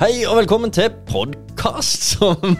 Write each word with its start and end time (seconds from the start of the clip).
Hei 0.00 0.22
og 0.24 0.38
velkommen 0.38 0.70
til 0.72 0.88
podkast 1.10 2.06
som, 2.14 2.54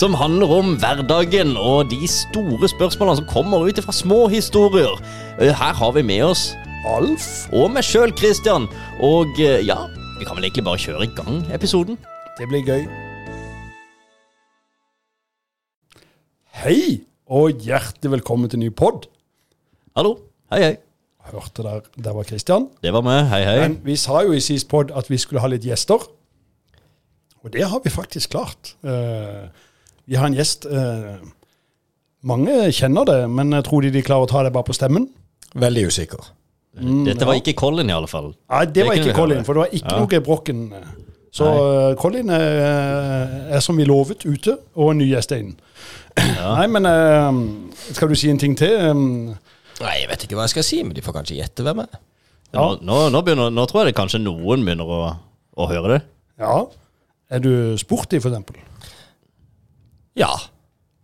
som 0.00 0.14
handler 0.16 0.52
om 0.56 0.70
hverdagen 0.80 1.50
og 1.60 1.90
de 1.90 2.08
store 2.08 2.70
spørsmålene 2.72 3.18
som 3.20 3.28
kommer 3.28 3.66
ut 3.68 3.80
fra 3.84 3.92
små 3.92 4.22
historier. 4.32 4.94
Eh, 5.36 5.52
Her 5.52 5.76
har 5.76 5.92
vi 5.98 6.02
med 6.08 6.24
oss 6.30 6.46
Alf 6.88 7.26
og 7.52 7.74
meg 7.74 7.84
sjøl, 7.84 8.14
Christian. 8.16 8.64
Og 9.04 9.36
eh, 9.42 9.60
ja, 9.68 9.76
vi 10.16 10.24
kan 10.24 10.38
vel 10.38 10.48
egentlig 10.48 10.64
bare 10.64 10.80
kjøre 10.80 11.04
i 11.04 11.12
gang 11.18 11.42
episoden. 11.52 12.00
Det 12.38 12.48
blir 12.48 12.64
gøy. 12.64 12.86
Hei, 16.62 17.02
og 17.28 17.60
hjertelig 17.68 18.16
velkommen 18.16 18.48
til 18.50 18.62
ny 18.64 18.72
pod. 18.72 19.10
Hallo. 19.98 20.16
Hei, 20.54 20.62
hei. 20.64 20.76
Hørte 21.28 21.60
der, 21.66 21.82
der 22.00 22.14
var 22.16 22.24
Kristian. 22.24 22.70
Det 22.80 22.94
var 22.96 23.04
meg. 23.04 23.26
Hei, 23.28 23.42
hei. 23.44 23.58
Men 23.66 23.82
vi 23.84 23.98
sa 24.00 24.22
jo 24.24 24.32
i 24.32 24.40
sist 24.40 24.70
pod 24.72 24.94
at 24.96 25.10
vi 25.12 25.20
skulle 25.20 25.44
ha 25.44 25.50
litt 25.52 25.66
gjester. 25.68 26.06
Og 27.48 27.54
det 27.56 27.64
har 27.64 27.80
vi 27.84 27.90
faktisk 27.92 28.34
klart. 28.36 28.74
Eh, 28.84 29.48
vi 30.08 30.16
har 30.20 30.28
en 30.28 30.36
gjest 30.36 30.66
eh, 30.68 31.16
Mange 32.28 32.54
kjenner 32.74 33.06
det, 33.06 33.18
men 33.30 33.54
jeg 33.54 33.64
tror 33.68 33.84
de 33.84 33.92
de 33.94 34.02
klarer 34.02 34.26
å 34.26 34.28
ta 34.28 34.42
det 34.42 34.50
bare 34.52 34.66
på 34.66 34.74
stemmen. 34.74 35.04
Veldig 35.54 35.84
usikker. 35.88 36.24
Dette 37.06 37.26
var 37.26 37.38
ikke 37.38 37.54
Colin, 37.56 37.88
i 37.88 37.94
alle 37.94 38.10
fall. 38.10 38.32
Nei, 38.50 38.64
det, 38.66 38.74
Det 38.74 38.86
var 38.88 38.98
ikke 38.98 39.14
Colin, 39.16 39.44
for 39.46 39.54
det 39.54 39.62
var 39.62 39.76
ikke 39.78 39.92
Ja. 39.94 40.00
noe 40.02 40.20
Brokken. 40.26 40.64
Så 41.32 41.46
Nei. 41.46 41.94
Colin 42.02 42.30
er, 42.34 43.46
er 43.54 43.60
som 43.62 43.78
vi 43.78 43.86
lovet 43.86 44.26
ute, 44.26 44.56
og 44.74 44.90
en 44.90 44.98
ny 44.98 45.06
gjest 45.12 45.32
er 45.32 45.44
inn. 45.44 45.54
Nei, 46.18 46.66
men 46.66 46.86
eh, 46.90 47.38
skal 47.94 48.10
du 48.10 48.16
si 48.18 48.30
en 48.30 48.38
ting 48.42 48.56
til? 48.58 48.74
Nei, 49.78 49.94
Jeg 50.02 50.10
vet 50.10 50.26
ikke 50.26 50.34
hva 50.38 50.48
jeg 50.48 50.56
skal 50.56 50.66
si, 50.66 50.82
men 50.82 50.98
de 50.98 51.04
får 51.06 51.20
kanskje 51.20 51.38
gjette 51.38 51.62
hvem 51.62 51.84
jeg 51.84 51.92
er. 51.94 52.02
Nå, 52.58 52.66
nå, 52.82 52.98
nå, 53.14 53.22
begynner, 53.22 53.50
nå 53.54 53.66
tror 53.70 53.84
jeg 53.84 53.92
det 53.92 53.98
kanskje 54.00 54.20
noen 54.24 54.66
begynner 54.66 54.88
å, 54.90 55.00
å 55.54 55.70
høre 55.70 55.94
det. 55.94 56.02
Ja. 56.42 56.64
Er 57.30 57.42
du 57.44 57.76
sporty, 57.78 58.20
for 58.20 58.30
eksempel? 58.30 58.56
Ja, 60.16 60.30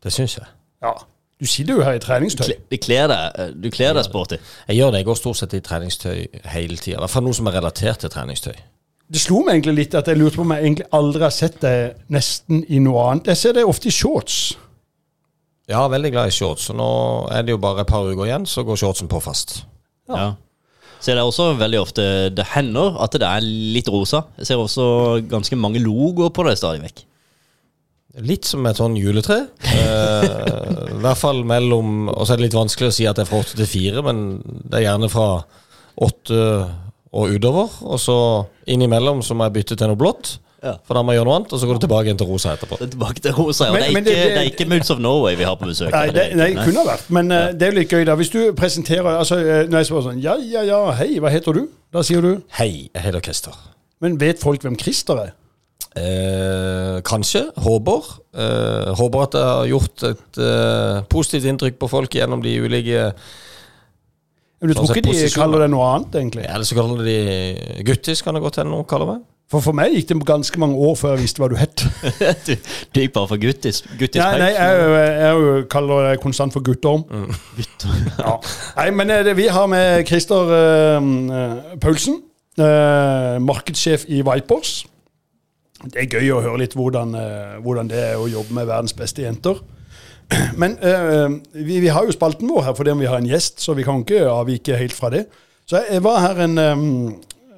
det 0.03 0.13
syns 0.13 0.39
jeg. 0.39 0.47
Ja. 0.83 0.93
Du 1.41 1.47
sitter 1.47 1.75
jo 1.75 1.83
her 1.83 1.99
i 1.99 2.01
treningstøy. 2.01 2.47
Du 2.71 2.77
kler 2.81 3.09
deg, 3.11 3.33
eh, 3.39 3.51
du 3.65 3.71
kler 3.71 3.93
deg 3.97 4.05
sporty. 4.07 4.39
Jeg 4.69 4.77
gjør 4.77 4.91
det. 4.91 4.99
Jeg 5.03 5.05
går 5.05 5.19
stort 5.19 5.37
sett 5.37 5.55
i 5.55 5.61
treningstøy 5.61 6.27
hele 6.55 6.77
tida. 6.77 6.97
I 6.97 7.03
hvert 7.03 7.11
fall 7.11 7.27
noe 7.27 7.37
som 7.37 7.51
er 7.51 7.57
relatert 7.59 7.99
til 7.99 8.11
treningstøy. 8.11 8.55
Det 9.13 9.21
slo 9.21 9.43
meg 9.45 9.59
egentlig 9.59 9.75
litt 9.75 9.95
at 9.99 10.09
jeg 10.09 10.17
lurte 10.17 10.39
på 10.41 10.45
om 10.47 10.55
jeg 10.55 10.65
egentlig 10.65 10.87
aldri 10.97 11.23
har 11.27 11.35
sett 11.35 11.59
deg 11.61 11.99
nesten 12.15 12.63
i 12.73 12.81
noe 12.81 13.03
annet. 13.11 13.27
Jeg 13.35 13.37
ser 13.43 13.59
deg 13.59 13.69
ofte 13.69 13.91
i 13.91 13.93
shorts. 13.93 14.39
Ja, 15.69 15.89
veldig 15.89 16.13
glad 16.13 16.31
i 16.31 16.35
shorts. 16.35 16.71
Og 16.73 16.79
nå 16.81 16.89
er 17.33 17.45
det 17.45 17.53
jo 17.53 17.61
bare 17.61 17.85
et 17.85 17.91
par 17.91 18.09
uker 18.09 18.25
igjen, 18.25 18.47
så 18.47 18.65
går 18.65 18.81
shortsen 18.81 19.09
på 19.09 19.21
fast. 19.21 19.67
Ja. 20.09 20.33
Så 21.05 21.13
er 21.13 21.19
det 21.19 21.25
også 21.27 21.51
veldig 21.61 21.81
ofte 21.83 22.05
Det 22.33 22.47
hender 22.55 22.95
at 23.05 23.13
det 23.21 23.29
er 23.29 23.45
litt 23.45 23.91
rosa. 23.93 24.23
Jeg 24.41 24.49
ser 24.49 24.61
også 24.63 24.87
ganske 25.29 25.59
mange 25.61 25.83
logoer 25.85 26.33
på 26.33 26.47
det 26.49 26.57
stadig 26.57 26.81
vekk. 26.87 27.03
Litt 28.25 28.47
som 28.49 28.65
et 28.71 28.79
sånn 28.79 28.95
juletre. 28.97 29.41
Eh, 29.69 30.25
I 30.95 31.01
hvert 31.03 31.19
fall 31.21 31.43
mellom 31.45 32.09
Og 32.09 32.23
så 32.23 32.33
er 32.35 32.41
det 32.41 32.47
litt 32.47 32.57
vanskelig 32.57 32.93
å 32.93 32.95
si 32.95 33.09
at 33.11 33.19
det 33.19 33.27
er 33.27 33.31
fra 33.33 33.43
åtte 33.43 33.59
til 33.59 33.69
fire, 33.69 34.05
men 34.07 34.25
det 34.47 34.79
er 34.81 34.87
gjerne 34.87 35.11
fra 35.13 35.29
åtte 36.09 36.41
og 37.15 37.35
utover. 37.37 37.75
Og 37.85 38.01
så 38.01 38.17
innimellom 38.71 39.21
så 39.23 39.37
må 39.37 39.49
jeg 39.49 39.57
bytte 39.59 39.79
til 39.79 39.91
noe 39.93 40.01
blått, 40.01 40.39
Ja. 40.65 40.73
for 40.89 40.97
da 40.97 41.03
må 41.05 41.13
jeg 41.13 41.21
gjøre 41.21 41.29
noe 41.29 41.37
annet. 41.39 41.53
Og 41.53 41.61
så 41.61 41.67
går 41.69 41.77
du 41.79 41.83
tilbake 41.85 42.09
igjen 42.09 42.19
til 42.23 42.27
rosa 42.31 42.55
etterpå. 42.57 42.79
Er 42.81 42.89
tilbake 42.95 43.21
til 43.21 43.35
rosa. 43.37 43.67
Og 43.69 43.75
Men- 43.77 43.83
det, 43.83 43.89
er 43.89 43.93
men 43.93 44.05
ikke, 44.05 44.15
det- 44.17 44.33
det, 44.33 44.39
er 44.41 44.49
ikke 44.51 44.67
Moods 44.73 44.91
of 44.95 44.99
Norway 45.05 45.37
vi 45.37 45.45
har 45.45 45.57
på 45.61 45.69
besøk. 45.69 45.93
Nei, 45.93 46.07
det, 46.17 46.25
nei, 46.41 46.49
kunne 46.57 46.81
ha 46.81 46.87
vært. 46.95 47.07
Men 47.11 47.31
ja. 47.31 47.43
det 47.53 47.63
er 47.69 47.73
jo 47.75 47.79
litt 47.83 47.93
gøy, 47.93 48.05
da. 48.09 48.15
Hvis 48.17 48.31
du 48.33 48.41
presenterer 48.57 49.11
altså, 49.19 49.37
eh, 49.45 49.67
Når 49.69 49.79
jeg 49.85 49.91
spør 49.93 50.03
sånn 50.09 50.23
Ja, 50.25 50.35
ja, 50.41 50.63
ja, 50.63 50.81
hei, 50.99 51.19
hva 51.21 51.31
heter 51.31 51.53
du? 51.61 51.69
Da 51.93 52.03
sier 52.03 52.21
du 52.25 52.33
Hei, 52.59 52.89
jeg 52.95 53.03
heter 53.05 53.21
Christer. 53.21 53.53
Men 54.01 54.17
vet 54.19 54.41
folk 54.41 54.61
hvem 54.65 54.77
Christer 54.81 55.21
er? 55.29 55.33
Eh, 55.97 57.01
kanskje. 57.07 57.45
Håper. 57.63 58.03
Eh, 58.35 58.95
håper 58.99 59.23
at 59.29 59.37
jeg 59.39 59.45
har 59.47 59.69
gjort 59.71 60.03
et 60.09 60.39
eh, 60.43 61.03
positivt 61.13 61.47
inntrykk 61.53 61.77
på 61.79 61.89
folk 61.93 62.11
gjennom 62.19 62.43
de 62.43 62.57
ulike 62.65 63.13
Men 64.61 64.71
du 64.71 64.75
tror 64.75 64.87
Altså, 64.89 64.97
ikke 64.97 65.05
de 65.05 65.13
posisjoner. 65.13 65.39
kaller 65.45 65.59
det 65.65 65.71
noe 65.71 65.87
annet, 65.93 66.15
egentlig? 66.19 66.45
Eller 66.49 66.65
så 66.67 66.75
kaller 66.79 67.05
de 67.05 67.85
Guttis, 67.85 68.23
kan 68.25 68.35
det 68.35 68.43
godt 68.43 68.57
hende 68.63 68.73
noen 68.73 68.87
kaller 68.89 69.07
meg. 69.13 69.23
For 69.55 69.63
for 69.63 69.77
meg 69.79 69.93
gikk 69.95 70.09
det 70.11 70.17
ganske 70.27 70.59
mange 70.59 70.75
år 70.83 70.97
før 70.99 71.13
jeg 71.15 71.29
visste 71.29 71.39
hva 71.39 71.47
du 71.53 71.55
het. 71.55 71.85
du, 72.49 72.57
du 72.59 72.99
gikk 72.99 73.13
bare 73.15 73.31
for 73.31 73.39
guttis. 73.39 73.85
Guttis 74.01 74.19
Nei, 74.19 74.39
nei, 74.41 74.49
jeg, 74.51 74.79
jeg, 74.81 75.43
jeg 75.47 75.67
kaller 75.71 76.09
det 76.09 76.17
konstant 76.25 76.55
for 76.55 76.65
guttorm. 76.67 77.05
Ja. 78.25 78.33
Nei, 78.79 78.89
men 78.97 79.13
eh, 79.13 79.21
det, 79.27 79.35
vi 79.39 79.45
har 79.53 79.69
med 79.71 80.07
Christer 80.09 80.51
uh, 80.51 81.77
Paulsen, 81.83 82.17
uh, 82.59 83.37
markedssjef 83.43 84.07
i 84.11 84.23
Vipers. 84.27 84.73
Det 85.85 86.03
er 86.03 86.09
gøy 86.09 86.33
å 86.33 86.41
høre 86.43 86.63
litt 86.63 86.75
hvordan, 86.79 87.13
uh, 87.15 87.55
hvordan 87.63 87.91
det 87.93 88.01
er 88.01 88.19
å 88.19 88.27
jobbe 88.31 88.57
med 88.57 88.67
verdens 88.71 88.97
beste 88.97 89.23
jenter. 89.23 89.61
Men 90.61 90.79
vi, 91.53 91.79
vi 91.85 91.93
har 91.93 92.07
jo 92.09 92.15
spalten 92.17 92.51
vår 92.51 92.71
her 92.71 92.79
fordi 92.79 92.97
vi 92.99 93.11
har 93.11 93.21
en 93.21 93.29
gjest, 93.29 93.63
så 93.63 93.77
vi 93.79 93.87
kan 93.87 94.03
ikke 94.03 94.25
avvike 94.33 94.81
helt 94.81 94.97
fra 94.97 95.13
det. 95.15 95.27
Så 95.69 95.85
jeg 95.85 96.03
var 96.05 96.23
her 96.25 96.43
en, 96.49 96.59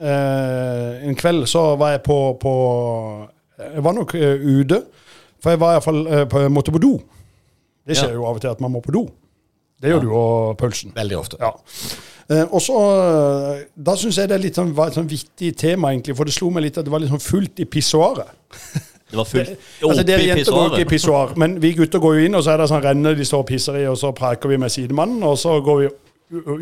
eh, 0.00 1.06
en 1.08 1.14
kveld, 1.18 1.46
så 1.50 1.76
var 1.80 1.90
jeg 1.96 2.02
på, 2.06 2.16
på 2.40 2.52
Jeg 3.58 3.84
var 3.84 3.92
nok 3.96 4.14
eh, 4.14 4.42
ute, 4.60 4.82
for 5.42 5.50
jeg 5.54 5.60
var 5.60 5.76
iallfall 5.76 6.02
eh, 6.06 6.24
på, 6.28 6.42
måtte 6.52 6.72
på 6.74 6.78
do. 6.82 6.96
Det 7.86 7.96
skjer 7.96 8.10
Ja. 8.12 8.18
jo 8.18 8.26
av 8.26 8.36
og 8.36 8.40
til 8.42 8.48
at 8.50 8.60
man 8.60 8.72
må 8.74 8.80
på 8.84 8.92
do. 8.92 9.06
Det 9.82 9.90
gjør 9.92 10.00
du 10.02 10.10
og 10.16 10.56
Paulsen. 10.58 10.92
Veldig 10.96 11.16
ofte. 11.18 11.36
Ja. 11.40 11.52
Eh, 12.28 12.44
og 12.50 12.60
så, 12.64 12.76
eh, 13.54 13.64
Da 13.76 13.94
syns 13.96 14.16
jeg 14.18 14.28
det 14.28 14.34
er 14.34 14.42
litt 14.42 14.56
sånn, 14.58 14.72
var 14.74 14.88
et 14.88 14.94
sånn 14.98 15.08
vittig 15.08 15.54
tema, 15.56 15.92
egentlig. 15.92 16.16
For 16.16 16.24
det 16.24 16.34
slo 16.34 16.50
meg 16.50 16.64
litt 16.64 16.78
at 16.78 16.84
det 16.84 16.90
var 16.92 17.00
litt 17.04 17.10
sånn 17.12 17.22
fullt 17.22 17.60
i 17.60 17.64
pissoaret. 17.64 18.28
Det 19.06 19.14
var 19.20 19.24
fullt 19.30 19.50
Altså, 19.86 20.02
dere 20.02 20.24
jenter 20.26 20.50
går 20.50 20.72
ikke 20.72 20.80
i 20.82 20.88
pissoar, 20.90 21.36
men 21.38 21.60
vi 21.62 21.68
gutter 21.78 22.00
går 22.02 22.16
jo 22.18 22.24
inn, 22.26 22.34
og 22.34 22.42
så 22.42 22.50
er 22.50 22.58
det 22.58 22.64
sånn 22.72 22.82
renne 22.82 23.12
de 23.14 23.22
står 23.24 23.44
og 23.44 23.46
pisser 23.46 23.76
i, 23.78 23.84
og 23.86 23.94
så 24.00 24.10
preker 24.10 24.50
vi 24.50 24.56
med 24.58 24.72
sidemannen, 24.74 25.22
og 25.22 25.36
så 25.38 25.60
går 25.62 25.78
vi 25.78 25.86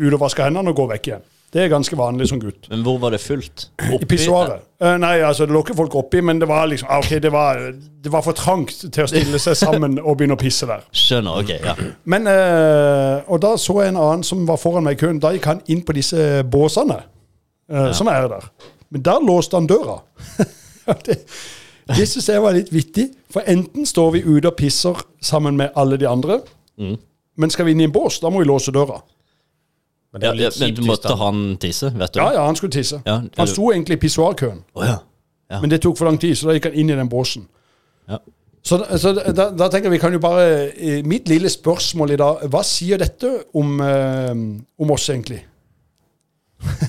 ut 0.05 0.13
og 0.13 0.19
vasker 0.21 0.43
hendene 0.45 0.69
og 0.69 0.75
går 0.77 0.91
vekk 0.91 1.07
igjen. 1.09 1.23
Det 1.55 1.61
er 1.63 1.69
ganske 1.71 1.95
vanlig 1.95 2.25
som 2.27 2.39
gutt. 2.41 2.65
Men 2.67 2.81
hvor 2.83 2.97
var 2.99 3.13
det 3.15 3.21
fullt? 3.23 3.69
I 3.79 4.03
pissoaret. 4.03 4.65
Uh, 4.83 4.97
nei, 4.99 5.13
altså 5.23 5.45
det 5.47 5.55
lå 5.55 5.61
ikke 5.63 5.77
folk 5.77 5.95
oppi, 5.95 6.19
men 6.19 6.41
det 6.41 6.49
var 6.51 6.67
liksom 6.67 6.89
ah, 6.91 6.99
ok, 6.99 7.13
det 7.23 7.31
var, 7.31 7.61
det 8.03 8.11
var 8.11 8.25
for 8.25 8.35
trangt 8.35 8.81
til 8.91 9.05
å 9.05 9.07
stille 9.07 9.39
seg 9.39 9.55
sammen 9.55 9.95
og 10.03 10.17
begynne 10.19 10.35
å 10.35 10.41
pisse 10.41 10.67
der. 10.67 10.83
Skjønner. 10.91 11.39
Ok, 11.39 11.53
ja. 11.63 11.77
Men, 12.11 12.27
uh, 12.27 13.23
Og 13.31 13.39
da 13.45 13.53
så 13.61 13.77
jeg 13.85 13.93
en 13.93 14.01
annen 14.03 14.27
som 14.27 14.43
var 14.49 14.59
foran 14.59 14.83
meg 14.83 14.99
i 14.99 15.01
køen. 15.05 15.21
Da 15.23 15.31
gikk 15.31 15.47
han 15.47 15.63
inn 15.71 15.85
på 15.87 15.95
disse 15.95 16.43
båsene 16.43 16.99
eh, 17.71 17.91
som 17.95 18.11
er 18.11 18.27
der. 18.35 18.49
Men 18.91 19.07
der 19.07 19.23
låste 19.23 19.55
han 19.55 19.71
døra. 19.71 20.01
det 21.07 21.21
det 21.85 22.07
syns 22.09 22.29
jeg 22.29 22.41
var 22.41 22.55
litt 22.57 22.71
vittig. 22.73 23.11
For 23.31 23.45
enten 23.45 23.85
står 23.85 24.15
vi 24.15 24.21
ute 24.25 24.49
og 24.49 24.55
pisser 24.57 25.01
sammen 25.23 25.57
med 25.59 25.75
alle 25.77 25.99
de 26.01 26.07
andre, 26.09 26.41
Mm. 26.75 26.97
men 27.39 27.49
skal 27.53 27.63
vi 27.65 27.71
inn 27.71 27.79
i 27.79 27.85
en 27.87 27.91
bås, 27.95 28.17
da 28.19 28.27
må 28.27 28.41
vi 28.41 28.47
låse 28.49 28.71
døra. 28.75 28.97
Men 30.15 30.21
det 30.21 30.45
ja, 30.45 30.49
men 30.59 30.75
du 30.75 30.85
måtte 30.87 31.11
han 31.19 31.39
tisse, 31.59 31.89
vet 31.91 32.13
du? 32.15 32.21
Ja, 32.21 32.29
ja, 32.37 32.45
han 32.47 32.55
skulle 32.55 32.71
tisse. 32.71 33.01
Ja, 33.03 33.19
Han 33.35 33.49
sto 33.51 33.67
egentlig 33.73 33.97
i 33.97 33.99
pissoarkøen, 34.05 34.61
oh, 34.73 34.93
men 35.59 35.69
det 35.69 35.81
tok 35.83 35.97
for 35.99 36.07
lang 36.07 36.15
tid, 36.21 36.37
så 36.39 36.47
da 36.47 36.55
gikk 36.55 36.69
han 36.69 36.77
inn 36.79 36.93
i 36.93 36.95
den 36.95 37.09
båsen. 37.11 37.49
Ja. 38.07 38.21
Så, 38.65 38.79
så 38.97 39.11
da, 39.13 39.49
da 39.51 39.67
tenker 39.67 39.89
jeg 39.91 39.97
vi 39.97 40.01
kan 40.01 40.15
jo 40.15 40.19
bare 40.21 40.45
eh, 40.73 41.01
Mitt 41.05 41.27
lille 41.29 41.49
spørsmål 41.53 42.15
i 42.15 42.17
dag 42.17 42.47
Hva 42.49 42.63
sier 42.65 42.97
dette 42.97 43.29
om, 43.53 43.75
eh, 43.81 44.31
om 44.81 44.93
oss, 44.95 45.09
egentlig? 45.13 45.43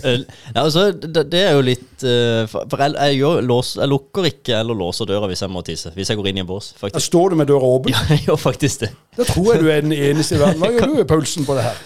Eh, 0.07 0.23
ja, 0.55 0.63
altså, 0.63 0.87
det, 0.93 1.27
det 1.33 1.41
er 1.43 1.57
jo 1.57 1.65
litt 1.67 2.05
uh, 2.07 2.47
For 2.49 2.81
jeg, 2.81 2.95
jeg, 2.95 3.17
gjør, 3.19 3.41
lås, 3.45 3.73
jeg 3.77 3.91
lukker 3.91 4.29
ikke 4.31 4.61
eller 4.61 4.79
låser 4.79 5.09
døra 5.11 5.29
hvis 5.29 5.43
jeg 5.43 5.53
må 5.53 5.61
tisse. 5.67 5.91
Hvis 5.93 6.13
jeg 6.13 6.21
går 6.21 6.31
inn 6.31 6.41
i 6.41 6.45
en 6.45 6.49
bås, 6.49 6.71
Da 6.81 7.03
står 7.03 7.35
du 7.35 7.41
med 7.43 7.51
døra 7.51 7.69
åpen. 7.77 7.93
Ja, 7.97 8.05
jeg 8.15 8.29
gjør 8.29 8.41
faktisk 8.41 8.87
det. 8.87 8.93
Da 9.19 9.27
tror 9.29 9.51
jeg 9.53 9.65
du 9.65 9.69
er 9.73 9.85
den 9.85 9.93
eneste 9.93 10.39
i 10.39 10.41
verden. 10.41 10.63
Hva 10.63 10.71
gjør 10.73 10.95
du, 10.95 11.05
Paulsen, 11.11 11.49
på 11.49 11.59
det 11.59 11.67
her? 11.67 11.83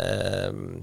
Ehm, 0.00 0.82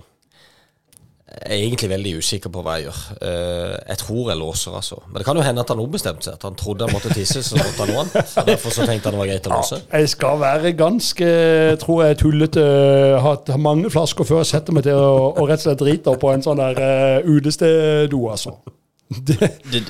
Jeg 1.32 1.62
er 1.62 1.62
egentlig 1.64 1.88
veldig 1.90 2.12
usikker 2.20 2.52
på 2.52 2.60
hva 2.60 2.74
jeg 2.76 2.90
gjør. 2.90 2.98
Eh, 3.24 3.76
jeg 3.88 3.98
tror 4.02 4.26
jeg 4.30 4.38
låser, 4.42 4.74
altså. 4.76 4.98
Men 5.08 5.16
det 5.22 5.26
kan 5.26 5.38
jo 5.40 5.46
hende 5.46 5.64
at 5.64 5.70
han 5.72 5.80
ombestemte 5.80 6.28
seg. 6.28 6.34
At 6.36 6.44
han 6.44 6.58
trodde 6.60 6.84
han 6.84 6.92
måtte 6.92 7.14
tisse, 7.16 7.40
så 7.48 7.56
måtte 7.56 7.80
han 7.80 7.88
noe 7.94 8.02
annet. 8.02 8.34
Og 8.42 8.50
Derfor 8.50 8.74
så 8.76 8.84
tenkte 8.86 9.08
han 9.08 9.16
det 9.16 9.22
var 9.22 9.30
greit 9.30 9.48
å 9.48 9.54
låse. 9.56 9.80
Jeg 9.94 10.10
skal 10.12 10.42
være 10.42 10.74
ganske, 10.76 11.30
tror 11.80 12.04
jeg, 12.04 12.18
tullete. 12.20 12.66
Hatt 13.24 13.48
mange 13.64 13.88
flasker 13.94 14.28
før 14.28 14.44
jeg 14.44 14.52
setter 14.52 14.76
meg 14.76 14.84
til 14.90 15.00
å 15.00 15.48
rett 15.48 15.64
og 15.64 15.66
slett 15.70 15.80
drite 15.86 16.18
på 16.20 16.34
en 16.36 16.44
sånn 16.44 16.60
der 16.60 16.84
uh, 16.84 17.32
utestedo, 17.32 18.26
altså. 18.36 18.58
Det. 19.12 19.50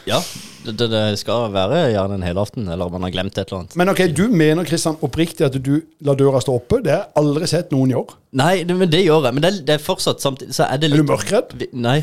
ja, 0.09 0.17
det, 0.65 0.87
det- 0.89 1.19
skal 1.21 1.51
være 1.53 1.83
gjerne 1.93 2.17
en 2.17 2.25
helaften, 2.25 2.67
eller 2.67 2.89
man 2.89 3.05
har 3.05 3.13
glemt 3.13 3.37
et 3.37 3.45
eller 3.45 3.59
annet. 3.61 3.75
Men 3.77 3.91
ok, 3.93 4.01
du 4.17 4.23
mener 4.33 4.65
Kristian, 4.65 4.97
oppriktig 5.05 5.45
at 5.45 5.57
du 5.61 5.75
lar 6.01 6.17
døra 6.17 6.41
stå 6.41 6.55
oppe? 6.57 6.81
Det 6.81 6.93
har 6.93 7.03
jeg 7.03 7.13
aldri 7.21 7.49
sett 7.51 7.71
noen 7.75 7.93
gjøre. 7.93 8.17
Nei, 8.41 8.63
det, 8.65 8.77
men 8.79 8.89
det 8.89 9.03
gjør 9.05 9.27
jeg. 9.29 9.37
Men 9.37 9.45
det, 9.45 9.53
det 9.67 9.77
er 9.77 9.83
fortsatt 9.83 10.23
samtidig 10.23 10.55
Så 10.55 10.65
er 10.65 10.81
det 10.81 10.89
Er 10.91 11.01
du 11.03 11.07
mørkredd? 11.11 11.53
Nei. 11.75 11.99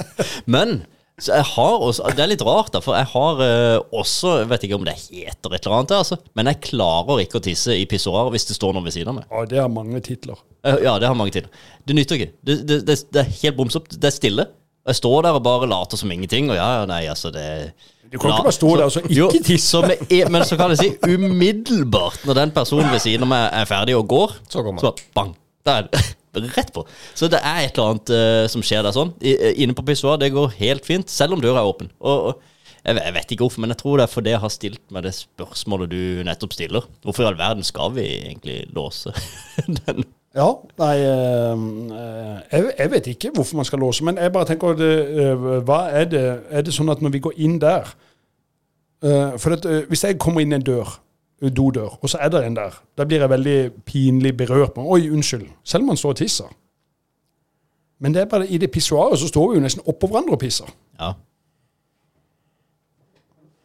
Men 0.54 0.82
så 1.22 1.36
jeg 1.36 1.46
har 1.46 1.82
også 1.86 2.10
Det 2.16 2.24
er 2.24 2.30
litt 2.32 2.42
rart, 2.42 2.72
da, 2.74 2.80
for 2.82 2.96
jeg 2.98 3.06
har 3.12 3.38
uh, 3.38 3.84
også 3.94 4.32
Jeg 4.40 4.48
vet 4.50 4.64
ikke 4.66 4.78
om 4.80 4.86
det 4.88 4.96
heter 4.98 5.54
et 5.54 5.66
eller 5.66 5.76
annet, 5.78 5.94
altså, 5.94 6.18
men 6.34 6.50
jeg 6.50 6.58
klarer 6.72 7.22
ikke 7.22 7.38
å 7.38 7.44
tisse 7.44 7.76
i 7.78 7.84
pissoar 7.90 8.32
hvis 8.34 8.48
det 8.48 8.56
står 8.58 8.74
noen 8.74 8.86
ved 8.88 8.96
siden 8.96 9.12
av 9.12 9.20
meg. 9.20 9.28
Ja, 9.30 9.44
det 9.52 9.60
har 9.62 9.70
mange 9.70 10.02
titler. 10.02 10.40
Uh, 10.66 10.80
Ja, 10.82 10.96
det 10.98 11.06
har 11.06 11.14
mange 11.18 11.34
titler. 11.36 11.62
Det 11.86 11.94
nytter 11.94 12.18
ikke. 12.18 12.32
Det, 12.42 12.56
det, 12.66 12.80
det, 12.88 13.22
er 13.22 13.30
helt 13.44 13.78
opp. 13.78 13.92
Det 13.94 14.10
er 14.10 14.14
stille. 14.14 14.48
Og 14.84 14.92
jeg 14.92 14.96
står 15.00 15.22
der 15.24 15.36
og 15.38 15.42
bare 15.46 15.66
later 15.70 15.96
som 15.96 16.10
ingenting, 16.12 16.50
og 16.52 16.56
ja, 16.58 16.66
ja, 16.80 16.86
nei, 16.90 17.02
altså, 17.08 17.30
det 17.32 17.44
Du 18.12 18.18
kan 18.20 18.30
La- 18.30 18.36
ikke 18.36 18.44
bare 18.50 18.52
stå 18.58 18.72
der 18.76 18.84
og 18.84 18.92
så 18.92 19.00
Jo, 19.10 19.30
ikke 19.32 19.44
tisse. 19.46 19.68
så 19.72 19.80
med, 19.86 20.02
e- 20.12 20.28
men 20.30 20.44
så 20.44 20.56
kan 20.60 20.70
jeg 20.74 20.78
si 20.78 20.90
umiddelbart, 21.08 22.20
når 22.28 22.34
den 22.34 22.50
personen 22.54 22.90
ved 22.92 23.00
siden 23.02 23.24
av 23.24 23.30
meg 23.32 23.46
er 23.62 23.64
ferdig 23.70 23.96
og 23.96 24.06
går, 24.12 24.34
Så 24.52 24.62
går 24.62 24.78
så 24.82 24.92
bang. 25.16 25.34
Der 25.64 25.86
er 25.88 25.88
rett 26.58 26.72
på. 26.74 26.84
Så 27.14 27.28
det 27.32 27.40
er 27.42 27.64
et 27.64 27.72
eller 27.78 27.94
annet 27.94 28.10
uh, 28.12 28.46
som 28.52 28.62
skjer 28.62 28.82
der 28.84 28.92
sånn. 28.92 29.14
I, 29.24 29.32
eh, 29.38 29.54
inne 29.64 29.72
på 29.74 29.84
pissoar, 29.86 30.18
det 30.20 30.32
går 30.34 30.52
helt 30.58 30.84
fint, 30.84 31.08
selv 31.10 31.32
om 31.36 31.40
døra 31.40 31.62
er 31.62 31.70
åpen. 31.70 31.88
Og, 32.04 32.26
og 32.34 32.42
jeg, 32.84 32.94
vet- 32.98 33.04
jeg 33.08 33.14
vet 33.16 33.32
ikke 33.32 33.44
hvorfor, 33.46 33.60
men 33.64 33.72
jeg 33.72 33.78
tror 33.80 33.96
det 33.96 34.04
er 34.04 34.12
fordi 34.12 34.30
jeg 34.34 34.42
har 34.44 34.52
stilt 34.52 34.82
meg 34.92 35.06
det 35.06 35.14
spørsmålet 35.16 35.90
du 35.94 36.02
nettopp 36.28 36.52
stiller. 36.52 36.84
Hvorfor 37.06 37.24
i 37.24 37.30
all 37.30 37.38
verden 37.40 37.64
skal 37.64 37.94
vi 37.96 38.04
egentlig 38.26 38.58
låse 38.76 39.14
den? 39.86 40.04
Ja, 40.34 40.48
nei 40.80 40.94
eh, 40.98 41.52
eh, 41.94 42.38
jeg, 42.50 42.72
jeg 42.78 42.90
vet 42.90 43.06
ikke 43.12 43.30
hvorfor 43.36 43.56
man 43.60 43.66
skal 43.68 43.78
låse, 43.78 44.02
men 44.04 44.18
jeg 44.18 44.32
bare 44.34 44.48
tenker 44.48 44.80
eh, 44.82 45.44
Hva 45.62 45.84
er 45.94 46.08
det 46.10 46.22
Er 46.50 46.64
det 46.66 46.74
sånn 46.74 46.90
at 46.90 47.04
når 47.04 47.14
vi 47.14 47.20
går 47.22 47.36
inn 47.46 47.60
der 47.62 47.86
eh, 49.06 49.36
For 49.38 49.54
at, 49.54 49.68
hvis 49.86 50.02
jeg 50.02 50.18
kommer 50.18 50.42
inn 50.42 50.56
en 50.56 50.66
dør, 50.66 50.90
dodør, 51.54 51.94
og 52.00 52.10
så 52.10 52.18
er 52.24 52.34
det 52.34 52.42
en 52.48 52.58
der, 52.58 52.74
da 52.98 53.06
blir 53.06 53.20
jeg 53.20 53.30
veldig 53.30 53.56
pinlig 53.84 54.36
berørt. 54.36 54.78
Men, 54.78 54.86
Oi, 54.88 55.10
unnskyld. 55.12 55.44
Selv 55.62 55.84
om 55.84 55.90
man 55.92 55.98
står 56.00 56.14
og 56.14 56.20
tisser. 56.22 56.52
Men 58.00 58.14
det 58.14 58.22
er 58.22 58.30
bare 58.30 58.46
i 58.48 58.58
det 58.58 58.70
pissoaret 58.72 59.20
så 59.20 59.28
står 59.28 59.50
vi 59.50 59.58
jo 59.58 59.64
nesten 59.66 59.84
oppå 59.86 60.08
hverandre 60.08 60.38
og 60.38 60.40
pisser. 60.40 60.70
Ja. 60.98 61.12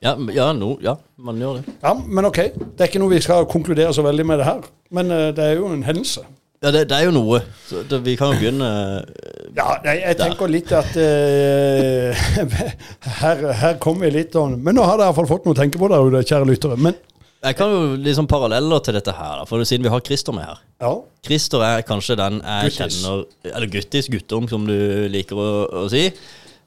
Ja, 0.03 0.13
ja, 0.35 0.51
no, 0.53 0.75
ja, 0.83 0.97
man 1.17 1.39
gjør 1.39 1.61
det. 1.61 1.77
Ja, 1.81 1.93
men 1.95 2.27
OK. 2.27 2.41
Det 2.51 2.83
er 2.83 2.91
ikke 2.91 3.01
noe 3.01 3.15
vi 3.15 3.23
skal 3.23 3.47
konkludere 3.49 3.95
så 3.95 4.03
veldig 4.05 4.25
med 4.27 4.43
det 4.43 4.49
her. 4.49 4.67
Men 4.91 5.09
det 5.09 5.45
er 5.45 5.57
jo 5.57 5.71
en 5.71 5.87
hendelse. 5.87 6.25
Ja, 6.59 6.71
det, 6.75 6.89
det 6.89 6.95
er 6.97 7.05
jo 7.07 7.11
noe. 7.15 7.37
Så 7.69 7.85
det, 7.87 8.01
vi 8.03 8.17
kan 8.19 8.33
jo 8.33 8.39
begynne 8.41 8.67
eh, 8.67 9.51
Ja, 9.55 9.77
nei, 9.85 9.93
jeg 10.01 10.17
tenker 10.19 10.49
litt 10.51 10.71
at 10.75 10.89
uh, 10.99 12.23
her, 13.21 13.43
her 13.61 13.77
kommer 13.79 14.09
vi 14.09 14.17
litt 14.17 14.35
sånn 14.35 14.57
Men 14.59 14.75
nå 14.75 14.83
har 14.83 14.99
dere 14.99 15.07
iallfall 15.09 15.29
fått 15.29 15.47
noe 15.47 15.55
å 15.55 15.59
tenke 15.59 15.79
på 15.79 15.87
der 15.91 16.03
ute, 16.09 16.21
kjære 16.27 16.49
lyttere. 16.49 16.75
Men 16.83 16.97
Jeg 17.45 17.55
kan 17.55 17.71
jo 17.71 17.85
liksom 18.03 18.27
paralleller 18.27 18.83
til 18.83 18.97
dette 18.97 19.13
her, 19.15 19.45
for 19.47 19.63
siden 19.63 19.87
vi 19.87 19.93
har 19.93 20.03
Christer 20.03 20.35
med 20.35 20.49
her. 20.49 20.59
ja. 20.83 20.91
Christer 21.23 21.63
er 21.63 21.85
kanskje 21.87 22.15
den 22.19 22.41
jeg 22.41 22.73
Guttis. 22.73 22.79
kjenner 22.99 23.23
Eller 23.53 23.71
Guttis, 23.71 24.09
guttom, 24.11 24.49
som 24.51 24.67
du 24.67 24.75
liker 25.11 25.39
å, 25.39 25.49
å 25.83 25.85
si. 25.91 26.09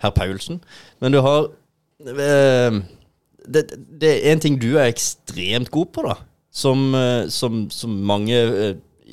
Herr 0.03 0.13
Paulsen. 0.17 0.63
Men 1.05 1.13
du 1.15 1.21
har 1.25 1.51
eh, 2.09 2.81
det, 3.45 3.63
det 4.01 4.15
er 4.15 4.33
en 4.33 4.43
ting 4.45 4.57
du 4.61 4.71
er 4.79 4.89
ekstremt 4.89 5.69
god 5.73 5.93
på, 5.93 6.05
da. 6.09 6.17
Som, 6.53 6.93
som, 7.33 7.63
som 7.73 7.93
mange 8.05 8.37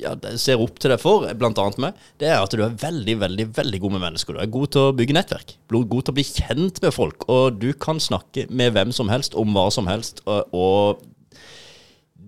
ja, 0.00 0.14
ser 0.40 0.62
opp 0.62 0.80
til 0.80 0.92
deg 0.92 1.00
for, 1.02 1.26
blant 1.38 1.60
annet 1.60 1.80
meg. 1.82 2.02
Det 2.20 2.30
er 2.30 2.40
at 2.40 2.54
du 2.56 2.64
er 2.64 2.76
veldig, 2.80 3.16
veldig 3.22 3.46
veldig 3.56 3.80
god 3.82 3.94
med 3.96 4.04
mennesker. 4.06 4.36
Du 4.36 4.42
er 4.42 4.52
god 4.56 4.72
til 4.74 4.88
å 4.88 4.96
bygge 4.96 5.16
nettverk. 5.16 5.56
God 5.70 6.02
til 6.06 6.12
å 6.12 6.18
bli 6.18 6.26
kjent 6.26 6.82
med 6.84 6.94
folk. 6.96 7.26
Og 7.32 7.60
du 7.60 7.70
kan 7.78 8.02
snakke 8.02 8.46
med 8.50 8.74
hvem 8.76 8.94
som 8.96 9.12
helst 9.12 9.36
om 9.38 9.56
hva 9.56 9.68
som 9.74 9.90
helst. 9.90 10.22
Og, 10.26 10.54
og 10.56 11.04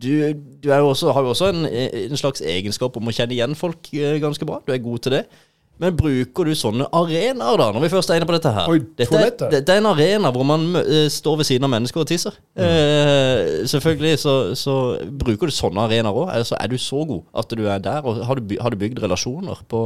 du, 0.02 0.32
du 0.62 0.72
også, 0.74 1.12
har 1.14 1.24
jo 1.24 1.32
også 1.32 1.52
en, 1.52 1.66
en 1.68 2.18
slags 2.18 2.42
egenskap 2.42 2.96
om 2.98 3.08
å 3.08 3.14
kjenne 3.14 3.36
igjen 3.36 3.58
folk 3.58 3.92
eh, 3.94 4.18
ganske 4.22 4.46
bra. 4.48 4.60
Du 4.66 4.72
er 4.74 4.82
god 4.82 5.04
til 5.04 5.18
det. 5.18 5.24
Men 5.82 5.96
bruker 5.98 6.46
du 6.46 6.52
sånne 6.54 6.86
arenaer, 6.94 7.56
da, 7.58 7.66
når 7.74 7.82
vi 7.82 7.88
først 7.90 8.10
er 8.14 8.20
inne 8.20 8.28
på 8.30 8.36
dette 8.36 8.52
her? 8.54 8.68
Oi, 8.70 8.78
dette, 9.00 9.18
er, 9.18 9.32
dette 9.50 9.74
er 9.74 9.80
en 9.82 9.88
arena 9.90 10.30
hvor 10.34 10.46
man 10.46 10.68
mø- 10.76 10.82
eh, 10.86 11.08
står 11.10 11.40
ved 11.40 11.48
siden 11.48 11.66
av 11.66 11.72
mennesker 11.74 12.04
og 12.04 12.06
tisser. 12.10 12.36
Eh, 12.54 13.62
selvfølgelig 13.70 14.18
så, 14.22 14.34
så 14.58 14.74
bruker 15.22 15.50
du 15.50 15.54
sånne 15.56 15.82
arenaer 15.88 16.14
òg. 16.22 16.28
Altså, 16.36 16.54
er 16.60 16.70
du 16.70 16.78
så 16.78 17.02
god 17.08 17.24
at 17.42 17.54
du 17.58 17.64
er 17.66 17.82
der, 17.82 18.04
og 18.06 18.22
har 18.28 18.38
du, 18.38 18.46
by- 18.52 18.60
har 18.62 18.70
du 18.74 18.78
bygd 18.80 19.02
relasjoner 19.02 19.62
på, 19.68 19.82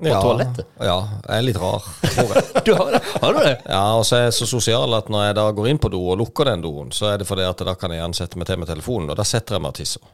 på 0.00 0.12
toalettet? 0.24 0.68
Ja, 0.80 0.98
jeg 1.24 1.38
er 1.40 1.46
litt 1.48 1.60
rar, 1.60 1.88
tror 2.04 2.36
jeg. 2.36 2.46
Du 2.66 2.74
har, 2.76 2.92
det? 2.92 3.00
har 3.22 3.32
du 3.32 3.40
det? 3.40 3.54
Ja, 3.64 3.82
og 3.96 4.04
så 4.08 4.18
er 4.20 4.26
jeg 4.28 4.36
så 4.36 4.46
sosial 4.50 4.92
at 5.00 5.08
når 5.12 5.30
jeg 5.30 5.38
da 5.40 5.48
går 5.56 5.70
inn 5.72 5.80
på 5.80 5.88
do 5.92 6.02
og 6.12 6.20
lukker 6.20 6.50
den 6.52 6.64
doen, 6.64 6.92
så 6.92 7.14
er 7.14 7.20
det 7.22 7.28
fordi 7.28 7.48
at 7.48 7.64
da 7.64 7.74
kan 7.80 7.96
jeg 7.96 8.04
ansette 8.04 8.36
meg 8.40 8.48
til 8.50 8.60
med 8.60 8.68
telefonen, 8.68 9.08
og 9.12 9.16
da 9.20 9.24
setter 9.24 9.56
jeg 9.56 9.64
meg 9.64 9.72
og 9.72 9.80
tisser. 9.80 10.04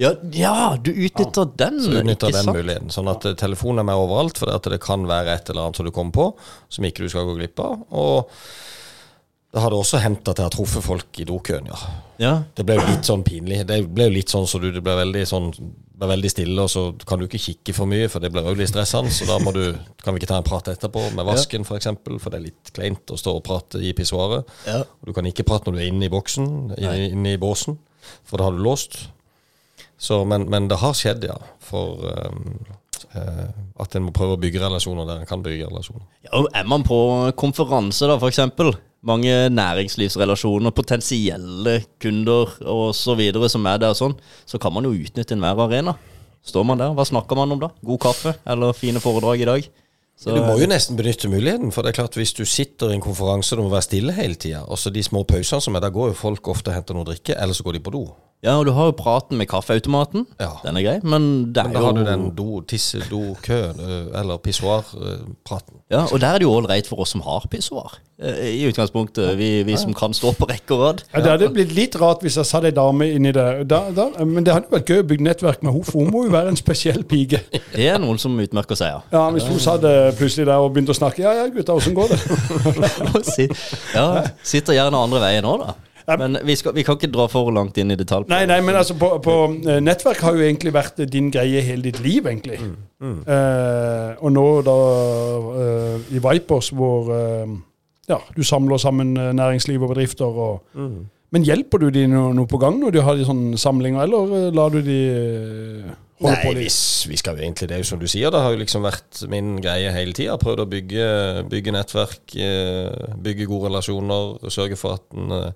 Ja, 0.00 0.14
ja 0.32 0.56
du 0.80 0.90
utnytter 0.92 1.50
den. 1.60 1.76
Så 1.84 1.92
utnytter 2.00 2.32
den 2.32 2.48
sant? 2.48 2.56
muligheten. 2.56 2.92
Sånn 2.94 3.10
at 3.12 3.26
eh, 3.28 3.36
telefonen 3.38 3.82
er 3.82 3.90
med 3.90 4.00
overalt, 4.00 4.40
for 4.40 4.72
det 4.72 4.80
kan 4.80 5.04
være 5.08 5.36
et 5.36 5.52
eller 5.52 5.68
annet 5.68 5.80
som 5.80 5.88
du 5.88 5.92
kommer 5.92 6.16
på, 6.16 6.26
som 6.72 6.88
ikke 6.88 7.04
du 7.04 7.12
skal 7.12 7.28
gå 7.28 7.36
glipp 7.36 7.60
av. 7.60 7.82
Og 7.92 8.32
det 9.50 9.60
hadde 9.64 9.80
også 9.82 10.00
hendt 10.00 10.28
at 10.30 10.38
jeg 10.38 10.46
har 10.46 10.54
truffet 10.54 10.84
folk 10.86 11.20
i 11.20 11.26
dokøen, 11.28 11.68
ja. 11.68 11.78
Ja. 12.22 12.32
Det 12.54 12.64
ble 12.64 12.78
jo 12.78 12.86
litt 12.86 13.08
sånn 13.08 13.26
pinlig. 13.26 13.60
Det 13.68 13.80
ble 13.90 14.08
jo 14.08 14.14
litt 14.14 14.32
sånn 14.32 14.48
så 14.48 14.60
du 14.62 14.70
det 14.72 14.82
ble 14.84 14.94
veldig 15.02 15.24
sånn 15.28 15.50
ble 16.00 16.08
veldig 16.14 16.30
stille, 16.32 16.64
og 16.64 16.70
så 16.72 16.86
kan 17.04 17.20
du 17.20 17.26
ikke 17.26 17.42
kikke 17.42 17.74
for 17.76 17.90
mye, 17.90 18.08
for 18.08 18.24
det 18.24 18.30
blir 18.32 18.46
jo 18.46 18.56
litt 18.56 18.70
stressende. 18.70 19.12
Så 19.12 19.28
da 19.28 19.36
må 19.42 19.52
du, 19.52 19.66
kan 20.00 20.16
vi 20.16 20.22
ikke 20.22 20.30
ta 20.30 20.38
en 20.40 20.46
prat 20.46 20.70
etterpå, 20.72 21.10
med 21.12 21.28
vasken 21.28 21.60
f.eks., 21.60 21.68
for, 21.68 21.80
eksempel, 21.82 22.16
for 22.22 22.32
det 22.32 22.40
er 22.40 22.46
litt 22.46 22.72
kleint 22.76 23.12
å 23.12 23.18
stå 23.20 23.36
og 23.36 23.44
prate 23.44 23.82
i 23.84 23.92
pissoaret. 23.96 24.48
Ja. 24.64 24.80
Du 25.04 25.12
kan 25.16 25.28
ikke 25.28 25.44
prate 25.44 25.68
når 25.68 25.76
du 25.76 25.82
er 25.82 25.90
inne 25.92 26.08
i 26.08 26.12
boksen, 26.12 26.46
inne, 26.78 26.94
inne 27.10 27.34
i 27.34 27.40
båsen, 27.42 27.76
for 28.24 28.40
da 28.40 28.48
har 28.48 28.56
du 28.56 28.64
låst. 28.64 29.02
Så, 30.00 30.22
men, 30.24 30.46
men 30.48 30.68
det 30.70 30.80
har 30.80 30.94
skjedd, 30.96 31.26
ja. 31.28 31.36
For 31.60 32.06
eh, 32.08 33.48
at 33.80 33.96
en 33.96 34.06
må 34.06 34.14
prøve 34.16 34.36
å 34.36 34.40
bygge 34.40 34.62
relasjoner 34.62 35.08
der 35.08 35.20
en 35.20 35.28
kan 35.28 35.42
bygge 35.44 35.68
relasjoner. 35.68 36.06
Ja, 36.24 36.40
er 36.62 36.68
man 36.68 36.86
på 36.86 36.98
konferanse, 37.40 38.08
da, 38.08 38.16
eksempel, 38.30 38.72
mange 39.06 39.34
næringslivsrelasjoner, 39.52 40.74
potensielle 40.76 41.80
kunder 42.02 42.56
videre 43.16 43.48
som 43.52 43.68
er 43.68 43.80
der 43.80 43.96
sånn, 43.96 44.16
så 44.48 44.60
kan 44.60 44.74
man 44.76 44.88
jo 44.88 44.96
utnytte 44.96 45.36
enhver 45.36 45.64
arena. 45.66 45.96
Står 46.44 46.64
man 46.64 46.80
der, 46.80 46.94
hva 46.96 47.04
snakker 47.04 47.36
man 47.36 47.52
om 47.52 47.60
da? 47.60 47.68
God 47.84 48.00
kaffe 48.00 48.34
eller 48.48 48.76
fine 48.76 49.00
foredrag 49.04 49.42
i 49.42 49.48
dag? 49.48 49.70
Så, 50.20 50.34
Du 50.36 50.42
må 50.44 50.58
jo 50.60 50.66
nesten 50.68 50.98
benytte 50.98 51.30
muligheten, 51.32 51.70
for 51.72 51.80
det 51.80 51.94
er 51.94 52.02
klart 52.02 52.16
hvis 52.18 52.34
du 52.36 52.42
sitter 52.44 52.90
i 52.92 52.98
en 52.98 53.04
konferanse 53.04 53.54
og 53.54 53.62
du 53.62 53.64
må 53.64 53.70
være 53.72 53.86
stille 53.86 54.12
hele 54.12 54.36
tida, 54.36 54.66
også 54.68 54.92
de 54.92 55.00
små 55.06 55.22
pausene 55.24 55.64
som 55.64 55.78
er, 55.78 55.80
da 55.80 55.88
går 55.94 56.10
jo 56.10 56.18
folk 56.18 56.50
ofte 56.52 56.68
og 56.68 56.76
henter 56.76 56.96
noe 56.96 57.06
å 57.06 57.08
drikke, 57.08 57.38
eller 57.40 57.56
så 57.56 57.64
går 57.64 57.78
de 57.78 57.82
på 57.86 57.94
do. 57.94 58.02
Ja, 58.44 58.54
og 58.56 58.66
du 58.68 58.72
har 58.72 58.88
jo 58.88 58.96
praten 58.96 59.36
med 59.36 59.48
kaffeautomaten. 59.50 60.26
Ja. 60.40 60.54
Den 60.64 60.78
er 60.80 60.84
grei, 60.84 60.94
men 61.04 61.24
det 61.52 61.60
er 61.60 61.68
Men 61.68 61.74
da 61.76 61.80
jo 61.80 61.86
har 61.86 61.96
du 61.96 62.04
den 62.08 62.22
do, 62.36 62.60
tisse, 62.68 63.02
do, 63.10 63.34
kø, 63.44 63.58
Eller 63.72 64.20
eller 64.22 64.40
pissoarpraten. 64.40 65.82
Ja, 65.92 66.06
og 66.06 66.20
der 66.20 66.28
er 66.34 66.40
det 66.40 66.48
jo 66.48 66.54
ålreit 66.56 66.88
for 66.88 67.04
oss 67.04 67.12
som 67.16 67.24
har 67.24 67.44
pissoar. 67.52 67.98
Eh, 68.22 68.40
I 68.60 68.62
utgangspunktet, 68.68 69.32
vi, 69.38 69.50
vi 69.66 69.76
som 69.80 69.94
kan 69.96 70.14
stå 70.16 70.32
på 70.38 70.48
rekke 70.50 70.76
og 70.76 70.82
rad. 70.84 71.02
Ja, 71.12 71.22
det 71.24 71.32
hadde 71.34 71.50
blitt 71.54 71.74
litt 71.76 71.98
rart 72.00 72.24
hvis 72.24 72.38
jeg 72.40 72.48
satt 72.48 72.68
ei 72.68 72.74
dame 72.76 73.08
inni 73.10 73.32
der. 73.36 73.62
Da, 73.68 73.82
da, 73.96 74.08
men 74.24 74.46
det 74.46 74.54
hadde 74.54 74.72
vært 74.72 74.92
gøy 74.92 75.02
å 75.02 75.08
bygge 75.10 75.26
nettverk 75.26 75.64
med 75.64 75.72
henne, 75.72 75.88
for 75.88 76.04
hun 76.04 76.12
må 76.14 76.24
jo 76.28 76.34
være 76.34 76.54
en 76.54 76.60
spesiell 76.60 77.04
pike. 77.08 77.42
Det 77.74 77.90
er 77.90 78.00
noen 78.02 78.20
som 78.20 78.36
utmerker 78.40 78.78
seg, 78.78 78.96
ja. 78.96 79.02
Ja, 79.14 79.26
Hvis 79.34 79.48
hun 79.50 79.60
satt 79.62 79.84
eh, 79.88 80.10
plutselig 80.18 80.48
der 80.48 80.60
og 80.60 80.72
begynte 80.74 80.94
å 80.94 80.98
snakke 80.98 81.22
Ja 81.24 81.36
ja, 81.36 81.46
gutta, 81.52 81.76
åssen 81.76 81.96
går 81.96 82.12
det? 82.12 82.20
Ja, 83.96 84.08
sitter 84.46 84.76
gjerne 84.76 84.98
andre 85.00 85.20
veien 85.22 85.46
òg, 85.48 85.64
da. 85.64 85.76
Men 86.18 86.38
vi, 86.44 86.56
skal, 86.56 86.74
vi 86.74 86.82
kan 86.82 86.96
ikke 86.98 87.10
dra 87.12 87.26
for 87.30 87.52
langt 87.54 87.78
inn 87.78 87.92
i 87.92 87.96
detalj. 87.98 88.26
Nei, 88.30 88.42
nei, 88.50 88.58
men 88.64 88.78
altså, 88.80 88.96
på, 88.98 89.12
på 89.22 89.36
eh, 89.68 89.80
nettverk 89.84 90.22
har 90.26 90.38
jo 90.38 90.46
egentlig 90.46 90.72
vært 90.74 91.02
din 91.10 91.30
greie 91.30 91.62
hele 91.64 91.84
ditt 91.86 92.00
liv, 92.02 92.26
egentlig. 92.26 92.58
Eh, 93.00 94.10
og 94.18 94.32
nå 94.34 94.46
da 94.66 94.76
eh, 95.64 96.14
i 96.16 96.22
Vipers, 96.24 96.72
hvor 96.76 97.12
eh, 97.14 97.52
ja, 98.10 98.18
du 98.36 98.42
samler 98.46 98.80
sammen 98.82 99.14
eh, 99.16 99.32
næringsliv 99.36 99.82
og 99.82 99.94
bedrifter 99.94 100.26
og 100.26 100.78
Men 101.30 101.44
hjelper 101.46 101.78
du 101.78 101.90
de 101.94 102.08
noe, 102.10 102.32
noe 102.34 102.50
på 102.50 102.58
gang 102.58 102.80
når 102.80 102.94
du 102.94 103.00
har 103.06 103.14
de 103.14 103.26
sånne 103.26 103.58
samlinger, 103.60 104.02
eller 104.02 104.32
eh, 104.34 104.46
lar 104.56 104.72
du 104.74 104.80
de 104.82 104.98
eh, 105.14 105.92
holde 106.18 106.34
Nei, 106.34 106.42
på 106.42 106.54
litt? 106.56 106.64
hvis, 106.66 106.80
vi 107.06 107.20
skal 107.20 107.38
egentlig 107.38 107.70
det 107.70 107.84
som 107.86 108.00
du 108.00 108.08
sier. 108.10 108.32
Det 108.34 108.42
har 108.42 108.50
jo 108.54 108.60
liksom 108.60 108.82
vært 108.82 109.22
min 109.30 109.54
greie 109.62 109.92
hele 109.94 110.16
tida. 110.16 110.34
Prøvd 110.42 110.64
å 110.64 110.68
bygge, 110.68 111.06
bygge 111.52 111.74
nettverk, 111.76 112.34
bygge 113.22 113.46
gode 113.48 113.70
relasjoner. 113.70 114.50
Sørge 114.50 114.76
for 114.80 114.98
at 114.98 115.16
en, 115.16 115.54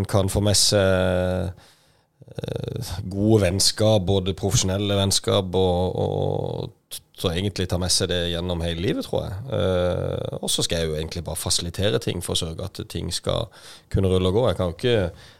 en 0.00 0.08
kan 0.08 0.32
få 0.32 0.42
med 0.42 0.58
seg 0.58 1.52
gode 3.06 3.44
vennskap, 3.44 4.02
både 4.08 4.34
profesjonelle 4.36 4.96
vennskap 4.98 5.54
og, 5.60 6.00
og 6.02 6.98
så 7.16 7.30
egentlig 7.32 7.64
ta 7.70 7.78
med 7.80 7.88
seg 7.92 8.10
det 8.10 8.18
gjennom 8.28 8.60
hele 8.60 8.82
livet, 8.84 9.06
tror 9.06 9.22
jeg. 9.24 9.36
Eh, 9.56 10.34
og 10.36 10.50
så 10.52 10.60
skal 10.66 10.82
jeg 10.82 10.90
jo 10.90 10.96
egentlig 10.98 11.22
bare 11.24 11.40
fasilitere 11.40 12.00
ting 12.04 12.20
for 12.20 12.36
å 12.36 12.40
sørge 12.42 12.66
at 12.66 12.80
ting 12.92 13.08
skal 13.14 13.46
kunne 13.92 14.10
rulle 14.12 14.28
og 14.28 14.36
gå. 14.36 14.42
Jeg 14.50 14.58
kan 14.58 14.68
jo 14.68 14.74
ikke, 14.76 14.96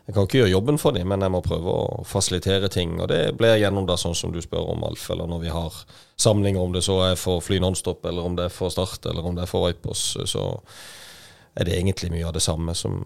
jeg 0.07 0.15
kan 0.15 0.23
jo 0.23 0.31
ikke 0.31 0.41
gjøre 0.41 0.55
jobben 0.55 0.81
for 0.81 0.97
dem, 0.97 1.11
men 1.13 1.27
jeg 1.27 1.35
må 1.35 1.43
prøve 1.45 1.75
å 1.75 1.99
fasilitere 2.09 2.71
ting. 2.73 2.95
Og 2.97 3.11
det 3.13 3.21
blir 3.37 3.59
gjennom 3.61 3.85
da 3.89 3.99
sånn 4.01 4.17
som 4.17 4.33
du 4.33 4.41
spør 4.41 4.71
om, 4.73 4.87
Alf, 4.89 5.05
eller 5.13 5.29
når 5.29 5.45
vi 5.45 5.53
har 5.53 5.77
samlinger, 6.17 6.63
om 6.65 6.73
det 6.73 6.85
så 6.87 6.97
er 7.11 7.21
for 7.21 7.45
Fly 7.45 7.61
Nonstop, 7.61 8.09
eller 8.09 8.25
om 8.25 8.41
det 8.41 8.49
er 8.49 8.57
for 8.57 8.73
Start, 8.73 9.05
eller 9.05 9.29
om 9.29 9.37
det 9.37 9.45
er 9.45 9.53
for 9.53 9.69
Vipers, 9.69 10.07
så 10.33 10.49
er 11.61 11.69
det 11.69 11.77
egentlig 11.77 12.09
mye 12.17 12.25
av 12.31 12.33
det 12.39 12.45
samme 12.47 12.73
som 12.77 13.03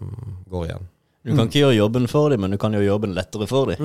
går 0.47 0.69
igjen. 0.69 0.89
Du 1.27 1.35
kan 1.35 1.51
ikke 1.51 1.65
gjøre 1.65 1.75
jobben 1.77 2.07
for 2.09 2.31
dem, 2.31 2.41
men 2.41 2.55
du 2.55 2.57
kan 2.57 2.73
gjøre 2.73 2.87
jobben 2.87 3.19
lettere 3.19 3.51
for 3.51 3.75
dem. 3.75 3.83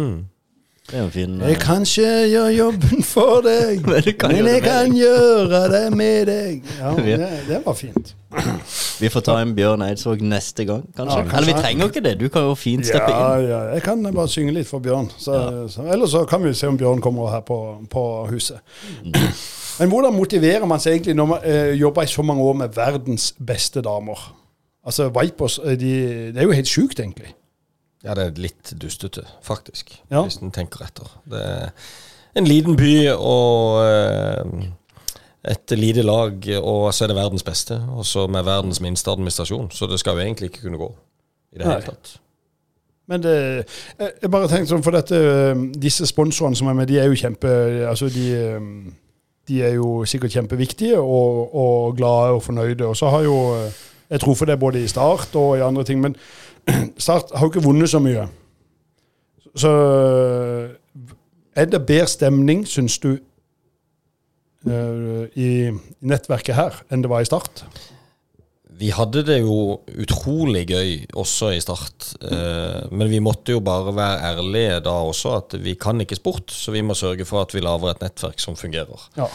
Det 0.87 0.95
er 0.99 1.03
en 1.03 1.11
fin 1.11 1.41
Jeg 1.43 1.57
kan 1.59 1.83
ikke 1.83 2.11
gjøre 2.31 2.51
jobben 2.55 3.03
for 3.03 3.41
deg, 3.43 3.81
Men 3.91 4.03
kan 4.21 4.31
men 4.37 4.47
jeg 4.47 4.63
kan 4.63 4.87
kan 4.87 4.95
gjøre 4.97 5.63
det 5.73 5.97
med 5.97 6.27
deg. 6.31 6.63
Ja, 6.79 6.93
Ja. 7.11 7.17
det, 7.17 7.31
det 7.49 7.59
var 7.65 7.75
fint. 7.75 8.13
Vi 9.01 9.09
får 9.09 9.21
ta 9.27 9.39
en 9.43 9.55
Bjørn 9.57 9.83
Eidsvåg 9.83 10.23
neste 10.23 10.65
gang, 10.69 10.85
kanskje. 10.97 11.17
Ja, 11.19 11.23
kanskje. 11.25 11.37
Eller 11.39 11.49
vi 11.51 11.63
trenger 11.63 11.91
ikke 11.91 12.03
det. 12.05 12.15
Du 12.21 12.29
kan 12.29 12.43
jo 12.47 12.55
fint 12.55 12.87
steppe 12.87 13.11
Ja, 13.11 13.35
inn. 13.39 13.49
ja, 13.51 13.61
jeg 13.75 13.83
kan 13.83 14.03
bare 14.15 14.29
synge 14.29 14.53
litt 14.55 14.69
for 14.69 14.79
Bjørn. 14.85 15.09
Så, 15.19 15.41
så, 15.75 15.87
eller 15.93 16.07
så 16.07 16.25
kan 16.29 16.45
vi 16.45 16.53
se 16.55 16.69
om 16.71 16.77
Bjørn 16.79 17.01
kommer 17.03 17.31
her 17.35 17.41
på, 17.47 17.59
på 17.91 18.05
huset. 18.31 18.61
Men 19.81 19.89
hvordan 19.93 20.15
motiverer 20.17 20.65
man 20.67 20.81
seg 20.81 20.93
egentlig 20.97 21.17
når 21.19 21.27
man 21.35 21.39
eh, 21.45 21.73
jobber 21.81 22.07
i 22.07 22.13
så 22.13 22.23
mange 22.25 22.43
år 22.47 22.55
med 22.63 22.77
verdens 22.77 23.33
beste 23.47 23.83
damer? 23.85 24.23
Altså, 24.87 25.09
Vipers 25.13 25.59
eh, 25.65 25.75
de, 25.81 25.91
Det 26.33 26.39
er 26.41 26.47
jo 26.47 26.55
helt 26.57 26.69
sjukt, 26.71 27.01
egentlig. 27.01 27.35
Ja, 28.07 28.15
det 28.15 28.25
er 28.29 28.37
litt 28.41 28.73
dustete, 28.79 29.25
faktisk, 29.45 29.97
Ja. 30.13 30.23
hvis 30.23 30.39
en 30.43 30.53
tenker 30.55 30.85
etter. 30.87 31.09
Det 31.27 31.41
er 31.43 31.73
en 32.39 32.47
liten 32.47 32.77
by 32.79 32.93
og 33.17 33.81
eh, 33.83 34.69
et 35.53 35.75
lite 35.79 36.03
lag, 36.07 36.39
og 36.63 36.93
så 36.95 37.05
er 37.05 37.11
det 37.13 37.17
verdens 37.19 37.43
beste, 37.47 37.79
og 37.97 38.07
så 38.07 38.27
med 38.31 38.47
verdens 38.47 38.81
minste 38.83 39.11
administrasjon. 39.11 39.69
Så 39.75 39.87
det 39.91 39.99
skal 40.03 40.17
jo 40.19 40.25
egentlig 40.27 40.51
ikke 40.53 40.63
kunne 40.69 40.79
gå 40.81 40.89
i 41.55 41.59
det 41.59 41.67
Nei. 41.67 41.75
hele 41.75 41.87
tatt. 41.93 42.17
Men 43.09 43.23
det, 43.23 43.35
jeg 43.99 44.13
jeg 44.23 44.31
bare 44.35 44.49
tenkte 44.51 44.73
sånn, 44.73 44.83
for 44.83 44.91
dette, 44.97 45.19
disse 45.79 46.07
sponsorene 46.11 46.57
som 46.59 46.67
er 46.71 46.75
med, 46.75 46.89
de 46.91 46.99
er 46.99 47.07
jo 47.07 47.15
kjempe 47.21 47.53
altså 47.87 48.09
de, 48.11 48.25
de 49.47 49.61
er 49.63 49.77
jo 49.77 50.01
sikkert 50.11 50.35
kjempeviktige 50.35 50.99
og, 50.99 51.55
og 51.55 51.95
glade 52.01 52.35
og 52.35 52.43
fornøyde. 52.43 52.87
Og 52.87 52.97
så 52.99 53.11
har 53.15 53.23
jo 53.23 53.37
Jeg 54.11 54.23
tror 54.23 54.35
for 54.39 54.49
det 54.49 54.59
både 54.61 54.83
i 54.83 54.91
Start 54.91 55.35
og 55.35 55.57
i 55.59 55.65
andre 55.67 55.85
ting, 55.85 56.01
men 56.01 56.17
Start 56.99 57.35
har 57.35 57.47
jo 57.47 57.53
ikke 57.53 57.67
vunnet 57.67 57.91
så 57.91 58.01
mye. 58.03 58.29
Så 59.57 59.73
er 61.57 61.69
det 61.73 61.87
bedre 61.89 62.07
stemning, 62.07 62.67
syns 62.69 62.99
du, 63.03 63.17
i 64.67 65.51
nettverket 66.03 66.57
her 66.59 66.81
enn 66.91 67.05
det 67.05 67.11
var 67.13 67.23
i 67.23 67.29
Start? 67.29 67.63
Vi 68.77 68.91
hadde 68.93 69.23
det 69.25 69.39
jo 69.41 69.79
utrolig 69.97 70.67
gøy 70.69 70.91
også 71.17 71.53
i 71.55 71.61
start, 71.65 72.11
eh, 72.29 72.83
men 72.93 73.09
vi 73.09 73.23
måtte 73.25 73.55
jo 73.55 73.63
bare 73.65 73.95
være 73.97 74.33
ærlige 74.35 74.81
da 74.85 74.93
også 75.07 75.33
at 75.39 75.57
vi 75.65 75.77
kan 75.81 76.03
ikke 76.03 76.19
sport, 76.19 76.53
så 76.53 76.75
vi 76.75 76.83
må 76.85 76.97
sørge 76.99 77.25
for 77.25 77.47
at 77.47 77.55
vi 77.57 77.63
lager 77.65 77.95
et 77.95 78.05
nettverk 78.05 78.43
som 78.43 78.59
fungerer. 78.59 79.07
Ja. 79.17 79.31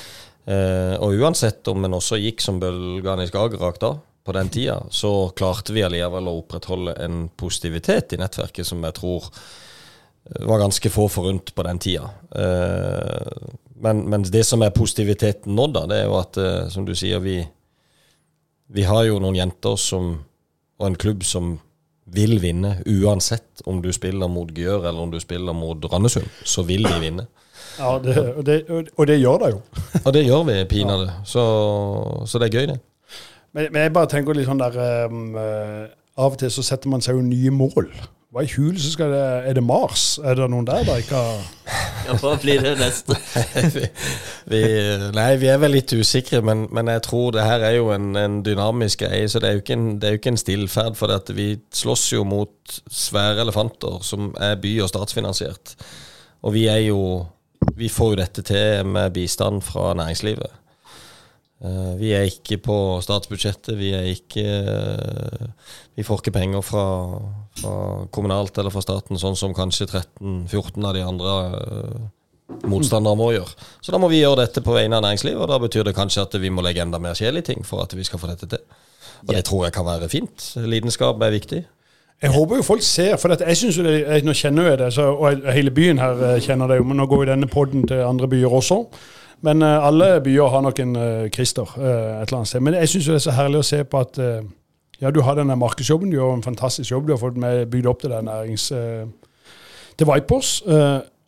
Eh, 0.45 0.93
og 1.01 1.17
uansett 1.17 1.65
om 1.73 1.85
en 1.85 1.97
også 1.97 2.19
gikk 2.21 2.43
som 2.43 2.59
bølgene 2.61 3.25
i 3.25 3.31
Skagerrak 3.31 3.81
da, 3.81 3.95
på 4.31 4.37
den 4.37 4.49
tida, 4.49 4.77
så 4.89 5.29
klarte 5.35 5.73
vi 5.75 5.83
allikevel 5.83 6.29
å 6.31 6.37
opprettholde 6.39 6.95
en 7.03 7.25
positivitet 7.35 8.15
i 8.15 8.19
nettverket 8.21 8.67
som 8.67 8.83
jeg 8.87 8.95
tror 8.95 9.27
eh, 9.27 10.45
var 10.47 10.61
ganske 10.63 10.91
få 10.93 11.09
forunt 11.11 11.51
på 11.55 11.65
den 11.67 11.81
tida. 11.83 12.13
Eh, 12.31 13.49
men, 13.83 14.05
men 14.09 14.23
det 14.23 14.45
som 14.47 14.63
er 14.63 14.71
positiviteten 14.75 15.57
nå, 15.57 15.67
da, 15.75 15.83
det 15.89 15.99
er 15.99 16.07
jo 16.07 16.15
at, 16.21 16.39
eh, 16.39 16.69
som 16.71 16.87
du 16.87 16.93
sier, 16.95 17.19
vi, 17.19 17.41
vi 18.71 18.87
har 18.87 19.03
jo 19.09 19.19
noen 19.19 19.41
jenter 19.41 19.75
som, 19.75 20.13
og 20.79 20.87
en 20.87 20.99
klubb 21.01 21.25
som 21.27 21.57
vil 22.11 22.37
vinne, 22.43 22.77
uansett 22.87 23.63
om 23.69 23.81
du 23.83 23.91
spiller 23.95 24.31
mot 24.31 24.49
Gjør 24.51 24.87
eller 24.87 25.05
om 25.05 25.11
du 25.11 25.19
spiller 25.21 25.55
mot 25.55 25.85
Randesund, 25.91 26.27
så 26.43 26.63
vil 26.67 26.87
de 26.87 26.97
vinne. 27.03 27.27
Ja, 27.79 27.97
det, 28.03 28.15
og, 28.35 28.45
det, 28.45 28.57
og 28.95 29.07
det 29.07 29.19
gjør 29.19 29.43
det 29.43 29.51
jo. 29.53 29.59
Og 30.03 30.13
det 30.15 30.23
gjør 30.25 30.47
vi 30.49 30.55
pinadø, 30.71 31.11
så, 31.27 31.43
så 32.27 32.41
det 32.41 32.49
er 32.49 32.57
gøy, 32.57 32.71
det. 32.73 32.79
Men, 33.53 33.67
men 33.71 33.81
jeg 33.85 33.93
bare 33.95 34.09
tenker 34.11 34.37
litt 34.37 34.47
sånn 34.47 34.61
der 34.61 35.07
um, 35.11 35.35
eh, 35.35 35.91
Av 36.21 36.33
og 36.33 36.39
til 36.39 36.51
så 36.53 36.63
setter 36.65 36.91
man 36.91 37.03
seg 37.03 37.17
jo 37.17 37.23
nye 37.25 37.51
mål. 37.55 37.87
Hva 38.31 38.45
i 38.45 38.51
huleste 38.53 38.93
skal 38.93 39.11
det 39.11 39.23
Er 39.49 39.55
det 39.57 39.63
Mars? 39.63 40.15
Er 40.23 40.37
det 40.39 40.45
noen 40.51 40.67
der 40.67 40.85
da 40.87 40.95
ikke 41.01 41.19
har 41.19 41.41
Ja, 42.07 42.15
hva 42.17 42.31
blir 42.39 42.63
det 42.63 42.77
neste? 42.79 43.17
vi, 43.75 43.83
vi, 44.49 44.61
nei, 45.13 45.27
vi 45.37 45.49
er 45.51 45.59
vel 45.61 45.75
litt 45.75 45.91
usikre, 45.93 46.39
men, 46.43 46.63
men 46.73 46.89
jeg 46.89 47.03
tror 47.05 47.35
det 47.35 47.43
her 47.45 47.61
er 47.67 47.75
jo 47.75 47.91
en, 47.93 48.15
en 48.17 48.39
dynamisk 48.43 49.03
greie. 49.03 49.27
Så 49.29 49.39
det 49.39 49.51
er 49.51 49.59
jo 49.59 49.61
ikke 49.61 49.77
en, 49.77 49.85
det 50.01 50.07
er 50.07 50.15
jo 50.15 50.21
ikke 50.21 50.33
en 50.33 50.41
stillferd. 50.41 50.97
For 50.97 51.13
at 51.13 51.29
vi 51.37 51.51
slåss 51.77 52.07
jo 52.15 52.23
mot 52.27 52.79
svære 52.89 53.45
elefanter 53.45 54.01
som 54.07 54.31
er 54.41 54.57
by- 54.63 54.79
og 54.81 54.89
statsfinansiert. 54.89 55.75
Og 56.41 56.57
vi 56.57 56.65
er 56.71 56.81
jo 56.87 57.27
Vi 57.77 57.91
får 57.93 58.09
jo 58.09 58.17
dette 58.17 58.41
til 58.41 58.87
med 58.89 59.13
bistand 59.13 59.61
fra 59.61 59.93
næringslivet. 59.93 60.49
Eh, 61.61 61.93
Vi 61.99 62.13
er 62.17 62.25
ikke 62.25 62.57
på 62.57 62.75
statsbudsjettet. 63.05 63.75
Vi 63.77 63.91
er 63.93 64.07
ikke 64.09 64.45
eh, 64.45 65.47
Vi 65.95 66.03
får 66.03 66.21
ikke 66.21 66.33
penger 66.39 66.63
fra, 66.65 66.85
fra 67.61 67.73
kommunalt 68.13 68.57
eller 68.57 68.73
fra 68.73 68.81
staten, 68.81 69.19
sånn 69.21 69.37
som 69.37 69.53
kanskje 69.53 69.89
13-14 69.91 70.87
av 70.87 70.95
de 70.97 71.03
andre 71.05 71.35
eh, 71.51 71.99
motstandere 72.71 73.19
må 73.19 73.31
gjøre. 73.35 73.53
Så 73.81 73.93
da 73.93 73.99
må 74.01 74.09
vi 74.11 74.23
gjøre 74.23 74.41
dette 74.45 74.63
på 74.65 74.73
vegne 74.75 74.97
av 74.97 75.05
næringslivet, 75.05 75.41
og 75.41 75.51
da 75.51 75.59
betyr 75.61 75.85
det 75.87 75.95
kanskje 75.97 76.25
at 76.25 76.39
vi 76.41 76.49
må 76.49 76.65
legge 76.65 76.81
enda 76.83 76.99
mer 76.99 77.17
sjel 77.17 77.37
i 77.37 77.45
ting 77.45 77.61
for 77.67 77.85
at 77.85 77.93
vi 77.95 78.07
skal 78.07 78.19
få 78.21 78.31
dette 78.31 78.49
til. 78.49 78.65
Og 79.27 79.35
det 79.35 79.45
tror 79.45 79.67
jeg 79.67 79.75
kan 79.75 79.85
være 79.85 80.09
fint. 80.09 80.49
Lidenskap 80.65 81.21
er 81.21 81.35
viktig. 81.35 81.61
Jeg 82.21 82.33
håper 82.33 82.59
jo 82.59 82.65
folk 82.65 82.83
ser, 82.85 83.15
for 83.17 83.33
jeg 83.33 83.57
synes 83.57 83.77
jo 83.77 83.85
det, 83.85 83.95
jeg, 84.01 84.25
nå 84.25 84.33
kjenner 84.37 84.67
jeg 84.69 84.79
det, 84.81 84.91
så, 84.93 85.07
og 85.13 85.47
hele 85.53 85.71
byen 85.73 86.01
her 86.01 86.39
kjenner 86.41 86.69
det 86.69 86.77
jo, 86.77 86.85
men 86.89 86.99
nå 87.01 87.07
går 87.09 87.23
jo 87.23 87.29
denne 87.31 87.49
podden 87.49 87.87
til 87.89 88.03
andre 88.05 88.29
byer 88.29 88.57
også. 88.61 88.83
Men 89.41 89.61
eh, 89.61 89.87
alle 89.87 90.21
byer 90.21 90.49
har 90.53 90.61
nok 90.61 90.79
en 90.79 90.95
eh, 90.95 91.29
Christer 91.33 91.75
eh, 91.77 92.21
et 92.21 92.27
eller 92.29 92.41
annet 92.41 92.47
sted. 92.47 92.59
Men 92.59 92.77
jeg 92.77 92.89
syns 92.89 93.09
det 93.09 93.15
er 93.15 93.23
så 93.25 93.37
herlig 93.37 93.61
å 93.61 93.69
se 93.71 93.83
på 93.83 94.01
at 94.01 94.19
ja, 95.01 95.09
du 95.09 95.23
har 95.25 95.37
denne 95.37 95.57
markedsjobben, 95.57 96.11
du 96.11 96.19
gjør 96.19 96.35
en 96.37 96.45
fantastisk 96.45 96.91
jobb. 96.91 97.07
Du 97.07 97.15
har 97.15 97.21
fått 97.21 97.39
med, 97.41 97.65
bygd 97.73 97.89
opp 97.89 98.03
det 98.03 98.13
der 98.13 98.21
nærings... 98.25 98.67
til 99.97 100.07
Vipers. 100.07 100.61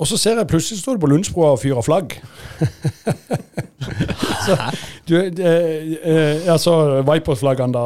Og 0.01 0.07
så 0.09 0.17
ser 0.17 0.39
jeg 0.41 0.49
plutselig 0.49 0.79
står 0.81 0.97
du 0.97 1.03
på 1.03 1.09
Lundsbrua 1.11 1.51
og 1.53 1.59
fyrer 1.61 1.85
flagg. 1.85 2.15
så, 4.45 4.55
du, 5.07 5.15
eh, 5.19 5.93
eh, 6.03 6.51
altså 6.51 6.73
Vipers-flaggene 7.07 7.73
da, 7.75 7.83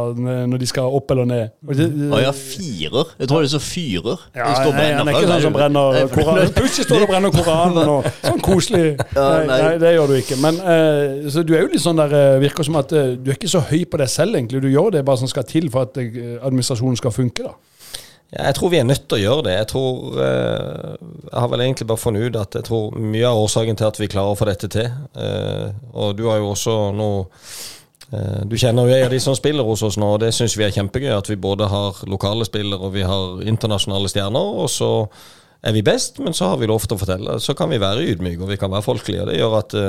når 0.50 0.62
de 0.62 0.70
skal 0.70 0.94
opp 0.98 1.12
eller 1.14 1.28
ned. 1.30 1.54
Å 1.68 2.22
ja, 2.22 2.32
firer. 2.36 3.12
Jeg 3.20 3.30
tror 3.30 3.44
det 3.44 3.50
er 3.50 3.54
så 3.58 3.62
fyrer. 3.64 4.24
ja, 4.38 4.48
Det 4.48 4.56
står 4.62 4.78
nei, 4.78 4.88
han 4.98 5.12
er 5.12 5.20
ikke 5.20 5.32
sånn 5.34 5.46
som 5.48 5.58
brenner 5.58 6.00
Koranen. 6.14 6.54
Plutselig 6.58 6.88
står 6.88 7.02
det 7.02 7.08
og 7.08 7.14
brenner 7.14 7.36
Koranen 7.36 7.94
og 7.98 8.10
sånn 8.24 8.44
koselig. 8.46 8.88
Ja, 9.12 9.28
Nei, 9.28 9.44
nei. 9.52 9.60
nei, 9.68 9.76
det 9.84 9.94
gjør 9.98 10.14
du 10.14 10.18
ikke. 10.22 10.40
Men 10.48 10.62
eh, 10.64 11.30
så 11.34 11.44
du 11.46 11.54
er 11.58 11.66
jo 11.66 11.72
litt 11.76 11.84
sånn 11.84 12.02
der 12.02 12.18
eh, 12.18 12.34
Virker 12.48 12.68
som 12.68 12.80
at 12.80 12.94
eh, 12.96 13.14
du 13.20 13.32
er 13.34 13.40
ikke 13.40 13.52
så 13.52 13.64
høy 13.68 13.82
på 13.90 14.00
deg 14.02 14.12
selv, 14.12 14.38
egentlig. 14.40 14.64
Du 14.64 14.72
gjør 14.72 14.94
det 14.98 15.06
bare 15.08 15.22
som 15.22 15.32
skal 15.32 15.46
til 15.50 15.70
for 15.74 15.90
at 15.90 16.00
eh, 16.02 16.38
administrasjonen 16.40 17.00
skal 17.00 17.14
funke, 17.16 17.50
da. 17.52 17.58
Jeg 18.28 18.56
tror 18.58 18.72
vi 18.74 18.80
er 18.82 18.84
nødt 18.88 19.06
til 19.08 19.16
å 19.16 19.22
gjøre 19.22 19.44
det. 19.48 19.54
Jeg 19.56 19.68
tror 19.72 20.20
eh, 20.20 20.96
Jeg 21.30 21.40
har 21.40 21.48
vel 21.54 21.64
egentlig 21.64 21.88
bare 21.88 22.02
funnet 22.02 22.28
ut 22.28 22.40
at 22.42 22.58
jeg 22.60 22.68
tror 22.68 22.98
mye 23.00 23.30
av 23.30 23.40
årsaken 23.46 23.80
til 23.80 23.88
at 23.88 24.00
vi 24.02 24.10
klarer 24.12 24.36
å 24.36 24.40
få 24.40 24.50
dette 24.50 24.68
til 24.74 24.90
eh, 25.16 25.70
Og 25.96 26.18
du 26.18 26.26
har 26.28 26.42
jo 26.42 26.50
også 26.52 26.76
noe 26.98 27.24
eh, 28.12 28.44
Du 28.52 28.58
kjenner 28.60 28.84
jo 28.84 28.98
en 28.98 29.08
av 29.08 29.16
de 29.16 29.22
som 29.24 29.38
spiller 29.38 29.64
hos 29.64 29.86
oss 29.88 29.96
nå, 29.96 30.12
og 30.18 30.22
det 30.26 30.34
syns 30.36 30.58
vi 30.60 30.68
er 30.68 30.76
kjempegøy. 30.76 31.14
At 31.16 31.32
vi 31.32 31.40
både 31.40 31.72
har 31.72 32.04
lokale 32.12 32.48
spillere 32.50 32.84
og 32.84 32.98
vi 32.98 33.08
har 33.08 33.44
internasjonale 33.48 34.12
stjerner. 34.12 34.56
Og 34.66 34.68
så 34.76 34.92
er 35.64 35.74
vi 35.74 35.86
best, 35.88 36.20
men 36.20 36.36
så 36.36 36.52
har 36.52 36.60
vi 36.60 36.68
lov 36.68 36.84
til 36.84 36.98
å 36.98 37.02
fortelle. 37.06 37.40
Så 37.44 37.56
kan 37.56 37.72
vi 37.72 37.80
være 37.80 38.10
ydmyke 38.12 38.44
og 38.44 38.52
vi 38.52 38.60
kan 38.60 38.76
være 38.76 38.90
folkelige. 38.90 39.24
og 39.24 39.32
Det 39.32 39.40
gjør 39.40 39.62
at 39.64 39.80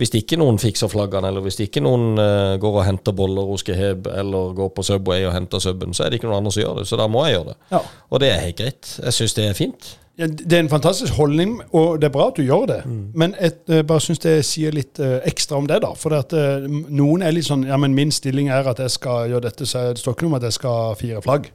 hvis 0.00 0.14
ikke 0.16 0.38
noen 0.40 0.56
fikser 0.60 0.88
flaggene, 0.88 1.28
eller 1.28 1.44
hvis 1.44 1.60
ikke 1.60 1.82
noen 1.84 2.16
uh, 2.16 2.56
går 2.60 2.78
og 2.80 2.86
henter 2.86 3.12
boller 3.16 3.48
hos 3.50 3.64
Geheb, 3.66 4.08
eller 4.08 4.54
går 4.56 4.70
på 4.72 4.84
Subway 4.86 5.26
og 5.28 5.34
henter 5.36 5.60
subben, 5.60 5.92
så 5.92 6.06
er 6.06 6.10
det 6.10 6.20
ikke 6.20 6.30
noen 6.30 6.40
andre 6.40 6.54
som 6.56 6.64
gjør 6.64 6.78
det. 6.80 6.86
Så 6.88 6.96
da 6.96 7.08
må 7.10 7.26
jeg 7.26 7.36
gjøre 7.36 7.52
det. 7.52 7.58
Ja. 7.74 7.82
Og 8.08 8.22
det 8.22 8.30
er 8.32 8.46
helt 8.46 8.62
greit. 8.62 8.94
Jeg 9.04 9.18
syns 9.18 9.36
det 9.36 9.44
er 9.50 9.58
fint. 9.58 9.90
Ja, 10.20 10.26
Det 10.26 10.52
er 10.52 10.60
en 10.60 10.68
fantastisk 10.68 11.12
holdning, 11.16 11.60
og 11.72 12.00
det 12.00 12.08
er 12.08 12.12
bra 12.12 12.26
at 12.28 12.36
du 12.36 12.42
gjør 12.42 12.66
det. 12.68 12.80
Men 13.14 13.34
jeg 13.40 13.52
eh, 13.68 13.82
bare 13.88 14.04
syns 14.04 14.20
det 14.20 14.34
sier 14.44 14.72
litt 14.72 15.00
uh, 15.00 15.18
ekstra 15.24 15.56
om 15.56 15.68
det, 15.68 15.80
da. 15.84 15.94
For 15.96 16.16
at, 16.16 16.32
uh, 16.32 16.64
noen 16.88 17.24
er 17.24 17.32
litt 17.32 17.48
sånn 17.48 17.64
Ja, 17.68 17.78
men 17.80 17.96
min 17.96 18.12
stilling 18.12 18.50
er 18.52 18.68
at 18.68 18.80
jeg 18.80 18.92
skal 18.96 19.30
gjøre 19.32 19.48
dette, 19.48 19.68
så 19.68 19.90
det 19.94 20.02
står 20.02 20.16
ikke 20.16 20.26
noe 20.26 20.34
om 20.34 20.40
at 20.40 20.48
jeg 20.48 20.58
skal 20.58 20.96
fire 21.00 21.22
flagg. 21.24 21.48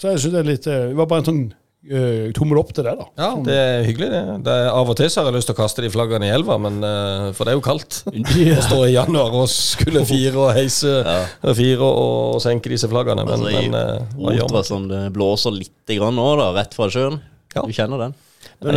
Så 0.00 0.14
jeg 0.14 0.22
synes 0.22 0.34
det 0.34 0.40
er 0.40 0.48
litt 0.48 0.64
Det 0.64 0.96
var 0.96 1.06
bare 1.10 1.22
en 1.22 1.28
sånn 1.28 1.42
eh, 1.88 2.30
tommel 2.36 2.60
opp 2.60 2.72
til 2.76 2.84
det, 2.86 2.94
da. 2.98 3.06
Ja, 3.20 3.30
det 3.46 3.56
er 3.56 3.84
hyggelig, 3.86 4.08
det. 4.12 4.22
det 4.46 4.56
er, 4.62 4.70
av 4.74 4.90
og 4.92 4.98
til 4.98 5.10
så 5.10 5.22
har 5.22 5.30
jeg 5.30 5.38
lyst 5.38 5.50
til 5.50 5.56
å 5.56 5.60
kaste 5.60 5.84
de 5.84 5.92
flaggene 5.92 6.28
i 6.28 6.32
elva, 6.34 6.58
men, 6.60 6.80
uh, 6.84 7.30
for 7.36 7.46
det 7.46 7.54
er 7.54 7.60
jo 7.60 7.64
kaldt. 7.64 8.02
Å 8.60 8.64
stå 8.66 8.80
i 8.88 8.94
januar 8.94 9.36
og 9.42 9.46
skulle 9.52 10.04
fire 10.08 10.36
og 10.36 10.50
heise 10.56 10.96
ja. 11.00 11.20
fire 11.56 11.88
og 11.88 12.40
senke 12.44 12.72
disse 12.72 12.90
flaggene. 12.90 13.24
Men, 13.24 13.38
Altså, 13.40 13.54
men 13.54 13.76
uh, 13.76 14.18
hva 14.18 14.36
gjør 14.36 14.52
man? 14.56 14.66
som 14.66 14.90
det 14.90 15.04
blåser 15.16 15.56
litt 15.56 15.94
grann 15.96 16.18
nå, 16.18 16.28
da, 16.40 16.50
rett 16.58 16.76
fra 16.76 16.90
sjøen. 16.92 17.20
Ja. 17.54 17.64
Du 17.64 17.74
kjenner 17.74 18.08
den. 18.08 18.18
Men 18.64 18.76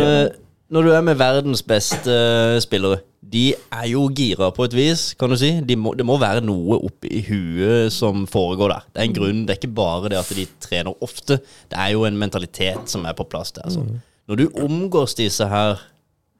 når 0.72 0.86
du 0.86 0.92
er 0.94 1.02
med 1.04 1.18
verdens 1.20 1.62
beste 1.66 2.12
eh, 2.12 2.60
spillere, 2.62 3.02
de 3.34 3.50
er 3.52 3.86
jo 3.90 4.04
gira 4.14 4.50
på 4.54 4.66
et 4.68 4.76
vis, 4.76 5.02
kan 5.18 5.32
du 5.32 5.36
si. 5.38 5.50
De 5.66 5.76
må, 5.80 5.94
det 5.96 6.06
må 6.06 6.16
være 6.20 6.44
noe 6.44 6.78
oppi 6.86 7.22
huet 7.26 7.92
som 7.92 8.26
foregår 8.30 8.72
der. 8.72 8.86
Det 8.92 9.02
er 9.02 9.08
en 9.08 9.16
grunn. 9.16 9.42
Det 9.44 9.54
er 9.54 9.60
ikke 9.60 9.76
bare 9.76 10.12
det 10.12 10.20
at 10.20 10.32
de 10.36 10.46
trener 10.62 11.04
ofte. 11.04 11.40
Det 11.72 11.80
er 11.80 11.94
jo 11.94 12.04
en 12.08 12.18
mentalitet 12.20 12.92
som 12.92 13.06
er 13.08 13.16
på 13.16 13.26
plass 13.28 13.54
der. 13.56 13.68
Så. 13.72 13.84
Når 14.30 14.40
du 14.40 14.46
omgås 14.64 15.16
disse 15.18 15.48
her 15.50 15.82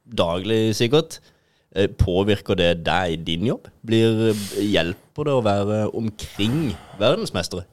daglig, 0.04 0.76
sikkert, 0.76 1.18
eh, 1.74 1.88
påvirker 1.88 2.56
det 2.60 2.70
deg 2.86 3.16
i 3.16 3.22
din 3.32 3.48
jobb? 3.48 3.68
Blir, 3.86 4.32
hjelper 4.60 5.28
det 5.28 5.34
å 5.34 5.44
være 5.44 5.80
omkring 5.96 6.74
verdensmestere? 7.00 7.66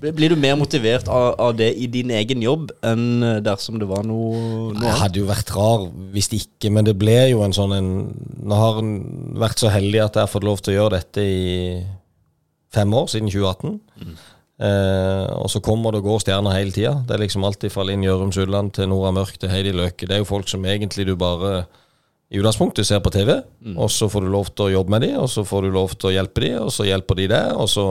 Blir 0.00 0.32
du 0.32 0.36
mer 0.38 0.54
motivert 0.58 1.08
av, 1.10 1.34
av 1.40 1.54
det 1.58 1.72
i 1.74 1.88
din 1.90 2.10
egen 2.14 2.42
jobb 2.44 2.70
enn 2.86 3.24
eh, 3.24 3.40
dersom 3.44 3.80
det 3.80 3.88
var 3.90 4.04
noe, 4.06 4.70
noe 4.72 4.78
Det 4.78 4.94
hadde 5.00 5.20
jo 5.20 5.28
vært 5.28 5.50
rar 5.56 5.88
hvis 6.14 6.30
ikke, 6.36 6.70
men 6.72 6.86
det 6.86 6.94
ble 7.00 7.16
jo 7.32 7.42
en 7.44 7.54
sånn 7.56 7.74
en 7.76 7.90
Nå 8.46 8.60
har 8.60 8.80
en 8.82 8.94
vært 9.40 9.62
så 9.62 9.72
heldig 9.72 10.04
at 10.04 10.18
jeg 10.18 10.26
har 10.26 10.32
fått 10.32 10.46
lov 10.46 10.62
til 10.62 10.74
å 10.74 10.78
gjøre 10.78 11.00
dette 11.00 11.24
i 11.26 11.44
fem 12.76 12.92
år, 12.94 13.08
siden 13.10 13.30
2018. 13.32 13.78
Eh, 14.56 15.26
og 15.36 15.48
så 15.52 15.60
kommer 15.64 15.92
det 15.92 16.02
og 16.02 16.10
går 16.10 16.22
stjerner 16.24 16.56
hele 16.56 16.72
tida. 16.74 16.94
Det 17.06 17.16
er 17.16 17.24
liksom 17.24 17.44
alltid 17.48 17.72
fra 17.72 17.84
Linn 17.88 18.04
Gjørum 18.04 18.32
Sulland 18.36 18.74
til 18.76 18.88
Nora 18.90 19.12
Mørk 19.16 19.40
til 19.40 19.52
Heidi 19.52 19.74
Løke. 19.76 20.06
Det 20.06 20.16
er 20.16 20.22
jo 20.22 20.28
folk 20.28 20.48
som 20.52 20.64
egentlig 20.68 21.08
du 21.08 21.14
bare 21.20 21.66
i 22.32 22.40
utgangspunktet 22.40 22.88
ser 22.88 23.02
på 23.04 23.12
TV, 23.14 23.36
og 23.78 23.90
så 23.92 24.08
får 24.10 24.24
du 24.24 24.32
lov 24.32 24.48
til 24.50 24.66
å 24.66 24.72
jobbe 24.80 24.96
med 24.96 25.04
dem, 25.06 25.18
og 25.22 25.28
så 25.30 25.44
får 25.46 25.66
du 25.66 25.76
lov 25.76 25.92
til 25.94 26.10
å 26.10 26.14
hjelpe 26.16 26.42
dem, 26.42 26.56
og 26.64 26.72
så 26.74 26.86
hjelper 26.88 27.20
de 27.20 27.28
deg, 27.30 27.52
og 27.54 27.68
så 27.70 27.84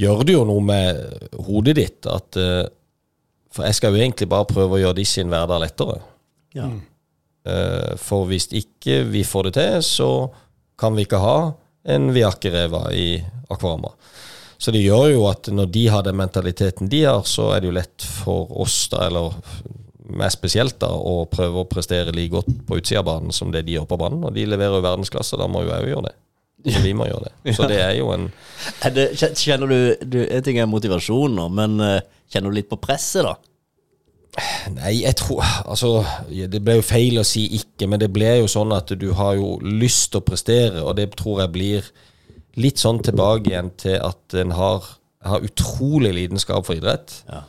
gjør 0.00 0.22
det 0.26 0.36
jo 0.36 0.44
noe 0.48 0.64
med 0.64 1.00
hodet 1.46 1.76
ditt 1.78 2.08
at 2.10 2.38
uh, 2.40 2.66
For 3.50 3.66
jeg 3.66 3.78
skal 3.78 3.94
jo 3.94 4.02
egentlig 4.02 4.30
bare 4.30 4.48
prøve 4.48 4.78
å 4.78 4.82
gjøre 4.84 4.98
de 5.00 5.06
sin 5.08 5.30
hverdag 5.32 5.62
lettere. 5.64 5.98
Ja. 6.56 6.68
Uh, 7.46 7.96
For 8.00 8.28
hvis 8.30 8.50
ikke 8.54 9.02
vi 9.10 9.24
får 9.26 9.50
det 9.50 9.56
til, 9.58 9.82
så 9.86 10.10
kan 10.80 10.96
vi 10.96 11.04
ikke 11.04 11.20
ha 11.20 11.38
en 11.90 12.10
Viakereva 12.14 12.88
i 12.92 13.20
Akvarma. 13.50 13.92
Så 14.60 14.72
det 14.74 14.82
gjør 14.84 15.06
jo 15.14 15.22
at 15.30 15.48
når 15.48 15.70
de 15.72 15.86
har 15.88 16.04
den 16.04 16.18
mentaliteten 16.20 16.90
de 16.92 17.04
har, 17.06 17.22
så 17.24 17.48
er 17.54 17.62
det 17.62 17.70
jo 17.70 17.76
lett 17.78 18.04
for 18.04 18.50
oss, 18.60 18.82
da, 18.92 19.06
eller 19.08 19.38
meg 20.10 20.32
spesielt, 20.34 20.76
da, 20.82 20.90
å 20.92 21.24
prøve 21.30 21.62
å 21.62 21.68
prestere 21.70 22.12
like 22.12 22.34
godt 22.34 22.50
på 22.68 22.80
utsida 22.80 23.00
av 23.00 23.08
banen 23.08 23.32
som 23.32 23.52
det 23.54 23.64
de 23.66 23.78
gjør 23.78 23.88
på 23.88 23.98
banen. 24.00 24.24
Og 24.26 24.34
de 24.36 24.44
leverer 24.48 24.76
jo 24.76 24.84
verdensklasse, 24.84 25.38
da 25.40 25.48
må 25.48 25.64
jo 25.64 25.72
jeg 25.72 25.86
jo 25.86 25.94
gjøre 25.94 26.10
det. 26.10 26.14
Så 26.66 26.82
vi 26.84 26.92
må 26.96 27.06
gjøre 27.08 27.28
det. 27.28 27.54
Så 27.56 27.68
det 27.70 27.78
er 27.80 27.94
jo 27.98 28.10
en 28.14 28.28
Er 28.84 28.92
det, 28.96 29.06
kjenner 29.16 29.70
du, 29.70 29.78
du 30.04 30.18
En 30.26 30.44
ting 30.44 30.58
er 30.60 30.68
motivasjon 30.68 31.38
nå, 31.38 31.46
men 31.56 31.78
eh, 31.84 32.02
kjenner 32.32 32.52
du 32.52 32.58
litt 32.58 32.70
på 32.70 32.80
presset, 32.80 33.24
da? 33.24 33.38
Nei, 34.76 35.00
jeg 35.00 35.16
tror 35.18 35.42
Altså, 35.64 36.04
det 36.28 36.60
ble 36.62 36.78
jo 36.78 36.86
feil 36.86 37.18
å 37.20 37.26
si 37.26 37.46
ikke, 37.58 37.88
men 37.90 38.02
det 38.02 38.10
ble 38.14 38.36
jo 38.42 38.50
sånn 38.50 38.74
at 38.76 38.92
du 38.98 39.10
har 39.18 39.34
jo 39.40 39.56
lyst 39.64 40.12
til 40.12 40.20
å 40.20 40.26
prestere, 40.26 40.84
og 40.84 40.94
det 41.00 41.10
tror 41.18 41.44
jeg 41.44 41.54
blir 41.56 41.90
litt 42.60 42.82
sånn 42.82 43.00
tilbake 43.02 43.50
igjen 43.50 43.70
til 43.80 43.96
at 44.02 44.36
en 44.38 44.54
har, 44.54 44.86
har 45.26 45.46
utrolig 45.46 46.12
lidenskap 46.16 46.66
for 46.66 46.78
idrett. 46.78 47.22
Ja. 47.30 47.44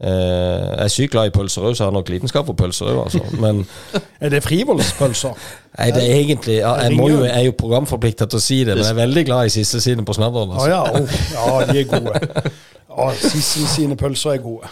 Eh, 0.00 0.08
jeg 0.08 0.84
er 0.84 0.88
sykt 0.88 1.12
glad 1.12 1.28
i 1.28 1.32
pølser 1.34 1.64
òg, 1.68 1.74
så 1.76 1.84
jeg 1.84 1.90
har 1.90 1.92
nok 1.92 2.08
lidenskap 2.08 2.46
for 2.48 2.56
pølser 2.56 2.88
òg, 2.88 3.02
altså. 3.04 3.20
Men 3.36 3.66
Er 4.24 4.32
det 4.32 4.40
frivollspølser? 4.46 5.48
nei, 5.76 5.88
det 5.92 6.02
er 6.02 6.14
egentlig 6.16 6.54
ja, 6.58 6.72
Jeg 6.82 6.96
må 6.96 7.08
jo, 7.10 7.18
jeg 7.24 7.34
er 7.36 7.44
jo 7.46 7.56
programforplikta 7.58 8.26
til 8.26 8.40
å 8.40 8.42
si 8.42 8.62
det, 8.64 8.78
men 8.78 8.86
jeg 8.86 8.94
er 8.94 9.00
veldig 9.02 9.24
glad 9.28 9.50
i 9.50 9.52
siste 9.52 9.80
siden 9.84 10.06
på 10.08 10.16
snadderen. 10.16 10.54
Altså. 10.56 10.66
Ah, 10.66 10.70
ja, 10.72 10.82
oh, 10.88 11.18
ja, 11.36 11.66
de 11.68 11.82
er 11.82 11.90
gode. 11.90 12.52
Ja, 12.90 13.10
Sissel 13.20 13.68
sine 13.70 13.96
pølser 13.96 14.38
er 14.38 14.40
gode. 14.44 14.70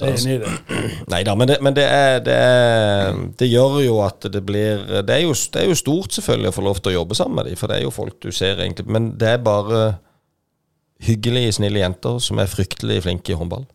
Jeg 0.00 0.08
er 0.10 0.18
enig 0.18 0.34
i 0.34 0.40
det. 0.42 0.80
Nei 1.12 1.20
da, 1.28 1.36
men, 1.38 1.48
det, 1.48 1.60
men 1.62 1.76
det, 1.76 1.84
er, 1.86 2.18
det, 2.26 2.34
er, 2.34 3.20
det 3.38 3.48
gjør 3.48 3.78
jo 3.84 3.98
at 4.02 4.26
det 4.26 4.42
blir 4.48 4.82
det 5.06 5.20
er, 5.20 5.22
jo, 5.22 5.36
det 5.54 5.62
er 5.62 5.70
jo 5.70 5.78
stort 5.78 6.18
selvfølgelig 6.18 6.50
å 6.50 6.56
få 6.56 6.66
lov 6.66 6.80
til 6.80 6.92
å 6.92 6.96
jobbe 6.96 7.18
sammen 7.18 7.38
med 7.38 7.50
dem, 7.50 7.60
for 7.60 7.70
det 7.70 7.78
er 7.78 7.86
jo 7.86 7.94
folk 7.94 8.18
du 8.24 8.32
ser 8.34 8.58
egentlig 8.58 8.88
Men 8.90 9.12
det 9.20 9.36
er 9.36 9.44
bare 9.44 9.84
hyggelige, 11.02 11.54
snille 11.60 11.82
jenter 11.82 12.18
som 12.22 12.42
er 12.42 12.50
fryktelig 12.50 13.02
flinke 13.06 13.34
i 13.34 13.38
håndball. 13.38 13.68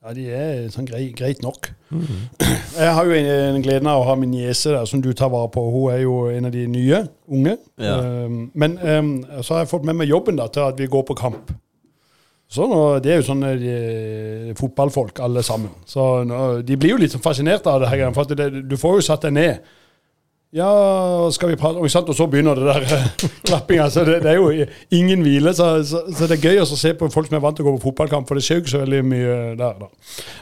Ja, 0.00 0.14
de 0.16 0.22
er 0.32 0.68
sånn 0.72 0.86
greit, 0.88 1.10
greit 1.12 1.42
nok. 1.44 1.66
Jeg 1.92 2.92
har 2.96 3.04
jo 3.04 3.12
en, 3.12 3.26
en 3.28 3.64
gleden 3.64 3.88
av 3.90 4.00
å 4.00 4.06
ha 4.08 4.14
min 4.16 4.30
niese 4.32 4.72
der, 4.72 4.86
som 4.88 5.02
du 5.04 5.10
tar 5.12 5.28
vare 5.28 5.50
på. 5.52 5.60
Hun 5.74 5.90
er 5.92 5.98
jo 6.06 6.14
en 6.32 6.48
av 6.48 6.54
de 6.54 6.62
nye 6.72 7.02
unge. 7.28 7.58
Ja. 7.76 7.98
Um, 8.00 8.38
men 8.56 8.78
um, 8.80 9.10
så 9.44 9.58
har 9.58 9.66
jeg 9.66 9.70
fått 9.74 9.84
med 9.84 9.98
meg 9.98 10.08
jobben 10.08 10.40
da, 10.40 10.46
til 10.48 10.64
at 10.70 10.80
vi 10.80 10.88
går 10.88 11.04
på 11.04 11.18
kamp. 11.20 11.52
Så 12.50 12.64
nå, 12.66 12.78
Det 13.04 13.12
er 13.12 13.20
jo 13.20 13.26
sånne 13.28 13.52
de, 13.60 13.74
fotballfolk, 14.58 15.20
alle 15.20 15.44
sammen. 15.44 15.76
Så 15.84 16.08
nå, 16.24 16.40
De 16.64 16.80
blir 16.80 16.96
jo 16.96 17.02
litt 17.04 17.12
sånn 17.12 17.26
fascinert 17.26 17.68
av 17.68 17.84
det 17.84 17.92
her. 17.92 18.08
For 18.16 18.32
det, 18.32 18.48
du 18.72 18.78
får 18.80 18.96
jo 19.02 19.06
satt 19.10 19.28
deg 19.28 19.36
ned. 19.36 19.68
Ja, 20.50 21.30
skal 21.30 21.52
vi 21.52 21.56
prate 21.56 21.78
Og, 21.78 22.14
så 22.14 22.26
begynner 22.26 22.58
det 22.58 22.66
der 22.66 22.82
eh, 22.82 23.26
klappinga. 23.46 23.90
Så 23.90 24.02
det, 24.04 24.22
det 24.24 24.32
er 24.32 24.40
jo 24.40 24.50
ingen 24.90 25.22
hvile. 25.22 25.54
Så, 25.54 25.84
så, 25.86 26.02
så 26.10 26.26
det 26.26 26.40
er 26.40 26.48
gøy 26.50 26.62
å 26.64 26.66
se 26.66 26.90
på 26.98 27.10
folk 27.14 27.30
som 27.30 27.38
er 27.38 27.44
vant 27.44 27.56
til 27.56 27.66
å 27.66 27.70
gå 27.70 27.76
på 27.78 27.90
fotballkamp, 27.90 28.26
for 28.26 28.34
det 28.38 28.42
skjer 28.46 28.58
jo 28.58 28.64
ikke 28.64 28.72
så 28.74 28.80
veldig 28.82 29.02
mye 29.06 29.36
der. 29.60 29.78
da. 29.84 29.90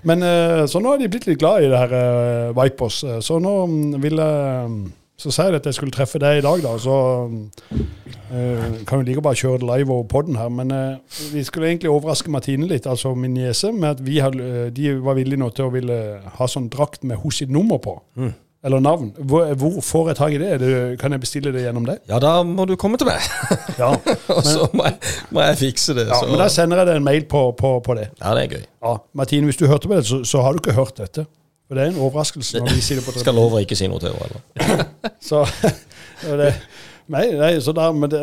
Men 0.08 0.24
eh, 0.24 0.62
så 0.70 0.80
nå 0.80 0.94
har 0.94 1.02
de 1.02 1.10
blitt 1.12 1.28
litt 1.28 1.42
glad 1.42 1.66
i 1.66 1.68
det 1.68 1.82
her 1.82 1.92
uh, 1.92 2.56
Vipers. 2.56 3.02
Så 3.24 3.36
nå 3.42 3.52
mm, 3.68 4.00
vil 4.00 4.22
jeg 4.22 4.72
mm, 4.72 4.80
Så 5.18 5.32
sa 5.34 5.48
jeg 5.48 5.58
at 5.58 5.66
jeg 5.66 5.74
skulle 5.74 5.92
treffe 5.92 6.20
deg 6.22 6.38
i 6.38 6.46
dag, 6.46 6.64
da. 6.64 6.74
Så 6.80 6.96
uh, 7.28 8.66
kan 8.88 9.02
jo 9.02 9.04
like 9.04 9.20
bare 9.20 9.36
kjøre 9.36 9.60
det 9.60 9.68
live 9.74 9.92
over 9.92 10.08
podden 10.08 10.40
her. 10.40 10.48
Men 10.48 10.72
uh, 10.72 11.22
vi 11.34 11.44
skulle 11.44 11.68
egentlig 11.68 11.92
overraske 11.92 12.32
Martine 12.32 12.70
litt, 12.70 12.88
altså 12.88 13.12
min 13.18 13.36
niese, 13.36 13.74
med 13.76 13.98
at 13.98 14.04
vi 14.06 14.22
eh, 14.24 14.68
de 14.72 14.92
var 15.04 15.20
villige 15.20 15.44
nå 15.44 15.52
til 15.52 15.68
å 15.68 15.72
ville 15.74 16.02
ha 16.38 16.48
sånn 16.48 16.72
drakt 16.72 17.04
med 17.04 17.20
hos 17.20 17.42
sitt 17.42 17.52
nummer 17.52 17.82
på. 17.82 17.98
Eller 18.66 18.80
navn. 18.82 19.12
Hvor, 19.30 19.52
hvor 19.54 19.76
får 19.86 20.08
jeg 20.10 20.16
tak 20.18 20.32
i 20.34 20.38
det? 20.42 20.48
Det? 20.60 20.70
Kan 20.98 21.12
jeg 21.14 21.20
bestille 21.22 21.52
det 21.54 21.60
gjennom 21.62 21.84
deg? 21.86 22.00
Ja, 22.10 22.18
da 22.18 22.32
må 22.42 22.64
du 22.66 22.72
komme 22.80 22.98
til 22.98 23.06
meg, 23.06 23.22
Ja, 23.78 23.92
og 24.34 24.40
så 24.42 24.66
må 24.74 24.88
jeg, 24.88 24.96
må 25.30 25.44
jeg 25.46 25.58
fikse 25.60 25.94
det. 25.94 26.08
ja 26.10 26.18
så. 26.18 26.26
men 26.26 26.42
Da 26.42 26.48
sender 26.50 26.80
jeg 26.82 26.88
deg 26.90 26.98
en 26.98 27.06
mail 27.06 27.22
på, 27.30 27.44
på, 27.58 27.70
på 27.86 27.94
det. 28.00 28.08
Ja, 28.18 28.32
det 28.34 28.42
er 28.48 28.56
gøy. 28.56 28.64
Ja, 28.82 28.96
Martine, 29.14 29.46
hvis 29.46 29.60
du 29.60 29.68
hørte 29.70 29.86
på 29.90 29.94
det, 29.94 30.02
så, 30.10 30.24
så 30.26 30.42
har 30.42 30.56
du 30.56 30.58
ikke 30.62 30.74
hørt 30.74 30.98
dette. 30.98 31.28
For 31.68 31.78
det 31.78 31.84
er 31.84 31.92
en 31.92 32.00
overraskelse 32.02 32.62
når 32.64 32.74
vi 32.78 32.82
sier 32.82 32.98
det 32.98 33.04
på 33.06 33.12
Skal 33.20 33.36
love 33.36 33.58
å 33.58 33.62
ikke 33.62 33.76
si 33.78 33.86
noe 33.92 34.00
til 34.02 34.10
henne. 34.16 34.42
eller? 34.56 34.84
Så, 35.28 35.44
det, 36.24 36.50
nei, 37.12 37.24
nei, 37.38 37.52
så 37.62 37.74
da, 37.76 37.90
men 37.94 38.10
det, 38.10 38.20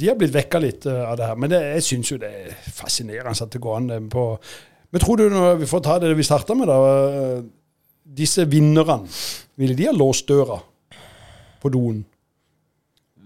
de 0.00 0.08
har 0.08 0.16
blitt 0.18 0.32
vekka 0.34 0.58
litt 0.64 0.86
eh, 0.88 1.02
av 1.04 1.14
det 1.20 1.28
her. 1.28 1.38
Men 1.38 1.52
det, 1.52 1.60
jeg 1.76 1.84
syns 1.92 2.10
jo 2.14 2.18
det 2.22 2.30
er 2.40 2.54
fascinerende 2.74 3.36
at 3.46 3.52
det 3.54 3.60
går 3.62 3.76
an 3.82 3.90
eh, 3.94 4.02
på 4.10 4.24
Men 4.90 5.04
tror 5.04 5.20
du, 5.20 5.26
når 5.30 5.60
vi 5.60 5.68
får 5.70 5.82
ta 5.86 5.98
det 6.02 6.10
vi 6.18 6.26
starta 6.26 6.56
med, 6.58 6.66
da 6.72 6.78
eh, 6.88 7.42
Disse 8.16 8.44
vinnerne, 8.50 9.04
ville 9.60 9.76
de 9.78 9.86
ha 9.86 9.92
låst 9.94 10.26
døra 10.28 10.58
på 11.62 11.70
doen? 11.70 12.00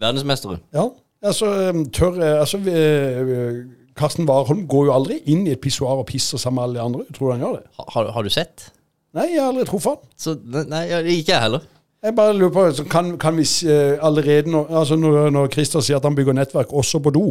Verdensmestere. 0.00 0.58
Ja. 0.74 0.88
Altså, 1.24 1.46
eh, 1.46 1.78
tør 1.94 2.18
eh, 2.20 2.40
altså, 2.42 2.58
eh, 2.68 3.64
Karsten 3.96 4.26
Warholm 4.28 4.66
går 4.68 4.88
jo 4.90 4.92
aldri 4.96 5.20
inn 5.30 5.46
i 5.46 5.52
et 5.54 5.60
pissoar 5.62 6.00
og 6.02 6.06
pisser 6.10 6.38
sammen 6.42 6.58
med 6.58 6.64
alle 6.66 6.80
de 6.80 6.84
andre. 6.84 7.04
Tror 7.14 7.28
du 7.30 7.32
han 7.36 7.44
gjør 7.46 7.54
det? 7.60 7.66
Ha- 7.78 7.86
Har, 7.94 8.10
har 8.12 8.22
du 8.26 8.28
sett? 8.34 8.66
Nei, 9.14 9.28
jeg 9.32 9.40
har 9.40 9.52
aldri 9.52 9.64
truffet 9.70 9.94
han. 9.94 10.10
Så, 10.18 10.34
nei, 10.68 10.82
ikke 11.14 11.32
jeg 11.36 11.40
heller. 11.46 11.62
Jeg 12.04 12.12
bare 12.16 12.34
lurer 12.36 12.50
på, 12.52 12.84
kan, 12.90 13.14
kan 13.18 13.36
vi 13.36 13.44
eh, 13.64 13.94
allerede 14.04 14.50
nå, 14.52 14.66
altså 14.68 14.96
når, 15.00 15.30
når 15.32 15.46
Christer 15.54 15.80
sier 15.80 15.96
at 15.96 16.04
han 16.04 16.14
bygger 16.14 16.36
nettverk 16.36 16.72
også 16.76 16.98
på 17.00 17.10
do, 17.14 17.22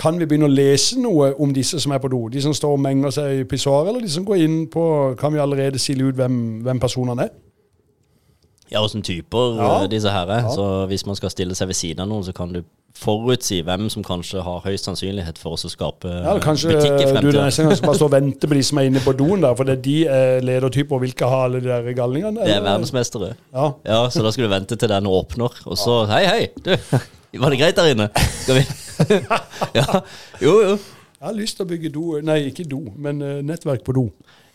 kan 0.00 0.16
vi 0.16 0.24
begynne 0.24 0.48
å 0.48 0.52
lese 0.52 0.96
noe 1.02 1.34
om 1.36 1.52
disse 1.52 1.76
som 1.84 1.92
er 1.92 2.00
på 2.00 2.08
do? 2.08 2.22
De 2.32 2.40
som 2.40 2.54
står 2.56 2.72
og 2.78 2.80
menger 2.80 3.12
seg 3.12 3.42
i 3.42 3.44
pissoar, 3.44 3.90
eller 3.90 4.00
de 4.00 4.08
som 4.08 4.24
går 4.24 4.40
inn 4.46 4.54
på 4.72 4.84
Kan 5.20 5.34
vi 5.34 5.42
allerede 5.42 5.78
sile 5.78 6.08
ut 6.08 6.16
hvem, 6.16 6.38
hvem 6.64 6.80
personene 6.80 7.26
er? 7.28 7.34
Ja, 8.72 8.80
åssen 8.80 9.04
typer 9.04 9.58
Ja. 9.60 9.82
eh, 9.82 9.88
disse 9.92 10.08
her 10.08 10.24
er. 10.32 10.46
Ja. 10.46 10.54
Så 10.56 10.86
hvis 10.88 11.04
man 11.06 11.16
skal 11.20 11.30
stille 11.30 11.54
seg 11.54 11.68
ved 11.68 11.76
siden 11.76 12.00
av 12.00 12.08
noen, 12.08 12.24
så 12.24 12.32
kan 12.32 12.52
du 12.56 12.62
forutsi 12.98 13.62
hvem 13.66 13.88
som 13.90 14.04
kanskje 14.04 14.42
har 14.44 14.60
høyst 14.66 14.84
sannsynlighet 14.88 15.38
for 15.40 15.56
oss 15.56 15.64
å 15.66 15.70
skape 15.72 16.10
Ja, 16.10 16.32
eller 16.34 16.42
kanskje 16.44 16.74
butikk 16.74 16.92
i 17.00 17.06
du 17.06 17.12
fremtiden. 17.12 17.38
neste 17.46 17.64
gang 17.64 17.76
skal 17.78 17.88
bare 17.88 17.98
stå 18.00 18.08
og 18.10 18.14
vente 18.14 18.48
på 18.50 18.54
de 18.58 18.62
som 18.68 18.78
er 18.82 18.88
inne 18.90 19.02
på 19.04 19.14
doen 19.16 19.40
der, 19.42 19.54
for 19.58 19.64
det 19.68 19.78
er 19.78 19.82
de 19.86 19.96
er 20.06 20.44
ledertyper 20.46 20.98
og 20.98 21.02
vil 21.06 21.14
ikke 21.14 21.30
ha 21.32 21.40
alle 21.46 21.60
de 21.64 21.70
der 21.72 21.88
galningene? 21.96 22.36
Det 22.42 22.50
er 22.50 22.56
eller? 22.60 22.68
verdensmestere. 22.70 23.32
Ja. 23.54 23.70
Ja, 23.88 24.00
så 24.12 24.22
da 24.26 24.32
skal 24.34 24.44
du 24.46 24.52
vente 24.52 24.76
til 24.76 24.92
den 24.92 25.06
åpner, 25.10 25.56
og 25.66 25.78
så 25.80 26.02
Hei, 26.12 26.24
hei! 26.28 26.42
Du, 26.62 26.76
var 27.40 27.50
det 27.54 27.58
greit 27.62 27.76
der 27.80 27.92
inne? 27.94 28.10
Skal 28.42 28.60
vi 28.60 28.66
Ja. 29.80 29.86
Jo, 30.42 30.58
jo. 30.60 30.76
Jeg 31.22 31.28
har 31.30 31.34
lyst 31.38 31.56
til 31.56 31.64
å 31.64 31.70
bygge 31.70 31.90
do 31.94 32.18
Nei, 32.26 32.40
ikke 32.50 32.64
do, 32.68 32.80
men 32.98 33.22
eh, 33.22 33.40
nettverk 33.46 33.84
på 33.86 33.94
do. 33.96 34.08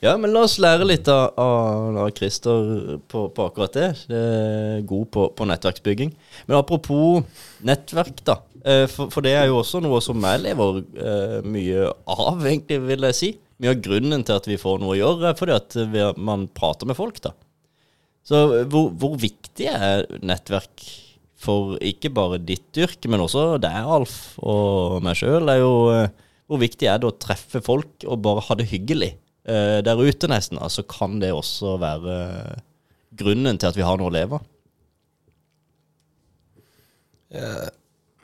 Ja, 0.06 0.12
men 0.14 0.30
la 0.30 0.44
oss 0.46 0.60
lære 0.62 0.86
litt 0.86 1.08
av, 1.10 1.32
av, 1.42 2.12
Christer 2.18 3.00
på, 3.10 3.24
på 3.34 3.46
akkurat 3.48 3.74
det. 3.74 3.88
Det 4.06 4.20
er 4.20 4.84
god 4.86 5.08
på, 5.14 5.24
på 5.34 5.48
nettverksbygging. 5.50 6.12
Men 6.46 6.58
apropos 6.60 7.26
nettverk, 7.66 8.22
da. 8.28 8.38
Eh, 8.62 8.86
For, 8.92 9.10
for 9.14 9.26
det 9.26 9.34
er 9.34 9.50
jo 9.50 9.58
også 9.64 9.82
noe 9.82 9.98
som 10.06 10.22
jeg 10.22 10.44
lever 10.44 10.80
eh, 11.02 11.36
mye 11.50 11.90
av, 12.14 12.46
egentlig, 12.46 12.80
vil 12.86 13.10
jeg 13.10 13.20
si. 13.24 13.32
Mye 13.58 13.74
av 13.74 13.82
grunnen 13.90 14.28
til 14.28 14.38
at 14.38 14.52
vi 14.52 14.62
får 14.62 14.86
noe 14.86 14.94
å 14.94 15.00
gjøre, 15.02 15.32
er 15.32 15.42
fordi 15.42 15.58
at 15.58 15.82
vi, 15.90 16.06
man 16.30 16.46
prater 16.54 16.90
med 16.90 17.00
folk, 17.02 17.18
da. 17.26 17.34
Så 18.28 18.46
eh, 18.54 18.66
hvor, 18.70 18.94
hvor 19.02 19.18
viktig 19.18 19.72
er 19.74 20.06
nettverk 20.22 20.86
for 21.42 21.78
ikke 21.82 22.14
bare 22.14 22.38
ditt 22.38 22.78
yrke, 22.78 23.10
men 23.10 23.26
også 23.26 23.56
deg, 23.62 23.82
Alf, 23.98 24.36
og 24.46 25.02
meg 25.06 25.18
sjøl? 25.18 25.50
Hvor 26.46 26.62
viktig 26.62 26.86
er 26.86 27.02
det 27.02 27.10
å 27.10 27.18
treffe 27.18 27.66
folk 27.66 28.06
og 28.06 28.22
bare 28.30 28.46
ha 28.46 28.62
det 28.62 28.70
hyggelig 28.70 29.16
eh, 29.48 29.80
der 29.86 30.04
ute, 30.04 30.30
nesten? 30.32 30.60
Altså, 30.62 30.86
kan 30.88 31.20
det 31.24 31.34
også 31.34 31.78
være 31.82 32.16
grunnen 33.18 33.58
til 33.58 33.70
at 33.72 33.78
vi 33.78 33.86
har 33.88 33.98
noe 34.00 34.12
å 34.12 34.16
leve 34.16 34.40
av? 34.40 34.46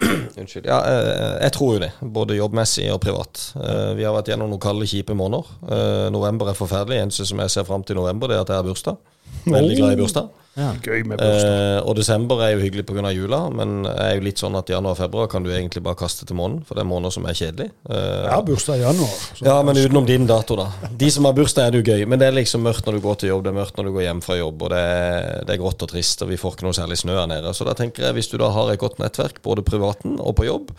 Unnskyld. 0.39 0.67
Ja, 0.67 0.79
uh, 0.83 1.37
jeg 1.43 1.53
tror 1.55 1.75
jo 1.75 1.81
det, 1.83 1.91
både 2.15 2.37
jobbmessig 2.37 2.85
og 2.91 3.01
privat. 3.03 3.39
Uh, 3.55 3.93
Vi 3.97 4.05
har 4.07 4.15
vært 4.15 4.31
gjennom 4.31 4.51
noen 4.51 4.63
kalde, 4.63 4.87
kjipe 4.89 5.15
måneder. 5.15 6.09
November 6.13 6.51
er 6.51 6.57
forferdelig. 6.59 7.01
Eneste 7.01 7.27
som 7.29 7.41
jeg 7.43 7.53
ser 7.53 7.67
fram 7.67 7.83
til 7.87 7.99
november, 7.99 8.31
det 8.31 8.37
er 8.37 8.45
at 8.45 8.53
jeg 8.53 8.61
har 8.61 8.67
bursdag. 8.67 8.99
Veldig 9.43 9.75
glad 9.77 9.93
i 9.95 9.99
bursdag. 9.99 10.31
Gøy 10.53 11.01
med 11.09 11.17
bursdag. 11.17 11.47
Eh, 11.49 11.79
og 11.81 11.95
desember 11.97 12.43
er 12.45 12.51
jo 12.53 12.61
hyggelig 12.61 12.85
pga. 12.85 13.09
jula, 13.09 13.39
men 13.49 13.87
er 13.89 14.19
jo 14.19 14.25
litt 14.27 14.37
sånn 14.37 14.53
at 14.55 14.69
januar 14.69 14.93
og 14.93 14.99
februar 14.99 15.29
kan 15.31 15.43
du 15.43 15.49
egentlig 15.49 15.81
bare 15.81 15.97
kaste 15.97 16.27
til 16.29 16.37
måneden, 16.37 16.61
for 16.67 16.77
det 16.77 16.83
er 16.83 16.89
måneder 16.91 17.15
som 17.15 17.25
er 17.25 17.33
kjedelig. 17.33 17.71
Eh, 17.89 18.25
ja, 18.29 18.37
bursdag 18.45 18.77
i 18.77 18.83
januar. 18.85 19.15
ja, 19.41 19.55
men 19.65 19.81
utenom 19.81 20.05
din 20.05 20.27
dato, 20.29 20.55
da. 20.59 20.67
De 20.93 21.09
som 21.11 21.25
har 21.25 21.33
bursdag, 21.33 21.65
er 21.65 21.71
det 21.71 21.81
jo 21.81 21.95
gøy. 21.95 22.05
Men 22.05 22.21
det 22.21 22.27
er 22.29 22.37
liksom 22.37 22.61
mørkt 22.61 22.85
når 22.85 22.99
du 22.99 23.05
går 23.07 23.17
til 23.23 23.33
jobb, 23.33 23.43
det 23.47 23.53
er 23.53 23.57
mørkt 23.57 23.79
når 23.79 23.89
du 23.89 23.93
går 23.95 24.05
hjem 24.05 24.21
fra 24.21 24.37
jobb, 24.37 24.61
og 24.61 24.75
det 24.75 24.83
er, 24.91 25.31
det 25.47 25.55
er 25.55 25.63
grått 25.63 25.87
og 25.87 25.89
trist, 25.95 26.21
og 26.21 26.29
vi 26.29 26.37
får 26.37 26.53
ikke 26.53 26.67
noe 26.69 26.77
særlig 26.77 26.99
snø 27.01 27.17
her 27.17 27.31
nede. 27.33 27.55
Så 27.57 27.65
da 27.65 27.73
tenker 27.79 28.05
jeg, 28.05 28.17
hvis 28.19 28.29
du 28.29 28.37
da 28.37 28.51
har 28.53 28.69
et 28.69 28.83
godt 28.83 29.01
nettverk, 29.01 29.41
både 29.41 29.65
privaten 29.65 30.19
og 30.21 30.37
på 30.37 30.45
jobb, 30.45 30.69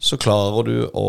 så 0.00 0.16
klarer 0.16 0.64
du 0.64 0.76
å 0.96 1.06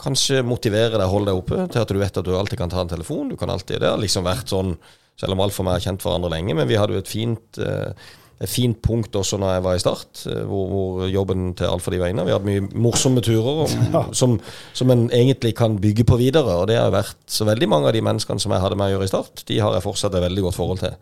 kanskje 0.00 0.44
motivere 0.46 0.96
deg, 0.96 1.08
holde 1.10 1.30
deg 1.30 1.42
oppe, 1.42 1.66
til 1.72 1.82
at 1.82 1.92
du 1.92 2.00
vet 2.00 2.22
at 2.22 2.26
du 2.26 2.32
alltid 2.36 2.60
kan 2.60 2.72
ta 2.72 2.84
en 2.84 2.90
telefon. 2.90 3.28
Du 3.30 3.36
kan 3.40 3.52
alltid, 3.52 3.80
Det 3.80 3.90
har 3.90 4.00
liksom 4.00 4.26
vært 4.26 4.52
sånn, 4.52 4.74
selv 5.20 5.36
om 5.36 5.44
Alf 5.44 5.60
og 5.60 5.68
meg 5.68 5.78
har 5.78 5.90
kjent 5.90 6.02
hverandre 6.04 6.32
lenge, 6.32 6.56
men 6.56 6.68
vi 6.68 6.78
hadde 6.80 6.96
jo 6.96 7.02
et 7.02 7.10
fint, 7.10 7.60
eh, 7.60 7.92
et 8.40 8.48
fint 8.48 8.78
punkt 8.80 9.12
også 9.20 9.36
når 9.36 9.52
jeg 9.52 9.64
var 9.66 9.76
i 9.76 9.82
Start, 9.82 10.22
eh, 10.26 10.42
hvor, 10.48 10.68
hvor 10.72 11.08
jobben 11.12 11.52
til 11.58 11.68
Alf 11.68 11.88
og 11.88 11.94
de 11.94 12.00
var 12.00 12.12
inne. 12.12 12.24
Vi 12.24 12.32
hadde 12.32 12.48
mye 12.48 12.66
morsomme 12.72 13.22
turer 13.24 13.64
om, 13.66 13.88
som, 14.20 14.38
som 14.72 14.90
en 14.90 15.08
egentlig 15.10 15.54
kan 15.60 15.76
bygge 15.80 16.08
på 16.08 16.20
videre. 16.20 16.56
Og 16.62 16.70
det 16.72 16.80
har 16.80 16.94
vært 16.94 17.20
så 17.28 17.48
veldig 17.48 17.68
mange 17.68 17.92
av 17.92 17.96
de 17.96 18.04
menneskene 18.04 18.40
som 18.40 18.56
jeg 18.56 18.64
hadde 18.64 18.80
med 18.80 18.90
å 18.90 18.96
gjøre 18.96 19.10
i 19.10 19.12
Start, 19.12 19.44
de 19.48 19.60
har 19.60 19.76
jeg 19.76 19.86
fortsatt 19.86 20.16
et 20.16 20.26
veldig 20.28 20.48
godt 20.48 20.60
forhold 20.60 20.84
til. 20.86 20.96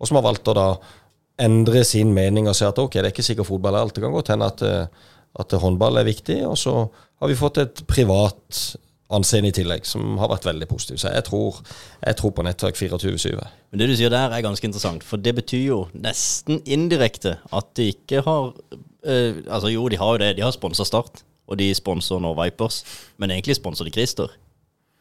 Og 0.00 0.08
som 0.08 0.18
har 0.18 0.26
valgt 0.26 0.48
å 0.50 0.56
da 0.56 0.68
endre 1.40 1.84
sin 1.88 2.12
mening 2.14 2.48
og 2.50 2.56
si 2.56 2.66
at 2.66 2.78
ok, 2.78 2.98
det 2.98 3.08
er 3.08 3.14
ikke 3.14 3.24
sikkert 3.24 3.48
fotball 3.48 3.76
er 3.76 3.86
alt. 3.86 3.96
Det 3.96 4.04
kan 4.04 4.14
godt 4.14 4.32
hende 4.32 4.48
at, 4.50 4.62
eh, 4.62 5.08
at 5.38 5.52
håndball 5.62 6.00
er 6.00 6.08
viktig. 6.08 6.40
Og 6.48 6.58
så 6.58 6.74
har 7.20 7.30
vi 7.30 7.38
fått 7.38 7.60
et 7.62 7.82
privat 7.90 8.60
anseende 9.10 9.50
i 9.50 9.54
tillegg, 9.54 9.86
som 9.88 10.18
har 10.20 10.30
vært 10.30 10.46
veldig 10.46 10.68
positivt. 10.70 11.02
Så 11.02 11.10
jeg 11.14 11.26
tror, 11.26 11.58
jeg 12.06 12.18
tror 12.18 12.34
på 12.34 12.44
nettverk 12.46 12.78
24-7. 12.78 13.40
Men 13.70 13.82
det 13.82 13.88
du 13.90 13.96
sier 13.98 14.12
der 14.12 14.30
er 14.30 14.44
ganske 14.44 14.66
interessant, 14.66 15.04
for 15.06 15.22
det 15.22 15.34
betyr 15.40 15.64
jo 15.64 15.80
nesten 15.94 16.62
indirekte 16.62 17.36
at 17.56 17.72
de 17.78 17.90
ikke 17.94 18.22
har 18.26 18.52
øh, 18.52 19.42
Altså 19.48 19.72
jo, 19.72 19.88
de 19.88 19.98
har 19.98 20.14
jo 20.14 20.22
det, 20.22 20.36
de 20.38 20.44
har 20.46 20.54
sponsa 20.54 20.86
Start, 20.86 21.24
og 21.50 21.58
de 21.58 21.72
sponser 21.74 22.22
nå 22.22 22.34
Vipers, 22.38 22.84
men 23.18 23.34
egentlig 23.34 23.58
sponser 23.58 23.88
de 23.88 23.94
Christer. 23.94 24.30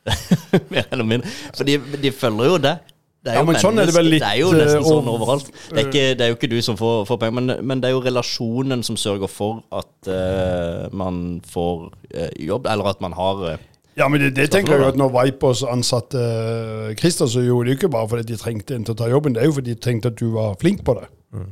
Mer 0.74 0.88
eller 0.90 1.06
mindre. 1.06 1.30
For 1.54 1.68
de, 1.68 1.78
de 2.02 2.12
følger 2.12 2.50
jo 2.50 2.58
det. 2.64 2.78
Det 3.20 3.32
er, 3.34 3.36
Ja, 3.36 3.42
jo 3.44 3.48
men 3.50 3.58
sånn 3.60 3.80
er 3.82 3.90
det 3.90 3.94
vel 3.98 4.08
litt, 4.14 4.22
det 4.24 4.30
er 4.30 4.38
jo 4.40 4.52
nesten 4.56 4.80
eh, 4.80 4.86
sånn 4.88 5.08
over- 5.12 5.16
overalt. 5.20 5.50
Det 5.70 5.80
er, 5.82 5.88
ikke, 5.90 6.04
det 6.16 6.24
er 6.24 6.30
jo 6.32 6.36
ikke 6.38 6.50
du 6.54 6.62
som 6.64 6.78
får, 6.80 7.02
får 7.10 7.18
penger, 7.20 7.36
men, 7.42 7.56
men 7.68 7.82
det 7.84 7.90
er 7.90 7.96
jo 7.98 8.04
relasjonen 8.06 8.84
som 8.88 8.96
sørger 8.98 9.28
for 9.28 9.60
at 9.76 10.08
uh, 10.08 10.86
man 10.96 11.42
får 11.52 11.90
uh, 12.16 12.30
jobb, 12.40 12.70
eller 12.72 12.88
at 12.94 13.02
man 13.04 13.12
har 13.18 13.44
uh, 13.44 13.58
Ja, 14.00 14.08
men 14.08 14.22
det, 14.24 14.30
det 14.38 14.46
tenker 14.54 14.78
jeg 14.78 14.86
jo 14.86 14.88
at 14.94 15.00
når 15.02 15.12
Vipers 15.18 15.66
ansatte 15.68 16.16
uh, 16.16 16.94
Christer, 16.96 17.28
så 17.28 17.44
gjorde 17.44 17.68
de 17.68 17.76
ikke 17.76 17.90
bare 17.92 18.08
fordi 18.08 18.24
de 18.32 18.38
trengte 18.40 18.78
en 18.80 18.88
til 18.88 18.96
å 18.96 19.00
ta 19.04 19.10
jobben, 19.12 19.36
det 19.36 19.44
er 19.44 19.52
jo 19.52 19.58
fordi 19.60 19.76
de 19.76 19.84
tenkte 19.84 20.14
at 20.14 20.20
du 20.22 20.30
var 20.38 20.56
flink 20.62 20.86
på 20.88 20.96
det. 21.02 21.10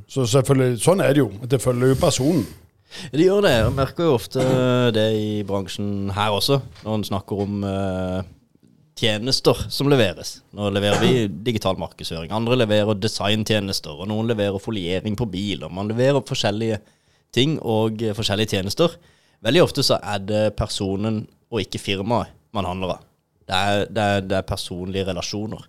Så 0.09 0.23
selvfølgelig, 0.25 0.79
sånn 0.81 1.03
er 1.03 1.11
det 1.13 1.21
jo. 1.21 1.27
Det 1.45 1.59
følger 1.61 1.91
jo 1.91 1.99
personen. 2.01 2.47
De 3.11 3.25
gjør 3.27 3.43
det. 3.43 3.51
Jeg 3.59 3.73
merker 3.75 4.07
jo 4.07 4.13
ofte 4.15 4.41
det 4.95 5.03
i 5.19 5.43
bransjen 5.45 6.07
her 6.15 6.31
også, 6.33 6.61
når 6.85 6.95
en 6.95 7.03
snakker 7.11 7.41
om 7.43 7.59
eh, 7.67 8.21
tjenester 8.97 9.59
som 9.73 9.89
leveres. 9.91 10.39
Nå 10.57 10.69
leverer 10.73 11.01
vi 11.01 11.27
digital 11.47 11.77
markedsføring. 11.79 12.31
Andre 12.33 12.57
leverer 12.59 12.97
designtjenester, 12.99 13.93
og 13.93 14.09
noen 14.11 14.29
leverer 14.29 14.61
foliering 14.61 15.17
på 15.19 15.29
biler. 15.31 15.71
Man 15.73 15.91
leverer 15.91 16.25
forskjellige 16.25 16.81
ting 17.35 17.57
og 17.61 18.01
forskjellige 18.17 18.57
tjenester. 18.57 18.97
Veldig 19.45 19.63
ofte 19.63 19.85
så 19.85 19.99
er 20.01 20.23
det 20.25 20.43
personen 20.57 21.25
og 21.51 21.63
ikke 21.63 21.81
firmaet 21.81 22.33
man 22.55 22.67
handler 22.67 22.97
av. 22.97 23.03
Det 23.47 23.57
er, 23.57 23.83
det 23.87 24.03
er, 24.03 24.23
det 24.27 24.37
er 24.39 24.47
personlige 24.47 25.07
relasjoner. 25.07 25.67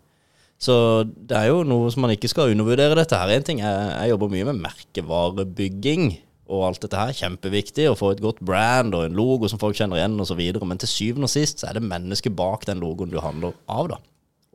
Så 0.58 0.74
det 1.06 1.36
er 1.38 1.52
jo 1.52 1.60
noe 1.66 1.90
som 1.94 2.02
man 2.02 2.12
ikke 2.16 2.30
skal 2.30 2.50
undervurdere 2.50 2.96
dette 2.98 3.18
her. 3.18 3.30
En 3.30 3.44
ting 3.46 3.60
er, 3.62 3.92
Jeg 4.02 4.14
jobber 4.14 4.32
mye 4.32 4.48
med 4.48 4.64
merkevarebygging 4.64 6.08
og 6.48 6.66
alt 6.68 6.82
dette 6.84 6.98
her. 6.98 7.14
Kjempeviktig 7.16 7.88
å 7.90 7.96
få 7.98 8.12
et 8.14 8.22
godt 8.24 8.40
brand 8.44 8.96
og 8.96 9.06
en 9.06 9.16
logo 9.16 9.48
som 9.50 9.60
folk 9.60 9.76
kjenner 9.78 10.00
igjen 10.00 10.18
osv. 10.20 10.40
Men 10.64 10.80
til 10.80 10.90
syvende 10.90 11.28
og 11.28 11.32
sist 11.32 11.62
så 11.62 11.70
er 11.70 11.78
det 11.78 11.88
mennesket 11.88 12.36
bak 12.36 12.66
den 12.68 12.82
logoen 12.82 13.12
du 13.12 13.20
handler 13.22 13.56
av, 13.68 13.92
da. 13.94 14.00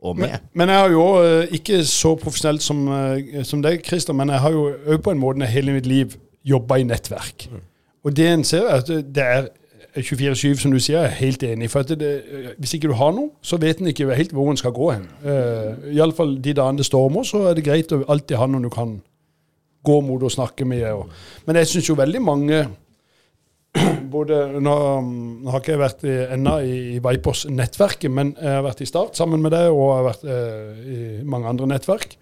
Og 0.04 0.18
med. 0.18 0.34
Men, 0.34 0.48
men 0.60 0.72
jeg 0.74 0.82
har 0.82 0.90
jo 0.92 1.04
eh, 1.24 1.54
ikke 1.56 1.78
så 1.88 2.12
profesjonelt 2.20 2.62
som, 2.62 2.82
eh, 2.92 3.44
som 3.48 3.62
deg, 3.64 3.80
Christer, 3.86 4.12
men 4.12 4.34
jeg 4.34 4.42
har 4.44 4.52
jo 4.52 4.66
òg 4.84 5.00
på 5.04 5.14
en 5.14 5.22
måte 5.22 5.48
hele 5.48 5.72
mitt 5.72 5.88
liv 5.88 6.18
jobba 6.44 6.76
i 6.76 6.84
nettverk. 6.84 7.46
Og 8.04 8.12
det 8.12 8.26
en 8.28 8.44
ser, 8.44 8.66
er 8.68 8.82
at 8.82 8.90
det 9.16 9.24
er 9.24 9.46
24-7, 9.96 10.58
som 10.60 10.74
du 10.74 10.78
sier, 10.82 10.98
jeg 10.98 11.08
er 11.08 11.16
helt 11.22 11.42
enig. 11.46 11.70
For 11.72 11.80
at 11.80 11.88
det, 11.88 11.98
det, 12.00 12.54
hvis 12.58 12.74
ikke 12.76 12.90
du 12.90 12.96
har 12.98 13.14
noe, 13.16 13.30
så 13.42 13.56
vet 13.62 13.80
en 13.80 13.88
ikke 13.88 14.10
helt 14.12 14.34
hvor 14.34 14.50
en 14.50 14.58
skal 14.60 14.74
gå 14.74 14.90
hen. 14.90 15.06
Uh, 15.24 15.94
Iallfall 15.94 16.36
de 16.44 16.52
dagene 16.52 16.82
det 16.82 16.88
stormer, 16.88 17.24
så 17.24 17.46
er 17.48 17.56
det 17.56 17.64
greit 17.64 17.94
å 17.94 18.02
alltid 18.10 18.36
ha 18.40 18.48
noen 18.50 18.66
du 18.66 18.72
kan 18.74 18.98
gå 19.84 20.00
mot 20.06 20.22
og 20.24 20.32
snakke 20.32 20.66
med. 20.68 20.86
Og. 20.92 21.12
Men 21.46 21.60
jeg 21.60 21.70
syns 21.70 21.90
jo 21.90 21.98
veldig 21.98 22.22
mange 22.24 22.62
både, 24.14 24.40
nå, 24.62 24.74
nå 25.04 25.50
har 25.50 25.62
ikke 25.62 25.74
jeg 25.74 25.82
vært 25.82 26.04
ennå 26.08 26.58
i, 26.62 26.76
i 26.94 27.00
Vipers-nettverket, 27.02 28.12
men 28.12 28.34
jeg 28.38 28.58
har 28.58 28.66
vært 28.66 28.84
i 28.84 28.88
Start 28.88 29.18
sammen 29.18 29.42
med 29.42 29.54
deg, 29.56 29.70
og 29.72 29.88
jeg 29.88 29.96
har 29.96 30.06
vært 30.08 30.28
eh, 30.30 30.84
i 30.84 31.00
mange 31.26 31.50
andre 31.50 31.70
nettverk. 31.74 32.14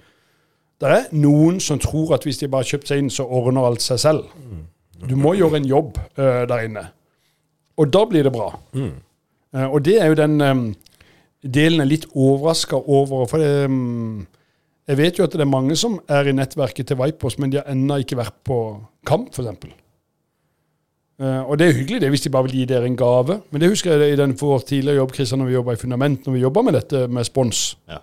Det 0.83 0.91
er 0.91 1.11
noen 1.15 1.61
som 1.63 1.79
tror 1.79 2.17
at 2.17 2.25
hvis 2.27 2.41
de 2.41 2.49
bare 2.51 2.65
har 2.65 2.73
kjøpt 2.75 2.91
seg 2.91 3.03
inn, 3.03 3.11
så 3.13 3.27
ordner 3.29 3.69
alt 3.69 3.85
seg 3.85 4.01
selv. 4.03 4.25
Du 5.09 5.15
må 5.19 5.35
gjøre 5.39 5.61
en 5.61 5.69
jobb 5.69 5.99
eh, 6.17 6.43
der 6.51 6.67
inne. 6.67 6.87
Og 7.79 7.91
da 7.93 8.03
blir 8.09 8.27
det 8.27 8.33
bra. 8.35 8.49
Eh, 9.55 9.67
og 9.67 9.83
det 9.87 9.99
er 10.01 10.11
jo 10.11 10.19
den 10.19 10.41
eh, 10.41 10.63
delen 11.43 11.83
jeg 11.83 11.87
er 11.87 11.91
litt 11.91 12.09
overraska 12.13 12.79
over. 12.81 13.27
For 13.31 13.43
det, 13.43 13.71
mm, 13.71 14.27
jeg 14.93 14.99
vet 14.99 15.19
jo 15.19 15.27
at 15.27 15.35
det 15.35 15.45
er 15.45 15.49
mange 15.49 15.77
som 15.79 15.97
er 16.11 16.29
i 16.29 16.35
nettverket 16.37 16.91
til 16.91 16.99
Vipers, 17.01 17.39
men 17.41 17.53
de 17.53 17.61
har 17.61 17.71
ennå 17.73 17.99
ikke 18.03 18.19
vært 18.21 18.37
på 18.47 18.59
kamp, 19.09 19.33
f.eks. 19.33 19.67
Uh, 21.23 21.43
og 21.45 21.59
det 21.61 21.69
er 21.69 21.77
hyggelig 21.77 22.01
det 22.03 22.09
hvis 22.11 22.25
de 22.25 22.33
bare 22.35 22.49
vil 22.49 22.57
gi 22.61 22.69
dere 22.71 22.89
en 22.89 22.99
gave. 22.99 23.39
Men 23.53 23.63
det 23.63 23.71
husker 23.73 23.95
jeg 23.95 24.15
i 24.15 24.21
den 24.21 24.37
for 24.39 24.57
vår 24.57 24.65
tidligere 24.69 25.01
jobb 25.03 25.13
Kristian, 25.17 25.43
når 25.43 25.51
vi 25.51 25.59
jobba 25.59 25.77
i 25.77 25.83
Fundament, 25.83 26.25
når 26.27 26.37
vi 26.37 26.43
jobba 26.43 26.65
med 26.67 26.77
dette 26.79 27.05
med 27.09 27.29
spons. 27.29 27.61
Ja. 27.91 28.01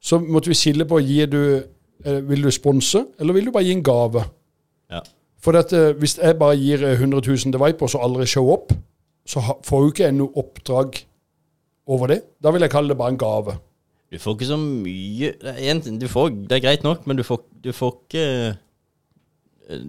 Så 0.00 0.18
måtte 0.20 0.52
vi 0.52 0.58
skille 0.58 0.86
på 0.88 1.00
gir 1.04 1.30
du, 1.30 1.40
uh, 2.06 2.20
vil 2.28 2.44
du 2.44 2.50
sponse, 2.54 3.06
eller 3.20 3.36
vil 3.36 3.48
du 3.48 3.54
bare 3.54 3.68
gi 3.68 3.76
en 3.78 3.86
gave. 3.86 4.26
Ja. 4.92 5.04
For 5.40 5.56
at, 5.56 5.72
eh, 5.72 5.94
hvis 5.96 6.18
jeg 6.18 6.36
bare 6.38 6.58
gir 6.60 6.84
eh, 6.84 6.98
100 6.98 7.22
000 7.24 7.52
til 7.54 7.62
Vipers 7.62 7.96
og 7.96 8.04
aldri 8.04 8.26
show 8.28 8.52
up, 8.52 8.74
så 9.26 9.40
får 9.64 9.84
jo 9.84 9.92
ikke 9.92 10.04
jeg 10.04 10.16
noe 10.18 10.36
oppdrag 10.36 11.00
over 11.88 12.12
det. 12.12 12.20
Da 12.42 12.52
vil 12.52 12.64
jeg 12.64 12.72
kalle 12.72 12.92
det 12.92 12.98
bare 13.00 13.14
en 13.14 13.20
gave. 13.20 13.56
Du 14.10 14.18
får 14.18 14.34
ikke 14.36 14.48
så 14.48 14.58
mye 14.58 15.30
det 15.38 15.52
er, 15.52 15.60
en, 15.70 16.00
du 16.00 16.08
får, 16.10 16.32
det 16.50 16.58
er 16.58 16.64
greit 16.64 16.82
nok, 16.86 17.06
men 17.06 17.18
du 17.20 17.22
får, 17.26 17.44
du 17.62 17.70
får 17.76 17.94
ikke 18.00 18.24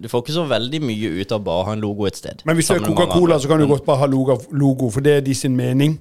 Du 0.02 0.06
får 0.08 0.22
ikke 0.22 0.36
så 0.36 0.44
veldig 0.46 0.78
mye 0.86 1.10
ut 1.18 1.34
av 1.34 1.42
bare 1.42 1.64
å 1.64 1.66
ha 1.66 1.74
en 1.74 1.82
logo 1.82 2.06
et 2.06 2.18
sted. 2.18 2.44
Men 2.46 2.54
hvis 2.54 2.70
det 2.70 2.78
er 2.78 2.86
Coca-Cola, 2.86 3.40
så 3.42 3.50
kan 3.50 3.58
du 3.58 3.66
godt 3.66 3.84
bare 3.88 4.04
ha 4.04 4.06
logo, 4.06 4.38
logo, 4.54 4.90
for 4.94 5.02
det 5.02 5.16
er 5.18 5.24
de 5.26 5.34
sin 5.34 5.56
mening. 5.58 5.98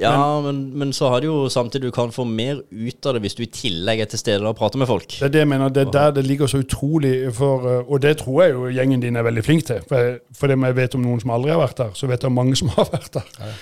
Ja, 0.00 0.40
men, 0.40 0.78
men 0.80 0.92
så 0.96 1.10
har 1.12 1.20
du 1.20 1.26
jo 1.26 1.48
samtidig 1.52 1.90
du 1.90 1.94
kan 1.94 2.12
få 2.14 2.24
mer 2.24 2.62
ut 2.70 3.06
av 3.06 3.14
det 3.14 3.20
hvis 3.24 3.36
du 3.36 3.42
i 3.44 3.50
tillegg 3.52 4.00
er 4.00 4.08
til 4.08 4.20
stede 4.22 4.48
og 4.48 4.56
prater 4.56 4.80
med 4.80 4.88
folk. 4.88 5.12
Det 5.12 5.26
er 5.28 5.34
det 5.34 5.42
jeg 5.42 5.50
mener, 5.50 5.68
det 5.68 5.82
er 5.84 5.92
der 5.92 6.14
det 6.16 6.24
ligger 6.26 6.48
så 6.48 6.62
utrolig 6.64 7.12
for 7.36 7.66
eh, 7.68 7.84
Og 7.84 8.00
det 8.02 8.16
tror 8.22 8.42
jeg 8.42 8.54
jo 8.54 8.70
gjengen 8.72 9.02
din 9.02 9.18
er 9.20 9.26
veldig 9.26 9.44
flink 9.44 9.66
til. 9.68 9.82
For, 9.90 10.16
for 10.34 10.48
det 10.50 10.56
jeg 10.56 10.78
vet 10.78 10.96
om 10.96 11.04
noen 11.04 11.20
som 11.20 11.34
aldri 11.36 11.52
har 11.52 11.60
vært 11.60 11.82
der, 11.84 11.92
så 11.94 12.08
vet 12.08 12.24
jeg 12.24 12.32
om 12.32 12.38
mange 12.40 12.56
som 12.56 12.72
har 12.78 12.88
vært 12.90 13.12
der. 13.18 13.52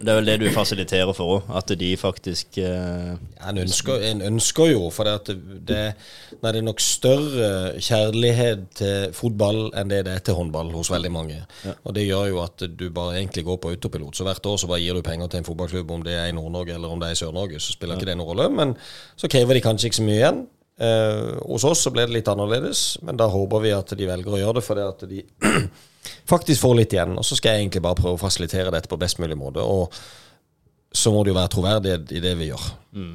Det 0.00 0.08
er 0.08 0.16
vel 0.16 0.28
det 0.30 0.36
du 0.40 0.46
fasiliterer 0.54 1.10
for 1.12 1.34
òg, 1.34 1.48
at 1.58 1.72
de 1.76 1.88
faktisk 2.00 2.56
eh, 2.62 3.10
En 3.48 3.58
ønsker, 3.60 4.00
en 4.08 4.22
ønsker 4.30 4.70
jo, 4.72 4.86
for 4.94 5.04
det, 5.04 5.12
at 5.18 5.42
det, 5.68 5.80
nei, 6.40 6.52
det 6.54 6.60
er 6.62 6.64
nok 6.64 6.80
større 6.80 7.50
kjærlighet 7.76 8.62
til 8.80 9.12
fotball 9.16 9.66
enn 9.76 9.92
det 9.92 10.04
det 10.06 10.14
er 10.14 10.22
til 10.24 10.38
håndball 10.38 10.72
hos 10.72 10.88
veldig 10.92 11.10
mange. 11.12 11.40
Og 11.84 11.94
Det 11.96 12.06
gjør 12.06 12.30
jo 12.30 12.40
at 12.44 12.64
du 12.64 12.86
bare 12.96 13.18
egentlig 13.18 13.44
går 13.44 13.60
på 13.60 13.74
autopilot. 13.74 14.16
Så 14.16 14.24
hvert 14.24 14.46
år 14.46 14.56
så 14.62 14.70
bare 14.70 14.80
gir 14.80 14.96
du 14.96 15.02
penger 15.04 15.28
til 15.28 15.42
en 15.42 15.48
fotballklubb, 15.50 15.92
om 15.98 16.06
det 16.06 16.16
er 16.16 16.30
i 16.30 16.36
Nord-Norge 16.36 16.78
eller 16.78 16.88
om 16.88 17.02
det 17.02 17.10
er 17.10 17.18
i 17.18 17.20
Sør-Norge, 17.20 17.60
så 17.60 17.76
spiller 17.76 18.00
ikke 18.00 18.08
det 18.08 18.16
noen 18.16 18.32
rolle. 18.32 18.48
Men 18.56 18.74
så 19.20 19.28
krever 19.28 19.58
de 19.58 19.66
kanskje 19.68 19.90
ikke 19.90 20.00
så 20.00 20.08
mye 20.08 20.20
igjen. 20.22 20.42
Eh, 20.80 21.36
hos 21.44 21.64
oss 21.68 21.82
så 21.84 21.92
ble 21.92 22.06
det 22.08 22.14
litt 22.14 22.28
annerledes, 22.32 22.98
men 23.04 23.18
da 23.20 23.26
håper 23.28 23.60
vi 23.60 23.72
at 23.76 23.92
de 23.98 24.08
velger 24.08 24.32
å 24.32 24.40
gjøre 24.40 24.58
det 24.60 24.64
fordi 24.64 24.84
at 24.86 25.02
de 25.10 25.22
faktisk 26.32 26.62
får 26.62 26.76
litt 26.78 26.96
igjen. 26.96 27.18
Og 27.20 27.26
så 27.26 27.36
skal 27.36 27.54
jeg 27.56 27.66
egentlig 27.66 27.82
bare 27.84 27.98
prøve 27.98 28.16
å 28.16 28.22
fasilitere 28.22 28.72
dette 28.72 28.88
på 28.88 28.98
best 29.00 29.20
mulig 29.20 29.36
måte. 29.36 29.60
Og 29.60 29.92
så 30.90 31.12
må 31.12 31.20
det 31.22 31.34
jo 31.34 31.38
være 31.38 31.52
troverdighet 31.52 32.14
i 32.16 32.22
det 32.24 32.32
vi 32.40 32.48
gjør. 32.48 32.62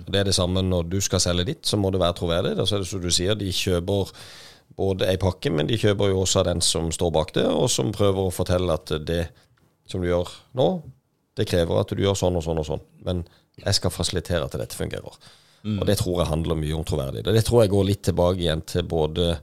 Det 0.08 0.20
er 0.20 0.28
det 0.30 0.36
samme 0.38 0.62
når 0.64 0.86
du 0.94 1.00
skal 1.04 1.24
selge 1.24 1.48
ditt, 1.50 1.64
så 1.68 1.80
må 1.82 1.90
det 1.92 2.00
være 2.00 2.16
troverdig. 2.22 2.54
Og 2.62 2.70
så 2.70 2.78
er 2.78 2.84
det 2.84 2.90
som 2.92 3.02
du 3.04 3.10
sier, 3.12 3.36
de 3.40 3.50
kjøper 3.52 4.14
både 4.78 5.10
ei 5.10 5.18
pakke, 5.22 5.52
men 5.52 5.68
de 5.68 5.80
kjøper 5.80 6.12
jo 6.12 6.22
også 6.22 6.44
av 6.44 6.50
den 6.52 6.62
som 6.64 6.92
står 6.94 7.12
bak 7.16 7.34
det, 7.36 7.48
og 7.50 7.68
som 7.72 7.92
prøver 7.96 8.28
å 8.28 8.34
fortelle 8.34 8.78
at 8.78 8.94
det 9.08 9.26
som 9.90 10.04
du 10.04 10.08
gjør 10.08 10.30
nå, 10.58 10.70
det 11.36 11.48
krever 11.50 11.82
at 11.82 11.92
du 11.92 12.04
gjør 12.04 12.16
sånn 12.18 12.38
og 12.40 12.46
sånn 12.46 12.62
og 12.62 12.70
sånn. 12.70 12.86
Men 13.08 13.26
jeg 13.60 13.78
skal 13.78 13.94
fasilitere 13.94 14.46
at 14.46 14.56
dette 14.60 14.78
fungerer. 14.78 15.18
Og 15.66 15.86
det 15.90 15.98
tror 15.98 16.22
jeg 16.22 16.30
handler 16.30 16.60
mye 16.60 16.78
om 16.78 16.86
troverdighet. 16.86 17.34
Det 17.34 17.46
tror 17.48 17.64
jeg 17.64 17.74
går 17.74 17.88
litt 17.88 18.04
tilbake 18.06 18.44
igjen 18.44 18.62
til 18.70 18.86
både 18.90 19.36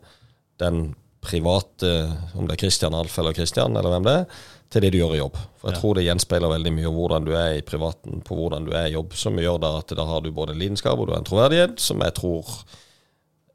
den 0.62 0.92
private, 1.22 1.90
om 2.38 2.46
det 2.46 2.56
er 2.56 2.62
Christian 2.64 2.94
Alf 2.98 3.18
eller 3.18 3.34
Christian, 3.34 3.76
eller 3.78 3.94
hvem 3.94 4.06
det 4.06 4.14
er, 4.20 4.38
til 4.72 4.84
det 4.84 4.92
du 4.94 4.98
gjør 4.98 5.16
i 5.16 5.20
jobb. 5.20 5.36
For 5.60 5.70
jeg 5.70 5.80
tror 5.80 5.98
det 5.98 6.06
gjenspeiler 6.06 6.54
veldig 6.54 6.72
mye 6.74 6.88
om 6.90 6.96
hvordan 6.98 7.26
du 7.26 7.32
er 7.38 7.58
i 7.58 7.66
privaten, 7.66 8.22
på 8.26 8.38
hvordan 8.38 8.66
du 8.66 8.72
er 8.74 8.88
i 8.88 8.94
jobb, 8.96 9.14
som 9.18 9.38
gjør 9.38 9.60
da 9.62 9.74
at 9.82 9.94
da 9.98 10.06
har 10.08 10.24
du 10.24 10.32
både 10.34 10.56
lidenskap 10.58 10.98
og 10.98 11.08
du 11.08 11.14
har 11.14 11.22
en 11.22 11.28
troverdighet, 11.28 11.76
som 11.82 12.02
jeg 12.02 12.16
tror 12.18 12.54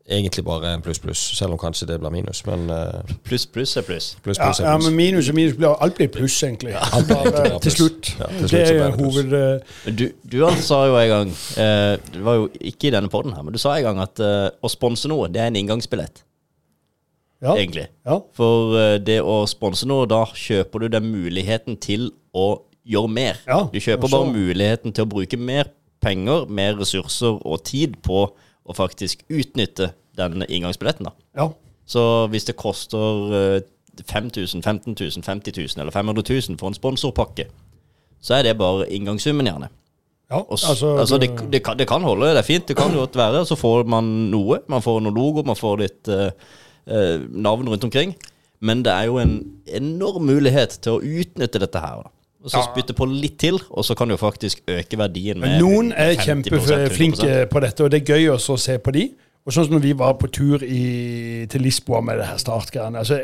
egentlig 0.10 0.43
bare 0.46 0.70
en 0.74 0.82
pluss-pluss, 0.82 1.20
selv 1.38 1.52
om 1.52 1.60
kanskje 1.60 1.88
det 1.89 1.98
blir 2.00 2.12
minus. 2.13 2.39
Men 2.48 2.70
uh, 2.72 3.15
Pluss, 3.28 3.46
pluss 3.52 3.74
er 3.78 3.84
pluss. 3.84 4.13
Ja, 4.15 4.22
pluss-pluss 4.24 4.60
ja, 4.62 4.65
er 4.65 4.70
ja, 4.72 4.78
men 4.86 4.96
minus 4.96 5.28
og 5.30 5.36
minus 5.36 5.58
blir 5.60 5.74
alt 5.84 5.98
blir 5.98 6.08
pluss, 6.13 6.38
egentlig. 6.48 6.76
alt 6.80 7.08
blir 7.10 7.17
egentlig 7.17 7.41
egentlig 7.43 7.62
til 7.62 7.72
pluss. 7.72 7.80
slutt. 7.82 8.12
Ja, 8.20 8.30
til 8.38 8.50
slutt 8.50 8.52
det 8.52 8.62
er 8.70 8.78
jo 8.78 8.91
hoved... 9.02 9.34
eh, 9.34 9.91
Du, 10.00 10.06
du 10.32 10.38
altså 10.48 10.63
sa 10.70 10.80
jo 10.88 10.96
en 11.02 11.10
gang 11.12 11.34
uh, 11.34 11.98
Det 12.13 12.24
var 12.24 12.39
jo 12.39 12.48
ikke 12.62 12.88
i 12.88 12.93
denne 12.96 13.10
poden 13.12 13.36
her, 13.36 13.43
men 13.43 13.54
du 13.54 13.60
sa 13.60 13.76
en 13.76 13.84
gang 13.89 14.00
at 14.06 14.24
uh, 14.24 14.48
å 14.63 14.72
sponse 14.72 15.12
noe, 15.12 15.28
det 15.28 15.41
er 15.43 15.52
en 15.52 15.60
inngangsbillett, 15.60 16.24
Ja. 17.43 17.54
egentlig. 17.54 17.88
ja. 18.08 18.15
For 18.34 18.78
eh, 18.80 18.96
det 19.04 19.20
å 19.22 19.43
sponse 19.50 19.86
noe, 19.86 20.08
da 20.10 20.24
kjøper 20.34 20.80
du 20.80 20.88
den 20.96 21.12
muligheten 21.12 21.76
til 21.84 22.08
å 22.34 22.48
gjøre 22.88 23.12
mer. 23.12 23.38
Ja, 23.46 23.65
Du 23.74 23.78
kjøper 23.84 24.08
så- 24.08 24.15
bare 24.24 24.32
muligheten 24.34 24.93
til 24.96 25.04
å 25.06 25.10
bruke 25.12 25.38
mer 25.38 25.67
penger, 26.02 26.46
mer 26.50 26.76
ressurser 26.80 27.38
og 27.46 27.63
tid 27.67 28.00
på 28.02 28.30
å 28.67 28.75
faktisk 28.75 29.23
utnytte 29.30 29.91
den 30.17 30.43
inngangsbilletten, 30.47 31.08
da. 31.10 31.15
ja. 31.38 31.49
Så 31.88 32.01
hvis 32.27 32.43
det 32.49 32.58
koster 32.60 33.32
eh, 33.38 33.62
5000, 34.03 34.60
15 34.62 34.95
000, 34.99 35.23
50 35.23 35.53
000 35.56 35.82
eller 35.82 35.91
500 35.95 36.23
000 36.30 36.58
for 36.60 36.67
en 36.67 36.75
sponsorpakke, 36.75 37.45
så 38.19 38.34
er 38.36 38.43
det 38.49 38.58
bare 38.60 38.89
inngangssummen, 38.91 39.47
gjerne. 39.47 39.69
Ja, 40.30 40.41
s- 40.51 40.65
altså, 40.99 41.17
det, 41.21 41.30
det, 41.53 41.62
kan, 41.63 41.77
det 41.80 41.88
kan 41.88 42.03
holde, 42.03 42.27
det 42.36 42.41
er 42.41 42.47
fint, 42.49 42.67
det 42.67 42.75
kan 42.75 42.91
godt 42.91 43.15
være. 43.15 43.45
Så 43.47 43.56
får 43.56 43.86
man 43.88 44.03
noe. 44.34 44.60
Man 44.67 44.84
får 44.84 44.99
noen 45.06 45.15
logo, 45.15 45.45
man 45.47 45.56
får 45.56 45.77
litt 45.86 46.10
uh, 46.12 46.27
uh, 46.91 47.23
navn 47.32 47.69
rundt 47.71 47.88
omkring. 47.88 48.12
Men 48.60 48.84
det 48.84 48.91
er 48.91 49.08
jo 49.08 49.21
en 49.21 49.38
enorm 49.80 50.25
mulighet 50.27 50.75
til 50.84 50.97
å 50.97 51.01
utnytte 51.21 51.62
dette 51.63 51.80
her. 51.80 52.03
da. 52.03 52.12
Og 52.47 52.53
så 52.53 52.62
Ja. 52.62 52.67
spytte 52.71 52.93
på 52.95 53.05
litt 53.12 53.38
til, 53.43 53.60
og 53.69 53.83
så 53.83 53.95
kan 53.95 54.07
du 54.07 54.15
faktisk 54.15 54.62
øke 54.71 54.97
verdien 54.97 55.39
med 55.39 55.49
Men 55.49 55.62
noen 55.62 55.91
er 55.91 56.15
kjempeflinke 56.15 57.49
på 57.51 57.60
dette, 57.60 57.83
og 57.83 57.91
det 57.91 58.01
er 58.01 58.13
gøy 58.13 58.29
også 58.31 58.55
å 58.55 58.60
se 58.60 58.77
på 58.79 58.93
de. 58.95 59.10
Og 59.47 59.53
sånn 59.55 59.65
som 59.65 59.73
når 59.77 59.83
vi 59.83 59.91
var 59.95 60.13
på 60.19 60.27
tur 60.27 60.63
i, 60.63 61.45
til 61.47 61.62
Lisboa 61.63 62.01
med 62.03 62.17
det 62.19 62.25
her 62.27 62.39
startgreiene. 62.39 62.99
Altså, 62.99 63.15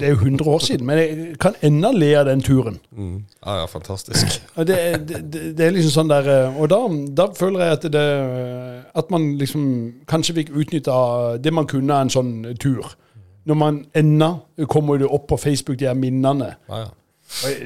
det 0.00 0.02
er 0.02 0.14
jo 0.14 0.20
100 0.22 0.48
år 0.48 0.58
siden, 0.64 0.86
men 0.86 0.98
jeg 0.98 1.38
kan 1.40 1.56
ennå 1.62 1.90
le 1.92 2.14
av 2.16 2.24
den 2.30 2.40
turen. 2.40 2.78
Ja, 2.96 3.58
ja, 3.58 3.66
fantastisk. 3.68 4.38
Og 4.56 4.66
det, 4.66 4.76
det, 5.08 5.42
det, 5.56 5.66
er 5.66 5.74
liksom 5.76 5.92
sånn 5.92 6.12
der 6.12 6.30
eh, 6.32 6.60
Og 6.60 6.70
da, 6.72 6.78
da 7.16 7.26
føler 7.36 7.60
jeg 7.60 7.72
at 7.72 7.84
det 7.92 8.04
At 8.96 9.10
man 9.12 9.36
liksom 9.36 9.66
kanskje 10.08 10.34
fikk 10.38 10.54
utnytta 10.56 11.36
det 11.44 11.52
man 11.52 11.68
kunne 11.68 11.92
av 11.92 12.06
en 12.06 12.14
sånn 12.14 12.32
tur. 12.60 12.96
Når 13.44 13.60
man 13.60 13.84
ennå 13.94 14.30
kommer 14.72 14.96
det 14.98 15.12
opp 15.12 15.28
på 15.28 15.36
Facebook, 15.36 15.76
de 15.78 15.90
her 15.90 15.94
minnene. 15.94 16.54
Ja, 16.68 16.86
ja. 16.86 16.94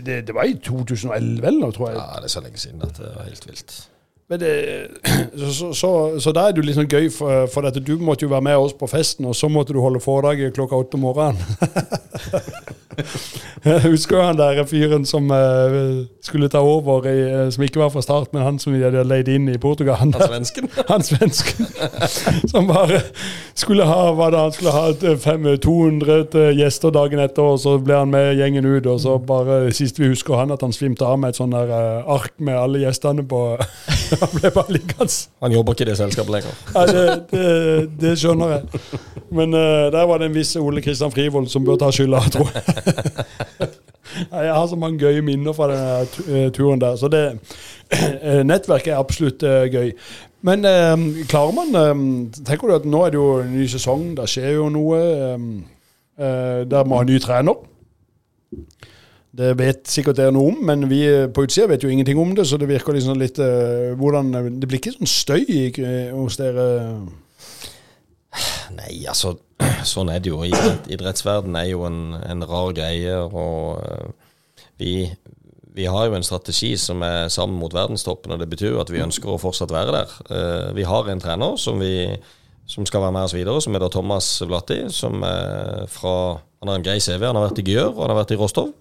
Det, 0.07 0.27
det 0.27 0.35
var 0.35 0.49
i 0.49 0.57
2011 0.57 1.47
eller 1.47 1.61
noe, 1.61 1.73
tror 1.77 1.91
jeg. 1.91 1.99
ja, 2.01 2.19
det 2.19 2.31
er 2.31 2.33
så 2.33 2.43
lenge 2.45 2.59
siden 2.59 2.85
at 2.87 2.97
det 2.99 3.15
var 3.15 3.27
helt 3.29 3.49
vilt. 3.49 3.75
Men 4.31 4.41
det, 4.41 4.53
så, 5.59 5.73
så, 5.75 5.91
så, 6.21 6.33
da 6.33 6.47
er 6.49 6.55
det 6.55 6.65
litt 6.65 6.79
sånn 6.79 6.91
gøy, 6.91 7.09
for, 7.11 7.49
for 7.51 7.67
at 7.67 7.79
du 7.83 7.97
måtte 7.99 8.27
jo 8.27 8.31
være 8.31 8.47
med 8.47 8.63
oss 8.63 8.77
på 8.79 8.87
festen, 8.91 9.27
og 9.27 9.35
så 9.37 9.51
måtte 9.51 9.75
du 9.75 9.81
holde 9.83 10.03
foredrag 10.03 10.53
klokka 10.55 10.79
åtte 10.79 11.01
om 11.01 11.09
morgenen. 11.09 11.41
Husker 13.91 14.17
jo 14.17 14.23
han 14.25 14.39
der 14.39 14.65
fyren 14.69 15.05
som 15.09 15.31
uh, 15.31 16.05
skulle 16.25 16.49
ta 16.49 16.61
over, 16.65 17.07
i, 17.09 17.21
eh, 17.29 17.51
som 17.53 17.65
ikke 17.65 17.81
var 17.81 17.91
fra 17.93 18.03
start, 18.03 18.33
men 18.33 18.43
han 18.43 18.59
som 18.59 18.75
vi 18.75 18.83
hadde 18.83 19.05
leid 19.05 19.29
inn 19.29 19.49
i 19.49 19.59
Portugal. 19.59 19.97
Han, 20.01 20.13
Han 20.15 20.29
svensken? 20.29 20.69
han 20.93 21.03
svensken 21.03 21.67
som 22.53 22.69
bare 22.69 23.01
skulle 23.55 23.87
ha 23.89 24.11
hva 24.17 24.31
da, 24.33 24.45
han 24.47 24.55
skulle 24.57 24.75
ha 24.75 25.57
200 25.57 26.55
gjester 26.57 26.95
dagen 26.95 27.23
etter, 27.23 27.43
og 27.43 27.61
så 27.61 27.77
ble 27.79 27.99
han 28.03 28.13
med 28.13 28.35
gjengen 28.39 28.69
ut. 28.69 28.87
Og 28.87 29.01
så 29.01 29.17
bare 29.19 29.63
sist 29.77 30.01
vi 30.01 30.11
husker 30.13 30.41
han 30.41 30.55
at 30.55 30.65
han 30.65 30.75
svimte 30.77 31.07
av 31.07 31.21
med 31.21 31.35
et 31.35 31.41
sånn 31.41 31.55
der 31.55 31.73
uh, 31.73 32.15
ark 32.17 32.33
med 32.39 32.59
alle 32.59 32.85
gjestene 32.85 33.27
på 33.27 33.41
Han 34.21 34.33
ble 34.35 34.51
bare 34.55 34.75
liggende. 34.75 35.13
Han 35.45 35.53
jobber 35.55 35.77
ikke 35.77 35.87
i 35.87 35.91
det 35.91 35.97
selskapet 36.01 36.35
lenger. 36.35 36.57
Ja, 36.75 36.87
det, 36.89 37.05
det, 37.31 37.51
det 38.01 38.15
skjønner 38.21 38.57
jeg. 38.57 38.83
Men 39.31 39.55
uh, 39.55 39.91
der 39.95 40.07
var 40.07 40.19
det 40.19 40.31
en 40.31 40.35
viss 40.35 40.57
Ole 40.57 40.83
Kristian 40.83 41.13
Frivold 41.13 41.49
som 41.49 41.65
bør 41.65 41.79
ta 41.81 41.91
skylda, 41.95 42.21
tror 42.35 42.51
jeg. 42.55 43.71
Jeg 44.31 44.55
har 44.55 44.67
så 44.67 44.77
mange 44.77 44.99
gøye 44.99 45.23
minner 45.23 45.55
fra 45.55 45.69
den 45.71 46.27
eh, 46.27 46.49
turen 46.53 46.81
der. 46.81 46.97
Så 46.99 47.09
det 47.09 47.39
eh, 47.95 48.43
nettverket 48.43 48.93
er 48.93 48.99
absolutt 48.99 49.43
uh, 49.47 49.69
gøy. 49.71 49.93
Men 50.43 50.65
eh, 50.65 51.25
klarer 51.31 51.55
man 51.55 51.79
eh, 51.79 52.43
Tenker 52.49 52.69
du 52.69 52.75
at 52.75 52.89
nå 52.89 53.05
er 53.07 53.15
det 53.15 53.21
jo 53.21 53.43
ny 53.47 53.67
sesong, 53.71 54.15
det 54.19 54.27
skjer 54.33 54.57
jo 54.57 54.69
noe. 54.73 54.99
eh, 54.99 55.47
uh, 56.21 56.63
der 56.69 56.85
må 56.85 56.99
ha 56.99 57.07
ny 57.07 57.21
trener. 57.23 57.63
Det 59.31 59.53
vet 59.59 59.87
sikkert 59.87 60.19
dere 60.19 60.35
noe 60.35 60.51
om, 60.51 60.63
men 60.67 60.89
vi 60.91 61.05
eh, 61.07 61.29
på 61.31 61.45
utsida 61.47 61.69
vet 61.71 61.85
jo 61.85 61.91
ingenting 61.93 62.19
om 62.19 62.33
det. 62.35 62.49
Så 62.51 62.59
det 62.59 62.69
virker 62.69 62.97
liksom 62.97 63.19
litt 63.21 63.39
uh, 63.39 63.95
hvordan 63.99 64.33
Det 64.59 64.67
blir 64.67 64.81
ikke 64.81 64.97
sånn 64.97 65.11
støy 65.11 65.45
eh, 65.47 66.11
hos 66.11 66.39
dere? 66.41 66.67
Nei, 68.77 69.03
altså 69.09 69.37
Sånn 69.93 70.11
er 70.13 70.23
det 70.23 70.33
jo. 70.33 70.41
Idrett, 70.47 70.89
idrettsverden 70.93 71.57
er 71.59 71.71
jo 71.73 71.85
en, 71.89 72.17
en 72.21 72.45
rar 72.49 72.73
greie. 72.77 73.17
Og 73.29 73.81
eh, 73.85 74.67
vi, 74.81 74.93
vi 75.77 75.89
har 75.91 76.09
jo 76.09 76.17
en 76.17 76.27
strategi 76.27 76.73
som 76.81 77.05
er 77.07 77.29
sammen 77.33 77.61
mot 77.61 77.75
verdenstoppen, 77.75 78.35
og 78.35 78.41
det 78.41 78.49
betyr 78.51 78.75
jo 78.75 78.83
at 78.83 78.93
vi 78.93 79.03
ønsker 79.05 79.33
å 79.33 79.41
fortsatt 79.41 79.75
være 79.75 79.97
der. 79.97 80.15
Eh, 80.33 80.69
vi 80.79 80.87
har 80.89 81.11
en 81.11 81.23
trener 81.23 81.59
som, 81.61 81.81
vi, 81.83 82.09
som 82.71 82.89
skal 82.89 83.05
være 83.05 83.17
med 83.19 83.29
oss 83.29 83.37
videre, 83.37 83.61
som 83.65 83.77
er 83.77 83.85
da 83.85 83.91
Thomas 83.93 84.33
Vlatti. 84.47 84.83
Som 84.95 85.25
er 85.27 85.85
fra 85.91 86.15
Han 86.61 86.69
har 86.69 86.81
en 86.81 86.85
grei 86.85 86.99
CV. 87.01 87.25
Han 87.25 87.39
har 87.39 87.49
vært 87.49 87.63
i 87.63 87.71
Gjør, 87.73 87.95
og 87.95 88.03
han 88.05 88.15
har 88.15 88.23
vært 88.23 88.35
i 88.37 88.41
Rostov. 88.41 88.73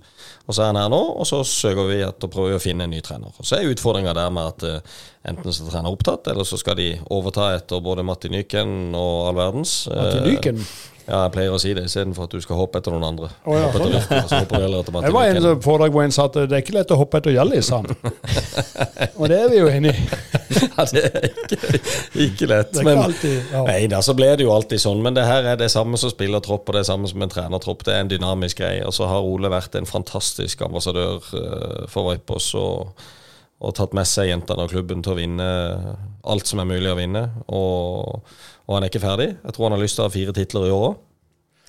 Og 0.49 0.55
så 0.57 0.63
er 0.65 0.71
han 0.71 0.79
her 0.81 0.89
nå, 0.89 0.97
og 1.21 1.27
så 1.29 1.43
søker 1.45 1.85
vi 1.91 1.99
etter 2.01 2.25
å 2.25 2.33
prøve 2.33 2.57
å 2.57 2.61
finne 2.63 2.87
en 2.87 2.93
ny 2.95 3.03
trener. 3.05 3.29
Og 3.37 3.45
Så 3.45 3.59
er 3.59 3.69
utfordringa 3.69 4.15
der 4.17 4.31
med 4.33 4.47
at 4.49 4.63
eh, 4.65 4.95
enten 5.29 5.53
så 5.53 5.67
er 5.67 5.75
trener 5.75 5.93
opptatt, 5.93 6.25
eller 6.31 6.47
så 6.47 6.57
skal 6.57 6.79
de 6.79 6.87
overta 7.13 7.51
etter 7.53 7.83
både 7.85 8.05
Matti 8.07 8.31
Nyken 8.33 8.95
og 8.97 9.27
all 9.29 9.37
verdens. 9.37 9.75
Til 9.85 9.93
Eh, 10.17 10.31
Lyken? 10.31 10.63
Ja, 11.09 11.23
jeg 11.25 11.31
pleier 11.33 11.53
å 11.55 11.59
si 11.61 11.71
det, 11.73 11.87
istedenfor 11.89 12.27
at 12.27 12.33
du 12.37 12.43
skal 12.43 12.59
hoppe 12.59 12.77
etter 12.77 12.93
noen 12.93 13.07
andre. 13.07 13.31
Å, 13.41 13.55
ja, 13.57 13.69
etter 13.71 13.85
sånn, 14.29 14.43
etter 14.43 14.93
Matti 14.93 15.07
Det 15.07 15.13
var 15.15 15.31
en 15.31 15.61
foredrag 15.63 15.95
hvor 15.95 16.05
en 16.05 16.13
sa 16.13 16.27
at 16.29 16.37
det 16.37 16.53
er 16.53 16.61
ikke 16.61 16.75
lett 16.75 16.93
å 16.93 16.99
hoppe 16.99 17.17
etter 17.17 17.33
Hjallis, 17.33 17.71
sa 17.71 17.79
han. 17.81 17.89
Og 19.19 19.25
det 19.31 19.39
er 19.39 19.49
vi 19.49 19.61
jo 19.61 19.71
enig 19.71 19.95
i. 19.95 20.03
Ja, 20.79 20.85
det 20.89 21.01
er 21.05 21.25
ikke, 21.27 21.57
ikke 22.23 22.47
lett. 22.49 22.71
Det 22.73 22.81
er 22.81 22.87
men, 22.87 23.01
alltid 23.03 23.51
ja. 23.51 23.61
Nei 23.67 23.79
da, 23.91 23.99
så 24.05 24.15
ble 24.17 24.29
det 24.39 24.45
jo 24.45 24.53
alltid 24.53 24.81
sånn. 24.81 25.01
Men 25.03 25.15
det 25.17 25.25
her 25.27 25.45
er 25.51 25.59
det 25.59 25.69
samme 25.71 25.99
som 25.99 26.11
spillertropp 26.11 26.71
og 26.71 26.77
det 26.77 26.85
samme 26.87 27.09
som 27.11 27.23
en 27.23 27.31
trenertropp. 27.31 27.83
Det 27.85 27.93
er 27.93 28.03
en 28.05 28.11
dynamisk 28.11 28.61
greie. 28.61 28.85
Og 28.87 28.95
så 28.95 29.07
har 29.11 29.25
Ole 29.25 29.51
vært 29.51 29.77
en 29.79 29.87
fantastisk 29.89 30.63
ambassadør 30.65 31.19
eh, 31.37 31.83
for 31.91 32.09
Vipers 32.09 32.49
og, 32.59 33.03
og 33.59 33.75
tatt 33.77 33.95
med 33.97 34.07
seg 34.09 34.31
jentene 34.31 34.65
og 34.65 34.73
klubben 34.73 35.03
til 35.05 35.15
å 35.15 35.19
vinne 35.19 35.49
alt 36.29 36.49
som 36.49 36.63
er 36.63 36.71
mulig 36.71 36.91
å 36.91 36.97
vinne. 36.99 37.25
Og, 37.51 38.23
og 38.69 38.75
han 38.75 38.85
er 38.85 38.91
ikke 38.91 39.01
ferdig. 39.01 39.31
Jeg 39.33 39.55
tror 39.55 39.65
han 39.65 39.75
har 39.75 39.81
lyst 39.81 39.97
til 39.97 40.05
å 40.05 40.09
ha 40.09 40.13
fire 40.13 40.35
titler 40.37 40.67
i 40.67 40.73
år 40.75 40.83
òg. 40.91 40.99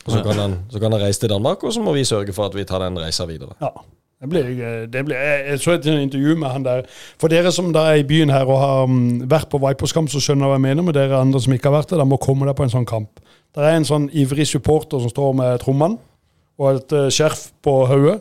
Og 0.01 0.13
så 0.13 0.21
kan, 0.25 0.37
han, 0.41 0.59
så 0.73 0.81
kan 0.81 0.93
han 0.93 1.03
reise 1.03 1.21
til 1.21 1.33
Danmark, 1.33 1.65
og 1.65 1.73
så 1.73 1.81
må 1.85 1.93
vi 1.97 2.07
sørge 2.09 2.33
for 2.37 2.49
at 2.49 2.55
vi 2.57 2.65
tar 2.69 2.81
den 2.85 2.97
reisa 3.01 3.27
videre. 3.29 3.57
Ja. 3.61 3.73
Det 4.21 4.29
blir, 4.29 4.49
det 4.93 5.01
blir, 5.09 5.17
jeg, 5.17 5.61
så 5.63 5.79
et 5.79 5.87
intervju 5.89 6.35
med 6.37 6.53
han 6.53 6.65
der. 6.65 6.83
For 7.21 7.33
dere 7.33 7.49
som 7.57 7.71
da 7.73 7.87
er 7.89 8.03
i 8.03 8.05
byen 8.05 8.29
her 8.29 8.45
og 8.45 8.59
har 8.61 8.83
mm, 8.91 9.23
vært 9.33 9.49
på 9.49 9.61
Vipers-kamp, 9.63 10.11
så 10.13 10.21
skjønner 10.21 10.45
jeg 10.45 10.53
hva 10.53 10.59
jeg 10.59 10.65
mener. 10.67 10.85
Men 10.85 10.97
dere 10.97 11.21
andre 11.25 11.41
som 11.41 11.55
ikke 11.57 11.71
har 11.71 11.79
vært 11.79 11.95
der, 11.95 12.03
da 12.03 12.09
må 12.09 12.19
komme 12.21 12.45
dere 12.45 12.59
på 12.59 12.67
en 12.67 12.75
sånn 12.75 12.89
kamp. 12.89 13.23
Det 13.57 13.65
er 13.65 13.79
en 13.79 13.89
sånn 13.89 14.11
ivrig 14.13 14.45
supporter 14.51 15.01
som 15.01 15.13
står 15.13 15.33
med 15.41 15.63
trommene 15.65 15.97
og 16.61 16.77
et 16.77 16.93
eh, 16.99 17.09
skjerf 17.09 17.47
på 17.65 17.75
hodet. 17.89 18.19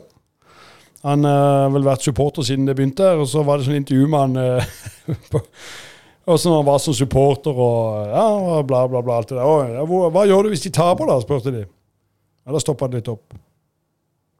Han 1.04 1.28
eh, 1.28 1.44
har 1.66 1.74
vel 1.76 1.84
vært 1.84 2.08
supporter 2.08 2.48
siden 2.48 2.64
det 2.68 2.78
begynte, 2.78 3.12
og 3.20 3.28
så 3.28 3.44
var 3.44 3.60
det 3.60 3.68
sånn 3.68 3.78
intervju 3.82 4.08
med 4.08 4.24
han 4.24 4.40
eh, 4.40 4.72
på 6.30 6.36
Åssen 6.38 6.52
han 6.54 6.66
var 6.66 6.78
som 6.78 6.94
supporter 6.94 7.50
og 7.50 8.06
ja, 8.06 8.24
og 8.54 8.66
bla, 8.68 8.84
bla, 8.88 9.02
bla. 9.02 9.18
alt 9.18 9.28
det 9.32 9.36
der. 9.38 9.44
Og, 9.44 9.66
ja, 9.74 9.84
hva, 9.86 10.10
hva 10.14 10.26
gjør 10.30 10.46
du 10.46 10.52
hvis 10.54 10.62
de 10.66 10.70
taper, 10.74 11.10
da? 11.10 11.18
spurte 11.22 11.50
de. 11.54 11.64
Ja, 11.66 12.54
Da 12.54 12.60
stoppa 12.62 12.88
det 12.88 12.96
litt 13.00 13.10
opp. 13.10 13.34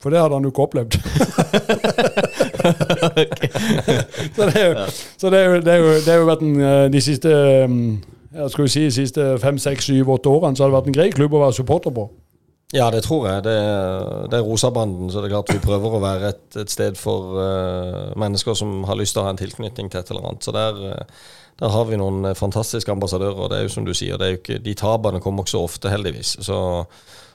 For 0.00 0.08
det 0.14 0.20
hadde 0.22 0.38
han 0.38 0.46
jo 0.46 0.50
ikke 0.52 0.64
opplevd. 0.64 0.92
så 4.36 4.46
det 4.48 4.54
er 4.56 4.64
jo, 4.64 4.86
så 5.20 5.30
det 5.32 5.38
er 5.40 5.44
jo, 5.44 5.60
det 5.60 5.72
er 5.74 5.82
jo, 5.82 5.90
det 6.06 6.14
er 6.14 6.18
jo 6.22 6.30
vært 6.30 6.46
en, 6.46 6.54
eh, 6.64 6.86
de 6.94 7.00
siste 7.04 7.28
jeg 8.30 8.38
ja, 8.38 8.46
skal 8.48 8.64
vi 8.64 8.70
si, 8.70 8.86
de 8.86 8.94
siste 8.94 9.24
fem, 9.42 9.58
seks, 9.58 9.90
syv, 9.90 10.14
åtte 10.14 10.30
årene 10.30 10.56
så 10.56 10.62
har 10.64 10.70
det 10.70 10.78
vært 10.78 10.88
en 10.92 10.96
grei 10.96 11.08
klubb 11.12 11.34
å 11.34 11.42
være 11.42 11.56
supporter 11.58 11.92
på. 11.94 12.06
Ja, 12.70 12.86
det 12.94 13.02
tror 13.02 13.26
jeg. 13.26 13.42
Det, 13.42 13.56
det 14.30 14.38
er 14.38 14.46
Rosabanden, 14.46 15.10
så 15.10 15.18
det 15.18 15.26
er 15.26 15.34
klart 15.34 15.50
vi 15.50 15.62
prøver 15.64 15.96
å 15.96 16.02
være 16.04 16.30
et, 16.30 16.44
et 16.62 16.70
sted 16.70 16.94
for 16.98 17.34
uh, 17.34 18.12
mennesker 18.20 18.54
som 18.54 18.84
har 18.86 18.98
lyst 19.00 19.16
til 19.16 19.24
å 19.24 19.26
ha 19.26 19.34
en 19.34 19.40
tilknytning 19.40 19.90
til 19.90 19.98
et 19.98 20.12
eller 20.14 20.28
annet. 20.30 20.46
Så 20.46 20.54
der, 20.54 20.78
eh, 20.92 21.26
der 21.60 21.72
har 21.74 21.84
vi 21.88 21.98
noen 22.00 22.30
eh, 22.30 22.36
fantastiske 22.38 22.92
ambassadører. 22.92 23.36
og 23.36 23.50
det 23.52 23.58
er 23.58 23.66
jo 23.66 23.74
som 23.74 23.84
du 23.86 23.92
sier, 23.96 24.18
det 24.18 24.26
er 24.26 24.34
jo 24.34 24.40
ikke, 24.40 24.58
De 24.64 24.74
tapene 24.78 25.20
kommer 25.20 25.44
ikke 25.44 25.56
så 25.56 25.64
ofte, 25.66 25.92
heldigvis. 25.92 26.36
Så, 26.46 26.58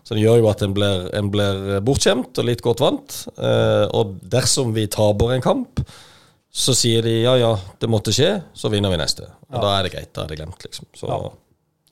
så 0.03 0.17
det 0.17 0.25
gjør 0.25 0.41
jo 0.41 0.49
at 0.51 0.65
en 0.65 0.73
blir, 0.75 1.07
en 1.15 1.31
blir 1.33 1.79
bortskjemt 1.85 2.41
og 2.41 2.49
litt 2.49 2.65
godt 2.65 2.83
vant. 2.83 3.21
Eh, 3.37 3.85
og 3.93 4.17
dersom 4.21 4.73
vi 4.75 4.87
taper 4.91 5.35
en 5.35 5.45
kamp, 5.45 5.81
så 6.55 6.73
sier 6.77 7.03
de 7.03 7.17
ja 7.25 7.33
ja, 7.35 7.55
det 7.81 7.89
måtte 7.91 8.13
skje, 8.15 8.37
så 8.55 8.71
vinner 8.71 8.93
vi 8.93 8.99
neste. 9.01 9.27
Og 9.51 9.57
da 9.59 9.73
er 9.77 9.85
det 9.85 9.91
greit. 9.93 10.13
Da 10.15 10.23
er 10.23 10.31
det 10.31 10.37
glemt, 10.39 10.61
liksom. 10.63 10.87
Så 10.95 11.09
Ja. 11.11 11.23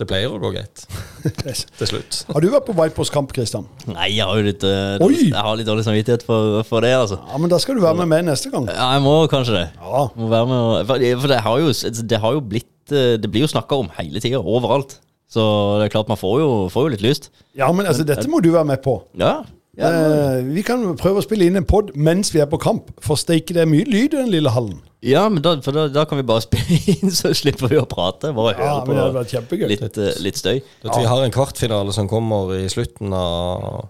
Det 0.01 0.07
pleier 0.09 0.31
å 0.33 0.39
gå 0.41 0.49
greit 0.55 0.83
til 1.77 1.89
slutt. 1.89 2.23
Har 2.33 2.41
du 2.41 2.49
vært 2.49 2.65
på 2.65 2.73
Vipers 2.77 3.11
kamp, 3.13 3.33
Kristian? 3.35 3.67
Nei, 3.85 4.09
jeg 4.15 4.25
har 4.25 4.39
jo 4.39 4.47
litt 4.47 4.65
Oi! 4.65 5.11
Jeg 5.29 5.37
har 5.37 5.53
litt 5.59 5.69
dårlig 5.69 5.85
samvittighet 5.85 6.25
for, 6.25 6.59
for 6.65 6.85
det, 6.85 6.95
altså. 6.97 7.19
Ja, 7.29 7.39
men 7.41 7.51
da 7.53 7.59
skal 7.61 7.77
du 7.77 7.83
være 7.85 8.01
med 8.01 8.09
meg 8.09 8.25
neste 8.27 8.49
gang. 8.53 8.65
Ja, 8.73 8.89
jeg 8.95 9.03
må 9.05 9.15
kanskje 9.31 9.59
det. 9.59 9.65
Ja. 9.77 10.03
Må 10.17 10.29
være 10.33 10.49
med 10.49 10.59
og, 10.59 10.93
for, 11.21 11.29
det 11.29 11.41
har 11.45 11.61
jo, 11.61 11.73
det 12.13 12.21
har 12.25 12.37
jo 12.37 12.45
blitt 12.53 12.95
eh, 12.95 13.15
Det 13.21 13.29
blir 13.29 13.45
jo 13.45 13.51
snakka 13.53 13.83
om 13.83 13.91
hele 13.99 14.23
tida, 14.23 14.41
overalt. 14.41 14.97
Så 15.33 15.43
det 15.79 15.87
er 15.87 15.93
klart 15.95 16.09
man 16.11 16.19
får 16.19 16.39
jo, 16.41 16.49
får 16.73 16.87
jo 16.87 16.93
litt 16.93 17.05
lyst. 17.05 17.29
Ja, 17.57 17.69
men 17.73 17.89
altså, 17.89 18.05
dette 18.05 18.25
må 18.29 18.41
du 18.43 18.51
være 18.53 18.69
med 18.73 18.81
på. 18.85 18.99
Ja. 19.17 19.41
Ja 19.77 19.89
Eh, 19.89 20.43
vi 20.53 20.61
kan 20.61 20.83
prøve 20.99 21.17
å 21.21 21.23
spille 21.25 21.47
inn 21.49 21.55
en 21.57 21.65
pod 21.65 21.91
mens 21.95 22.29
vi 22.33 22.39
er 22.43 22.45
på 22.49 22.59
kamp. 22.61 22.91
For 23.01 23.15
steike, 23.17 23.53
det 23.55 23.63
er 23.63 23.69
mye 23.69 23.85
lyd 23.89 24.13
i 24.13 24.17
den 24.19 24.29
lille 24.29 24.51
hallen. 24.53 24.81
Ja, 25.03 25.25
men 25.29 25.41
da, 25.43 25.55
for 25.65 25.75
da, 25.75 25.87
da 25.91 26.05
kan 26.05 26.17
vi 26.19 26.23
bare 26.23 26.41
spille 26.45 26.77
inn, 26.93 27.09
så 27.11 27.33
slipper 27.35 27.67
vi 27.73 27.79
å 27.81 27.87
prate. 27.89 28.29
Bare 28.37 28.53
Ja, 28.53 28.75
høre 28.79 28.85
men 28.87 28.95
det 28.95 29.01
hadde 29.01 29.13
på 29.15 29.19
vært 29.23 29.33
kjempegøy. 29.33 29.67
litt, 29.73 29.97
eh, 29.97 30.13
litt 30.23 30.37
støy. 30.39 30.61
Ja. 30.85 30.93
Vi 30.99 31.05
har 31.09 31.23
en 31.25 31.33
kvartfinale 31.33 31.93
som 31.95 32.07
kommer 32.11 32.53
i 32.59 32.67
slutten 32.71 33.13
av 33.17 33.89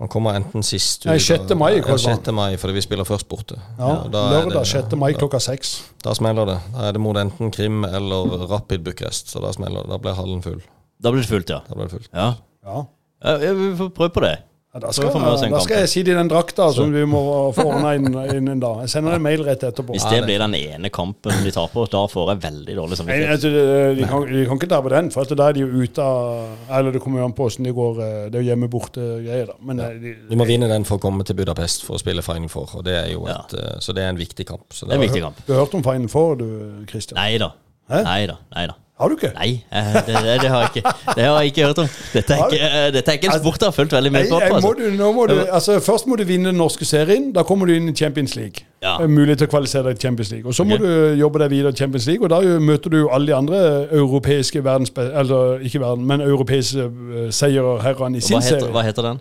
Han 0.00 0.08
kommer 0.08 0.32
enten 0.38 0.62
sist 0.64 1.04
Nei, 1.04 1.18
6. 1.20 1.50
mai, 1.60 1.74
Ja, 1.76 1.82
Kolvan. 1.84 1.98
6. 2.22 2.30
mai, 2.32 2.54
fordi 2.56 2.72
vi 2.78 2.80
spiller 2.80 3.04
først 3.04 3.26
borte. 3.28 3.58
Ja, 3.78 3.90
er 4.06 4.08
Lørdag 4.08 4.64
6. 4.64 4.94
mai 4.96 5.12
klokka 5.12 5.36
seks. 5.44 5.74
Da 6.02 6.14
smeller 6.16 6.46
det. 6.48 6.58
Da 6.72 6.86
er 6.88 6.92
det 6.96 7.02
mot 7.04 7.16
enten 7.20 7.50
Krim 7.52 7.84
eller 7.84 8.46
Rapid 8.48 8.80
Bucuresti. 8.86 9.28
Så 9.34 9.42
da 9.44 9.50
smeller 9.52 9.82
det. 9.84 9.90
Da 9.92 9.98
blir 9.98 10.14
hallen 10.16 10.40
full. 10.40 10.62
Da 11.02 11.12
blir 11.12 11.20
det 11.20 11.28
fullt, 11.28 11.50
ja. 11.52 11.60
Da 11.68 11.74
blir 11.76 11.90
det 11.90 11.98
fullt. 11.98 12.08
Ja, 12.14 12.30
Ja. 12.64 12.86
Ja, 13.22 13.36
ja, 13.44 13.52
vi 13.52 13.74
får 13.76 13.90
prøve 13.92 14.14
på 14.16 14.22
det. 14.24 14.38
Ja, 14.70 14.78
da 14.84 14.92
skal, 14.94 15.10
da 15.50 15.60
skal 15.64 15.80
jeg 15.82 15.88
sitte 15.90 16.12
i 16.12 16.14
den 16.14 16.28
drakta 16.30 16.68
som 16.70 16.92
vi 16.94 17.00
må 17.02 17.20
få 17.56 17.64
ordna 17.72 17.96
inn, 17.98 18.04
da. 18.14 18.22
en 18.30 18.60
dag. 18.62 18.84
Jeg 18.84 18.92
sender 18.92 19.16
en 19.16 19.24
mail 19.24 19.42
rett 19.42 19.64
etterpå. 19.66 19.96
Hvis 19.96 20.04
det 20.06 20.20
blir 20.22 20.38
den 20.38 20.54
ene 20.54 20.92
kampen 20.94 21.40
de 21.42 21.50
taper, 21.50 21.88
da 21.90 22.04
får 22.12 22.30
jeg 22.30 22.42
veldig 22.44 22.76
dårlig 22.78 22.98
samvittighet. 23.00 23.32
altså, 23.34 23.50
de, 23.50 23.64
de, 23.98 24.04
kan, 24.06 24.28
de 24.30 24.44
kan 24.46 24.60
ikke 24.60 24.68
ta 24.70 24.78
på 24.84 24.92
den, 24.94 25.08
for 25.10 25.32
da 25.40 25.48
er 25.48 25.56
de 25.58 25.64
jo 25.64 25.82
ute 25.82 26.04
av 26.06 26.76
Eller 26.78 26.94
det 26.94 27.02
kommer 27.02 27.18
jo 27.18 27.26
an 27.26 27.34
på 27.34 27.48
hvordan 27.48 27.66
de 27.66 27.72
går. 27.80 27.98
eh, 28.04 28.20
Det 28.30 28.38
er 28.38 28.44
jo 28.44 28.48
hjemme-borte-greier, 28.52 29.50
da. 29.50 29.56
Men 29.72 29.82
ja. 29.82 29.88
de, 30.04 30.12
Vi 30.30 30.38
må 30.38 30.46
vinne 30.46 30.68
den 30.70 30.86
for 30.86 31.00
å 31.00 31.02
komme 31.02 31.26
til 31.26 31.34
Budapest 31.40 31.82
for 31.88 31.98
å 31.98 32.02
spille 32.04 32.22
Final 32.22 32.52
Four. 32.52 32.76
Og 32.78 32.86
det 32.86 32.94
er 32.94 33.08
jo 33.10 33.26
et, 33.26 33.56
ja. 33.58 33.72
Så 33.82 33.96
det 33.96 34.04
er 34.06 34.14
en 34.14 34.22
viktig 34.22 34.46
kamp. 34.52 34.68
Så 34.70 34.86
Det 34.86 34.94
er 34.94 35.02
en 35.02 35.06
viktig 35.08 35.24
kamp. 35.26 35.42
Du 35.48 35.52
har 35.56 35.64
hørt 35.64 35.74
om 35.74 35.82
Final 35.82 36.06
Four, 36.14 36.38
du, 36.44 36.46
Christian? 36.86 37.18
Nei 37.18 37.42
da. 37.42 37.50
Nei 37.90 38.22
da. 38.30 38.38
Nei 38.54 38.68
da. 38.70 38.78
Har 39.00 39.08
du 39.08 39.14
ikke? 39.16 39.30
Nei, 39.38 39.50
eh, 39.72 39.92
det, 40.06 40.14
det, 40.26 40.34
det 40.42 40.50
har 40.52 40.66
ikke 40.68 40.82
Det 41.16 41.24
har 41.24 41.36
jeg 41.40 41.46
ikke 41.54 41.64
hørt 41.66 41.78
om. 41.78 41.88
Dette 42.12 42.34
er 42.36 42.42
ikke, 42.44 42.58
eh, 42.68 42.88
dette 42.92 43.12
er 43.14 43.16
ikke 43.18 43.30
en 43.32 43.38
sport 43.40 43.62
jeg 43.64 43.66
har 43.70 43.76
fulgt 43.76 43.92
veldig 43.96 44.12
med 44.12 44.28
på. 44.28 44.36
Altså. 44.40 44.60
må 44.60 44.72
Altså. 44.74 44.90
du, 44.98 45.12
må 45.16 45.26
du, 45.26 45.34
altså 45.58 45.78
Først 45.80 46.06
må 46.06 46.16
du 46.20 46.24
vinne 46.28 46.50
den 46.52 46.58
norske 46.60 46.84
serien. 46.84 47.30
Da 47.32 47.42
kommer 47.48 47.66
du 47.66 47.72
inn 47.78 47.88
i 47.88 47.94
Champions 47.96 48.36
League. 48.36 48.66
Ja. 48.84 48.98
Mulighet 49.06 49.38
til 49.42 49.48
å 49.48 49.50
kvalifisere 49.54 49.88
deg 49.88 49.98
til 49.98 50.08
Champions 50.08 50.30
League. 50.34 50.46
Og 50.48 50.54
Så 50.54 50.64
må 50.68 50.76
Ok. 50.76 50.84
du 50.84 51.16
jobbe 51.20 51.38
deg 51.42 51.50
videre 51.56 51.72
i 51.72 51.76
Champions 51.80 52.06
League, 52.06 52.24
og 52.24 52.30
da 52.30 52.58
møter 52.60 52.90
du 52.90 53.00
alle 53.08 53.26
de 53.26 53.34
andre 53.34 53.58
europeiske 53.92 54.64
verdens, 54.64 54.92
Eller 54.96 55.58
ikke 55.64 55.80
verden, 55.80 56.06
men 56.06 56.20
europeiske 56.20 56.84
uh, 56.86 57.30
seierherrene 57.30 58.16
i 58.16 58.20
sin 58.20 58.36
Hva 58.36 58.44
heter, 58.44 58.60
serie. 58.60 58.72
hva 58.72 58.82
heter 58.86 59.02
den? 59.10 59.20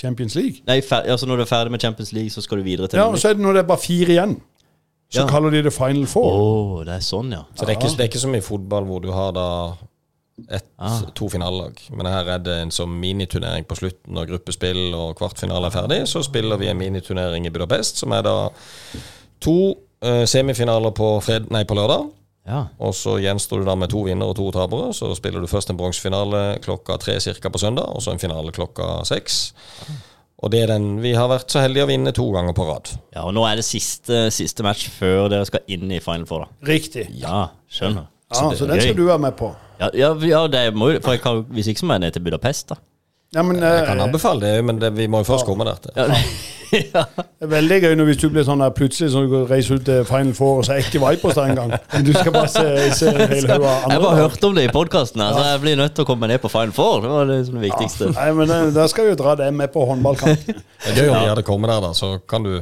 Champions 0.00 0.34
League. 0.34 0.60
Nei, 0.66 0.80
fer, 0.82 1.04
altså 1.06 1.26
Når 1.26 1.36
du 1.36 1.42
er 1.42 1.46
ferdig 1.46 1.70
med 1.70 1.80
Champions 1.80 2.12
League, 2.12 2.30
så 2.30 2.40
skal 2.42 2.58
du 2.58 2.62
videre 2.66 2.88
til 2.88 2.98
Ja, 2.98 3.04
og 3.06 3.18
så 3.18 3.28
er 3.30 3.32
det 3.38 3.42
når 3.42 3.52
det 3.52 3.62
er 3.62 3.68
bare 3.68 3.78
fire 3.78 4.08
igjen. 4.16 4.36
Så 5.10 5.20
Ja. 5.20 5.26
kaller 5.28 5.50
de 5.50 5.62
det 5.62 5.72
Final 5.72 6.06
Four. 6.06 6.32
Oh, 6.32 6.84
det 6.84 6.94
er 6.94 7.00
sånn, 7.00 7.30
ja. 7.32 7.42
Så 7.54 7.66
det 7.66 7.76
er, 7.76 7.80
ikke, 7.80 7.90
det 7.96 8.00
er 8.00 8.08
ikke 8.08 8.20
som 8.20 8.34
i 8.34 8.40
fotball 8.40 8.84
hvor 8.84 9.00
du 9.02 9.12
har 9.12 9.32
da 9.32 9.76
et, 10.50 10.64
Ah. 10.78 11.00
to 11.14 11.28
finalelag. 11.28 11.78
Men 11.92 12.06
her 12.06 12.24
er 12.34 12.38
det 12.38 12.56
en 12.62 12.70
sånn 12.70 12.90
miniturnering 13.00 13.64
på 13.64 13.76
slutten 13.76 14.12
når 14.14 14.26
gruppespill 14.32 14.92
og 14.94 15.16
kvartfinale 15.16 15.66
er 15.66 15.70
ferdig. 15.70 16.00
Så 16.08 16.24
spiller 16.24 16.56
vi 16.58 16.66
en 16.66 16.78
miniturnering 16.78 17.46
i 17.46 17.50
Budapest, 17.50 17.96
som 17.98 18.10
er 18.12 18.22
da 18.22 18.50
to 19.40 19.74
uh, 20.02 20.24
semifinaler 20.26 20.90
på, 20.90 21.20
fred, 21.22 21.46
nei, 21.50 21.62
på 21.64 21.74
lørdag. 21.78 22.10
ja. 22.48 22.64
Og 22.80 22.92
så 22.94 23.14
gjenstår 23.22 23.58
du 23.60 23.64
da 23.64 23.74
med 23.74 23.88
to 23.90 24.02
vinnere 24.02 24.28
og 24.28 24.36
to 24.36 24.50
tapere. 24.50 24.92
Så 24.92 25.14
spiller 25.16 25.40
du 25.40 25.46
først 25.46 25.70
en 25.70 25.76
bronsefinale 25.76 26.58
klokka 26.60 26.98
tre 26.98 27.20
cirka 27.20 27.48
på 27.48 27.58
søndag, 27.58 27.86
og 27.94 28.02
så 28.02 28.10
en 28.12 28.18
finale 28.18 28.50
klokka 28.52 29.04
seks. 29.04 29.52
Og 30.44 30.50
det 30.52 30.60
er 30.60 30.74
den 30.74 30.98
vi 31.00 31.14
har 31.16 31.30
vært 31.30 31.52
så 31.52 31.62
heldige 31.64 31.86
å 31.86 31.88
vinne 31.88 32.12
to 32.12 32.26
ganger 32.34 32.52
på 32.56 32.66
rad. 32.68 32.90
ja. 33.14 33.22
Og 33.24 33.32
nå 33.36 33.46
er 33.48 33.56
det 33.56 33.64
siste, 33.64 34.26
siste 34.34 34.64
match 34.66 34.90
før 34.92 35.30
dere 35.32 35.46
skal 35.48 35.64
inn 35.72 35.88
i 35.88 36.02
Final 36.04 36.26
Four, 36.28 36.44
da. 36.44 36.68
Riktig. 36.68 37.06
Ja, 37.22 37.46
skjønner. 37.72 38.10
Ja, 38.28 38.36
Så, 38.36 38.50
så 38.58 38.66
den 38.68 38.82
skal 38.82 38.96
du 38.98 39.06
være 39.06 39.22
med 39.22 39.38
på. 39.38 39.54
Ja, 39.80 39.88
ja, 39.96 40.10
ja 40.26 40.46
det 40.50 40.62
må 40.74 40.90
jo 40.92 41.00
For 41.02 41.16
jeg 41.16 41.22
kan, 41.22 41.44
hvis 41.54 41.68
ikke 41.70 41.82
så 41.82 41.88
må 41.88 41.96
jeg 41.96 42.04
ned 42.06 42.16
til 42.16 42.24
Budapest, 42.26 42.68
da. 42.74 42.78
Ja, 43.34 43.42
men 43.42 43.58
Jeg 43.62 43.86
kan 43.88 43.98
eh, 44.00 44.04
anbefale 44.08 44.40
det, 44.46 44.64
men 44.64 44.78
det, 44.82 44.92
vi 44.96 45.06
må 45.10 45.24
jo 45.24 45.30
først 45.34 45.46
komme 45.48 45.64
der. 45.66 45.90
Ja, 45.96 46.04
ja. 46.74 47.02
Det 47.14 47.46
er 47.46 47.50
veldig 47.52 47.76
gøy 47.84 47.92
når 47.98 48.06
hvis 48.08 48.18
du 48.18 48.28
blir 48.34 48.42
sånn 48.46 48.58
der 48.62 48.70
plutselig 48.74 49.10
så 49.12 49.20
du 49.22 49.28
går- 49.30 49.44
reiser 49.50 49.76
ut 49.78 49.84
til 49.86 50.00
Final 50.08 50.32
Four, 50.34 50.56
og 50.58 50.64
så 50.66 50.72
er 50.74 50.80
ikke 50.82 50.98
Vipers 51.02 51.36
der 51.36 51.50
engang. 51.52 51.74
Men 51.92 52.06
du 52.06 52.10
skal 52.16 52.32
bare 52.34 52.48
se, 52.50 52.64
se 52.98 53.10
hele 53.12 53.26
hel 53.30 53.50
andre. 53.52 53.74
Jeg 53.92 54.02
bare 54.02 54.16
hørte 54.18 54.48
om 54.48 54.56
det 54.58 54.64
i 54.66 54.72
podkasten, 54.74 55.22
så 55.36 55.44
jeg 55.52 55.60
blir 55.62 55.76
nødt 55.78 55.94
til 55.94 56.06
å 56.06 56.08
komme 56.08 56.30
ned 56.30 56.40
på 56.42 56.50
Final 56.50 56.72
Four. 56.74 57.04
Det 57.04 57.12
var 57.12 57.28
det, 57.30 57.36
det 57.52 57.62
viktigste. 57.66 58.08
Nei, 58.16 58.26
men 58.40 58.54
eh, 58.56 58.70
Da 58.74 58.86
skal 58.90 59.06
vi 59.06 59.12
jo 59.14 59.18
dra 59.22 59.36
det 59.42 59.50
med 59.54 59.70
på 59.74 59.84
håndballkamp. 59.90 60.48
Det 60.84 60.90
er 60.92 61.06
gøy 61.06 61.12
om 61.14 61.22
vi 61.22 61.28
hadde 61.30 61.42
kommet 61.46 61.70
der, 61.72 61.78
da, 61.80 61.92
så 61.96 62.08
kan 62.28 62.44
du, 62.44 62.58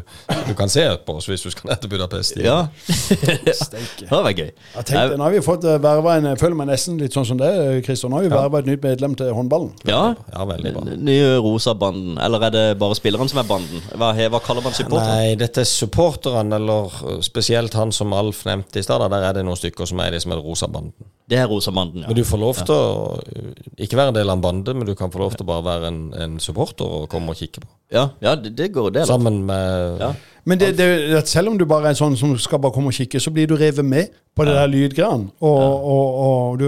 du 0.47 0.53
kan 0.55 0.71
se 0.71 0.85
på 1.07 1.17
oss 1.19 1.27
hvis 1.27 1.43
du 1.43 1.49
skal 1.51 1.73
ned 1.73 1.81
til 1.83 1.91
Budapest. 1.91 2.37
Ja. 2.39 2.59
Steike. 2.87 4.05
Det 4.05 4.11
var 4.13 4.29
gøy. 4.31 4.51
Jeg 4.77 4.85
tenkte, 4.87 5.17
nå 5.19 5.25
har 5.27 5.35
vi 5.35 5.41
fått 5.43 5.65
eh, 5.67 5.79
verva 5.83 6.15
en 6.21 6.29
Jeg 6.31 6.39
føler 6.39 6.59
meg 6.61 6.69
nesten 6.71 7.01
litt 7.03 7.17
sånn 7.17 7.27
som 7.27 7.41
det, 7.41 7.51
Christer. 7.87 8.13
Nå 8.13 8.21
har 8.21 8.29
vi 8.29 8.31
verva 8.35 8.61
et 8.63 8.69
nytt 8.71 8.85
medlem 8.87 9.17
til 9.19 9.33
håndballen. 9.35 9.73
Ja. 9.89 10.03
Ja, 10.31 10.47
veldig 10.63 10.73
bra. 10.77 10.97
Nye 11.09 11.31
rosa 11.43 11.75
banden. 11.79 12.19
Eller 12.23 12.47
er 12.49 12.55
det 12.55 12.65
bare 12.81 12.99
spilleren 12.99 13.31
som 13.31 13.43
er 13.43 13.49
banden? 13.49 13.83
Hva, 13.93 14.13
hva 14.15 14.43
kaller 14.45 14.65
man 14.65 14.77
supporter? 14.77 15.11
Nei, 15.11 15.35
dette 15.41 15.65
er 15.65 15.69
supporterne, 15.69 16.61
eller 16.61 17.23
spesielt 17.27 17.75
han 17.79 17.95
som 17.95 18.15
Alf 18.17 18.45
nevnte 18.49 18.81
i 18.81 18.87
stad. 18.87 19.05
Der 19.13 19.29
er 19.29 19.39
det 19.39 19.47
noen 19.47 19.59
stykker 19.59 19.89
som 19.89 20.01
er 20.05 20.15
de 20.15 20.23
som 20.23 20.35
er 20.35 20.43
rosa 20.43 20.71
banden. 20.71 20.95
Det 21.33 21.39
er 21.39 21.47
rosa 21.49 21.73
banden, 21.73 22.03
ja. 22.03 22.11
Men 22.11 22.19
du 22.19 22.25
får 22.29 22.41
lov 22.43 22.59
til 22.61 22.75
å 22.75 23.15
uh, 23.17 23.53
ikke 23.81 23.97
være 23.97 24.13
en 24.13 24.17
del 24.19 24.29
av 24.29 24.37
en 24.37 24.43
bande, 24.43 24.75
men 24.77 24.89
du 24.89 24.93
kan 24.99 25.13
få 25.13 25.23
lov 25.23 25.37
til 25.37 25.47
å 25.47 25.49
bare 25.49 25.65
være 25.65 25.89
en, 25.89 26.01
en 26.19 26.35
supporter 26.43 26.85
og 26.85 27.07
komme 27.13 27.33
og 27.33 27.39
kikke 27.39 27.63
på. 27.63 27.71
Ja, 27.95 28.09
ja 28.25 28.35
det, 28.37 28.53
det 28.59 28.73
går, 28.75 28.91
det. 28.99 29.07
Sammen 29.09 29.45
med 29.49 30.03
Ja. 30.03 30.13
Men 30.45 30.59
det, 30.59 30.73
det, 30.75 30.87
at 31.15 31.29
selv 31.31 31.53
om 31.53 31.59
du 31.59 31.63
bare 31.71 31.87
er 31.87 31.95
en 31.95 32.01
sånn 32.01 32.17
som 32.19 32.33
skal 32.43 32.59
bare 32.59 32.75
komme 32.75 32.91
og 32.91 32.97
kikke, 32.97 33.21
så 33.23 33.31
blir 33.31 33.47
du 33.47 33.55
revet 33.55 33.87
med 33.87 34.11
på 34.35 34.43
det 34.49 34.57
der 34.57 34.71
lydgreiene. 34.73 35.31
Og, 35.39 35.85
og, 35.95 36.17
og 36.27 36.59
du 36.59 36.67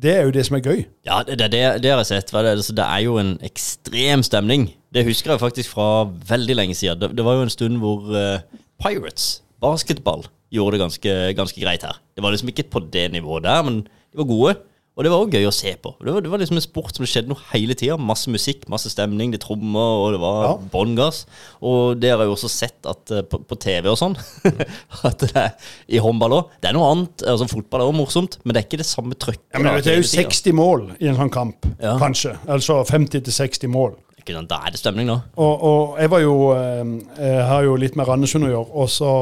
Det 0.00 0.12
er 0.16 0.22
jo 0.24 0.32
det 0.32 0.46
som 0.46 0.56
er 0.56 0.64
gøy. 0.64 0.84
Ja, 1.04 1.20
det, 1.26 1.36
det, 1.52 1.60
det, 1.82 1.90
har 1.92 2.00
jeg 2.00 2.08
sett. 2.08 2.32
Det, 2.32 2.52
altså, 2.54 2.74
det 2.76 2.86
er 2.86 3.02
jo 3.04 3.18
en 3.20 3.34
ekstrem 3.44 4.22
stemning. 4.24 4.70
Det 4.94 5.04
husker 5.04 5.34
jeg 5.34 5.42
faktisk 5.42 5.74
fra 5.74 6.08
veldig 6.30 6.56
lenge 6.56 6.76
siden. 6.78 7.16
Det 7.16 7.24
var 7.26 7.36
jo 7.36 7.44
en 7.44 7.52
stund 7.52 7.76
hvor 7.82 8.08
uh, 8.08 8.40
Pirates, 8.80 9.42
basketball, 9.60 10.24
gjorde 10.50 10.78
det 10.78 10.82
ganske, 10.82 11.16
ganske 11.36 11.60
greit 11.60 11.84
her. 11.86 12.00
Det 12.16 12.24
var 12.24 12.32
liksom 12.32 12.48
ikke 12.48 12.70
på 12.72 12.82
det 12.92 13.10
nivået 13.12 13.44
der, 13.44 13.62
men 13.62 13.82
de 13.84 14.22
var 14.22 14.30
gode. 14.30 14.56
Og 15.00 15.04
det 15.06 15.10
var 15.14 15.22
også 15.24 15.32
gøy 15.32 15.46
å 15.48 15.52
se 15.56 15.70
på. 15.80 15.94
Det 16.04 16.12
var, 16.12 16.20
det 16.20 16.28
var 16.28 16.42
liksom 16.42 16.58
en 16.60 16.64
sport 16.66 16.92
som 16.92 17.06
det 17.06 17.08
skjedde 17.08 17.30
noe 17.32 17.40
hele 17.54 17.72
tida. 17.80 17.94
Masse 17.96 18.28
musikk, 18.28 18.66
masse 18.68 18.90
stemning, 18.92 19.30
det 19.32 19.40
trommer, 19.40 19.94
og 20.04 20.10
det 20.12 20.18
var 20.20 20.42
Ja. 20.44 20.50
bånn 20.74 20.92
gass. 20.98 21.22
Og 21.64 21.96
det 22.02 22.10
har 22.12 22.20
jeg 22.20 22.28
jo 22.28 22.34
også 22.36 22.50
sett 22.52 22.84
at, 22.90 23.14
eh, 23.16 23.22
på, 23.24 23.40
på 23.48 23.56
TV 23.64 23.88
og 23.88 23.96
sånn, 23.96 24.18
at 25.08 25.24
det 25.24 25.30
er 25.40 25.54
i 25.88 26.02
håndball 26.04 26.36
òg. 26.42 26.52
Det 26.60 26.68
er 26.68 26.76
noe 26.76 26.90
annet. 26.92 27.24
altså 27.24 27.48
Fotball 27.48 27.80
er 27.80 27.88
også 27.88 27.96
morsomt, 28.02 28.36
men 28.44 28.52
det 28.52 28.60
er 28.60 28.68
ikke 28.68 28.82
det 28.82 28.88
samme 28.90 29.16
trøkket. 29.16 29.46
Ja, 29.54 29.58
men 29.62 29.70
da, 29.70 29.74
vet, 29.78 29.88
det 29.88 29.94
er 29.96 30.02
jo 30.02 30.10
60 30.12 30.52
mål 30.60 30.86
i 31.00 31.08
en 31.08 31.16
sånn 31.16 31.32
kamp, 31.32 31.64
Ja. 31.80 31.96
kanskje. 31.96 32.36
Altså 32.46 32.82
50-60 32.84 33.72
mål. 33.72 33.96
Ikke 34.20 34.34
sant? 34.36 34.50
Da 34.52 34.58
er 34.66 34.74
det 34.76 34.82
stemning, 34.82 35.08
da. 35.08 35.22
Og, 35.40 35.62
og 35.64 35.96
jeg 36.02 36.10
var 36.12 36.20
jo 36.20 36.34
eh, 36.52 36.90
Jeg 37.24 37.46
har 37.48 37.64
jo 37.64 37.78
litt 37.80 37.96
med 37.96 38.04
Randesund 38.06 38.44
å 38.44 38.52
gjøre, 38.52 38.68
og 38.84 38.90
så 38.92 39.12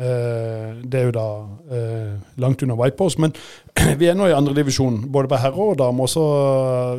eh, 0.00 0.80
Det 0.88 1.00
er 1.00 1.08
jo 1.10 1.14
da 1.16 1.26
langt 2.40 2.62
under 2.64 2.76
Vipers, 2.80 3.18
men 3.20 3.32
vi 4.00 4.08
er 4.08 4.16
nå 4.18 4.28
i 4.28 4.36
andredivisjon, 4.36 5.02
både 5.12 5.30
på 5.32 5.40
herre 5.42 5.66
og 5.72 5.78
dame. 5.80 6.08
Så 6.10 6.22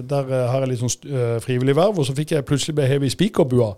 der 0.09 0.29
eh, 0.29 0.45
har 0.51 0.63
jeg 0.63 0.73
litt 0.73 0.83
sånn 0.83 0.93
uh, 1.13 1.39
frivillig 1.43 1.77
verv, 1.77 1.99
og 1.99 2.07
så 2.07 2.15
fikk 2.17 2.35
jeg 2.35 2.47
plutselig 2.47 2.77
bli 2.79 2.89
hevet 2.89 3.11
i 3.11 3.13
spikerbua. 3.13 3.73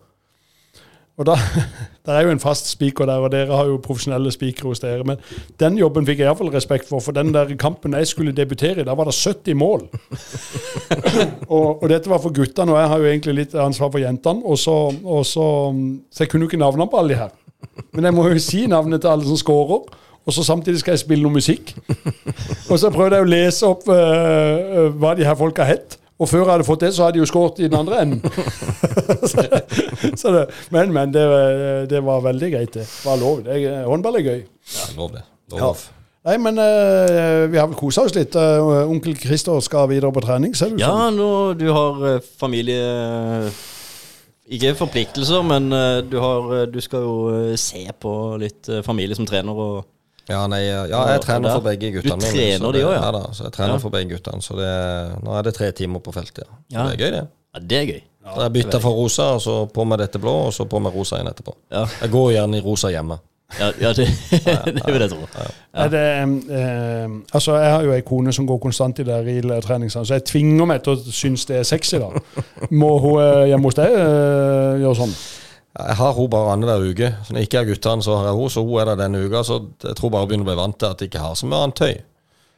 Og 1.16 1.24
da, 1.30 1.38
Der 2.06 2.14
er 2.14 2.26
jo 2.28 2.34
en 2.36 2.40
fast 2.44 2.68
spiker 2.70 3.08
der, 3.10 3.24
og 3.24 3.32
dere 3.32 3.56
har 3.56 3.66
jo 3.66 3.80
profesjonelle 3.82 4.32
spikere 4.32 4.68
hos 4.70 4.82
dere. 4.84 5.06
Men 5.08 5.22
den 5.60 5.80
jobben 5.80 6.06
fikk 6.06 6.20
jeg 6.22 6.28
iallfall 6.28 6.52
respekt 6.54 6.90
for, 6.90 7.02
for 7.02 7.16
den 7.16 7.32
der 7.34 7.56
kampen 7.58 7.96
jeg 7.98 8.08
skulle 8.12 8.36
debutere 8.36 8.84
i, 8.84 8.86
da 8.86 8.94
var 8.94 9.10
det 9.10 9.16
70 9.16 9.58
mål. 9.58 9.88
og, 11.56 11.82
og 11.82 11.88
dette 11.90 12.12
var 12.12 12.22
for 12.22 12.36
guttene, 12.36 12.76
og 12.76 12.82
jeg 12.82 12.92
har 12.92 13.02
jo 13.02 13.10
egentlig 13.10 13.36
litt 13.40 13.56
ansvar 13.58 13.90
for 13.96 14.04
jentene. 14.04 14.44
Og 14.46 14.60
så, 14.60 14.76
og 14.92 15.26
så, 15.26 15.48
så 16.12 16.26
jeg 16.26 16.30
kunne 16.30 16.46
jo 16.46 16.52
ikke 16.52 16.62
navnene 16.62 16.92
på 16.92 17.02
alle 17.02 17.16
de 17.16 17.22
her. 17.24 17.34
Men 17.96 18.06
jeg 18.06 18.16
må 18.16 18.28
jo 18.30 18.42
si 18.44 18.66
navnet 18.70 19.02
til 19.02 19.16
alle 19.16 19.26
som 19.26 19.40
scorer. 19.40 19.88
Og 20.26 20.34
så 20.34 20.44
samtidig 20.44 20.80
skal 20.82 20.96
jeg 20.96 21.04
spille 21.04 21.22
noe 21.26 21.36
musikk. 21.38 21.76
Og 22.72 22.80
så 22.82 22.90
prøvde 22.94 23.20
jeg 23.20 23.26
å 23.28 23.30
lese 23.30 23.68
opp 23.70 23.84
øh, 23.94 24.88
hva 24.98 25.12
de 25.20 25.26
her 25.28 25.36
folka 25.38 25.68
het. 25.70 26.00
Og 26.18 26.30
før 26.32 26.46
jeg 26.46 26.52
hadde 26.54 26.66
fått 26.66 26.82
det, 26.86 26.94
så 26.96 27.04
hadde 27.06 27.18
de 27.20 27.22
jo 27.22 27.28
skåret 27.30 27.58
i 27.60 27.68
den 27.68 27.76
andre 27.78 27.98
enden. 28.02 28.22
så, 29.32 29.44
så 30.18 30.32
det, 30.32 30.46
men, 30.72 30.94
men 30.96 31.12
det, 31.14 31.26
var- 31.30 31.86
det 31.92 32.02
var 32.08 32.24
veldig 32.26 32.50
greit, 32.54 32.74
det. 32.80 32.86
Var 33.06 33.20
lov. 33.22 33.44
Det, 33.46 33.60
håndball 33.86 34.18
er 34.22 34.26
gøy. 34.30 34.40
Ja, 34.78 34.88
lov 34.98 35.12
det. 35.18 35.22
Lov. 35.60 35.84
Nei, 36.26 36.38
men 36.42 36.58
uh, 36.58 37.46
vi 37.52 37.60
har 37.62 37.68
vel 37.70 37.78
kosa 37.78 38.08
oss 38.08 38.16
litt. 38.18 38.34
Uh, 38.34 38.88
onkel 38.90 39.14
Christer 39.22 39.60
skal 39.62 39.92
videre 39.92 40.10
på 40.16 40.24
trening, 40.26 40.56
ser 40.58 40.72
du 40.74 40.80
Ja, 40.82 40.90
sånn. 40.90 41.20
nå 41.20 41.28
du 41.60 41.68
har 41.70 42.00
eh, 42.16 42.24
familie 42.42 42.80
Ikke 44.56 44.72
forpliktelser, 44.78 45.44
men 45.46 45.68
eh, 45.74 46.00
du, 46.06 46.18
har, 46.22 46.48
eh, 46.62 46.66
du 46.70 46.80
skal 46.82 47.06
jo 47.06 47.16
eh, 47.34 47.54
se 47.62 47.84
på 48.02 48.14
litt 48.42 48.70
eh, 48.74 48.82
familie 48.86 49.18
som 49.18 49.26
trener 49.30 49.54
og 49.68 49.84
Ja, 50.30 50.48
nei, 50.50 50.64
ja, 50.66 50.86
jeg 51.12 51.22
trener 51.22 51.52
for 51.54 51.62
begge 51.62 51.92
guttene. 51.94 52.16
Du 52.18 52.26
mine, 52.26 52.32
trener 52.34 52.58
så 52.66 52.72
de 52.74 52.78
det- 52.80 52.86
også, 52.86 52.96
ja? 52.96 53.06
Ja 53.06 53.12
da, 53.12 53.24
så 53.32 53.44
jeg 53.44 53.52
trener 53.54 53.74
Ja. 53.74 53.78
for 53.84 53.90
begge 53.94 54.10
guttene. 54.16 54.42
Så 54.42 54.56
det, 54.58 55.24
nå 55.24 55.38
er 55.38 55.44
det 55.44 55.54
tre 55.54 55.72
timer 55.72 56.00
på 56.00 56.12
feltet, 56.16 56.44
ja. 56.72 56.80
Ja. 56.80 56.90
det 56.90 57.00
er 57.00 57.04
gøy, 57.06 57.12
det. 57.12 57.28
Ja, 57.56 57.60
det 57.60 57.78
er 57.82 57.86
gøy. 57.94 58.02
Så 58.34 58.42
jeg 58.42 58.54
bytta 58.54 58.80
fra 58.82 58.90
rosa, 58.90 59.24
og 59.36 59.42
så 59.42 59.54
på 59.70 59.84
med 59.86 60.00
dette 60.00 60.18
blå, 60.20 60.32
og 60.48 60.54
så 60.54 60.66
på 60.66 60.80
med 60.82 60.92
rosa 60.96 61.16
igjen 61.20 61.28
etterpå. 61.30 61.54
Ja, 61.72 61.86
Jeg 62.02 62.10
går 62.12 62.32
gjerne 62.34 62.58
i 62.58 62.62
rosa 62.62 62.88
hjemme. 62.90 63.20
ja, 63.60 63.68
ja 63.80 63.94
det, 63.94 64.08
det 64.86 64.94
vil 64.94 65.02
jeg 65.02 65.10
tro. 65.12 65.28
Er 65.76 65.88
det, 65.94 66.02
eh, 66.50 67.10
altså, 67.34 67.54
jeg 67.62 67.72
har 67.72 67.84
jo 67.84 67.92
ei 67.94 68.02
kone 68.02 68.34
som 68.34 68.48
går 68.48 68.58
konstant 68.64 69.00
i 69.00 69.04
det 69.04 69.20
RIL-treningsene, 69.28 70.06
så 70.06 70.14
jeg 70.18 70.26
tvinger 70.26 70.66
meg 70.66 70.82
til 70.84 70.96
å 70.96 71.12
synes 71.14 71.46
det 71.46 71.58
er 71.60 71.64
sexy. 71.64 72.00
da. 72.02 72.10
Må 72.72 72.98
hun 73.00 73.22
eh, 73.22 73.46
hjemme 73.52 73.64
hos 73.70 73.76
deg 73.78 73.94
eh, 73.94 74.82
gjøre 74.82 74.96
sånn? 75.04 75.14
Jeg 75.76 75.96
har 76.00 76.12
hun 76.16 76.30
bare 76.32 76.54
annenhver 76.54 76.90
uke. 76.90 77.12
Så 77.24 77.34
når 77.34 77.42
jeg 77.42 77.50
ikke 77.50 77.58
har 77.58 77.70
guttene, 77.70 78.04
så 78.04 78.16
har 78.16 78.30
jeg 78.30 78.40
hun, 78.40 78.50
så 78.50 78.64
hun 78.64 78.80
er 78.80 78.92
der 78.92 79.02
denne 79.04 79.24
uka. 79.26 79.44
Så 79.44 79.60
jeg 79.84 79.96
tror 80.00 80.12
bare 80.14 80.24
jeg 80.24 80.32
begynner 80.32 80.48
å 80.48 80.52
bli 80.52 80.60
vant 80.62 80.78
til 80.80 80.92
at 80.92 81.02
jeg 81.02 81.12
ikke 81.12 81.24
har 81.26 81.36
så 81.36 81.50
mye 81.50 81.64
annet 81.66 81.82
tøy. 81.82 81.96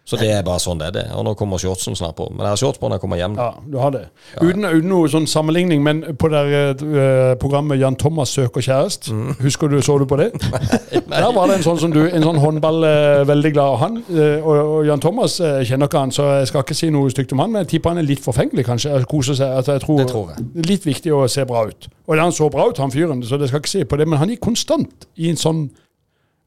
Så 0.08 0.16
det 0.16 0.30
er 0.32 0.44
bare 0.48 0.62
sånn 0.64 0.80
det 0.80 0.88
er. 0.88 0.94
det. 0.96 1.06
Og 1.20 1.26
nå 1.28 1.34
kommer 1.36 1.60
shortsen 1.60 1.96
snart 2.00 2.16
på. 2.16 2.30
Men 2.32 2.46
jeg 2.46 2.54
har 2.54 2.60
shorts 2.62 2.80
på 2.80 2.88
når 2.88 2.96
jeg 2.96 3.04
kommer 3.04 3.20
hjem. 3.20 3.34
Ja, 3.36 3.50
du 3.60 3.76
har 3.82 3.92
det. 3.92 4.06
Uten, 4.40 4.64
uten 4.64 4.88
noe 4.88 5.10
sånn 5.12 5.28
sammenligning, 5.28 5.82
men 5.84 6.00
på 6.16 6.30
det 6.32 6.44
uh, 6.80 7.34
programmet 7.42 7.82
Jan 7.82 7.98
Thomas 8.00 8.32
søker 8.32 8.64
kjæreste, 8.64 9.12
husker 9.42 9.68
du, 9.68 9.82
så 9.84 9.98
du 10.00 10.06
på 10.08 10.20
det? 10.22 10.30
Der 11.12 11.28
var 11.36 11.52
det 11.52 11.58
en 11.58 11.66
sånn 11.66 11.82
som 11.82 11.92
du, 11.92 12.00
en 12.08 12.24
sånn 12.24 12.40
håndball 12.40 12.80
uh, 12.88 13.26
veldig 13.28 13.52
glad 13.58 13.80
han. 13.84 13.98
Uh, 14.08 14.38
og, 14.40 14.54
og 14.78 14.88
Jan 14.88 15.04
Thomas 15.04 15.36
kjenner 15.68 15.92
ikke 15.92 16.06
han, 16.06 16.16
så 16.16 16.30
jeg 16.38 16.52
skal 16.54 16.64
ikke 16.64 16.78
si 16.80 16.92
noe 16.94 17.12
stygt 17.12 17.36
om 17.36 17.44
han, 17.44 17.52
men 17.52 17.66
jeg 17.66 17.74
tipper 17.76 17.92
han 17.92 18.00
er 18.00 18.08
litt 18.08 18.24
forfengelig, 18.24 18.64
kanskje. 18.70 19.02
Koser 19.12 19.36
seg. 19.36 19.58
Altså, 19.60 19.76
jeg 19.76 19.84
tror, 19.84 20.00
Det 20.00 20.08
tror 20.14 20.32
jeg. 20.32 20.48
Litt 20.72 20.88
viktig 20.88 21.12
å 21.18 21.26
se 21.32 21.44
bra 21.50 21.66
ut. 21.68 21.90
Og 22.08 22.16
han 22.16 22.32
så 22.32 22.48
bra 22.54 22.70
ut, 22.70 22.80
han 22.80 22.96
fyren, 22.96 23.20
så 23.28 23.36
det 23.42 23.52
skal 23.52 23.60
ikke 23.60 23.74
si 23.76 23.84
på 23.84 24.00
det, 24.00 24.08
men 24.08 24.24
han 24.24 24.32
gikk 24.32 24.46
konstant 24.48 25.10
i 25.20 25.28
en 25.34 25.40
sånn 25.40 25.68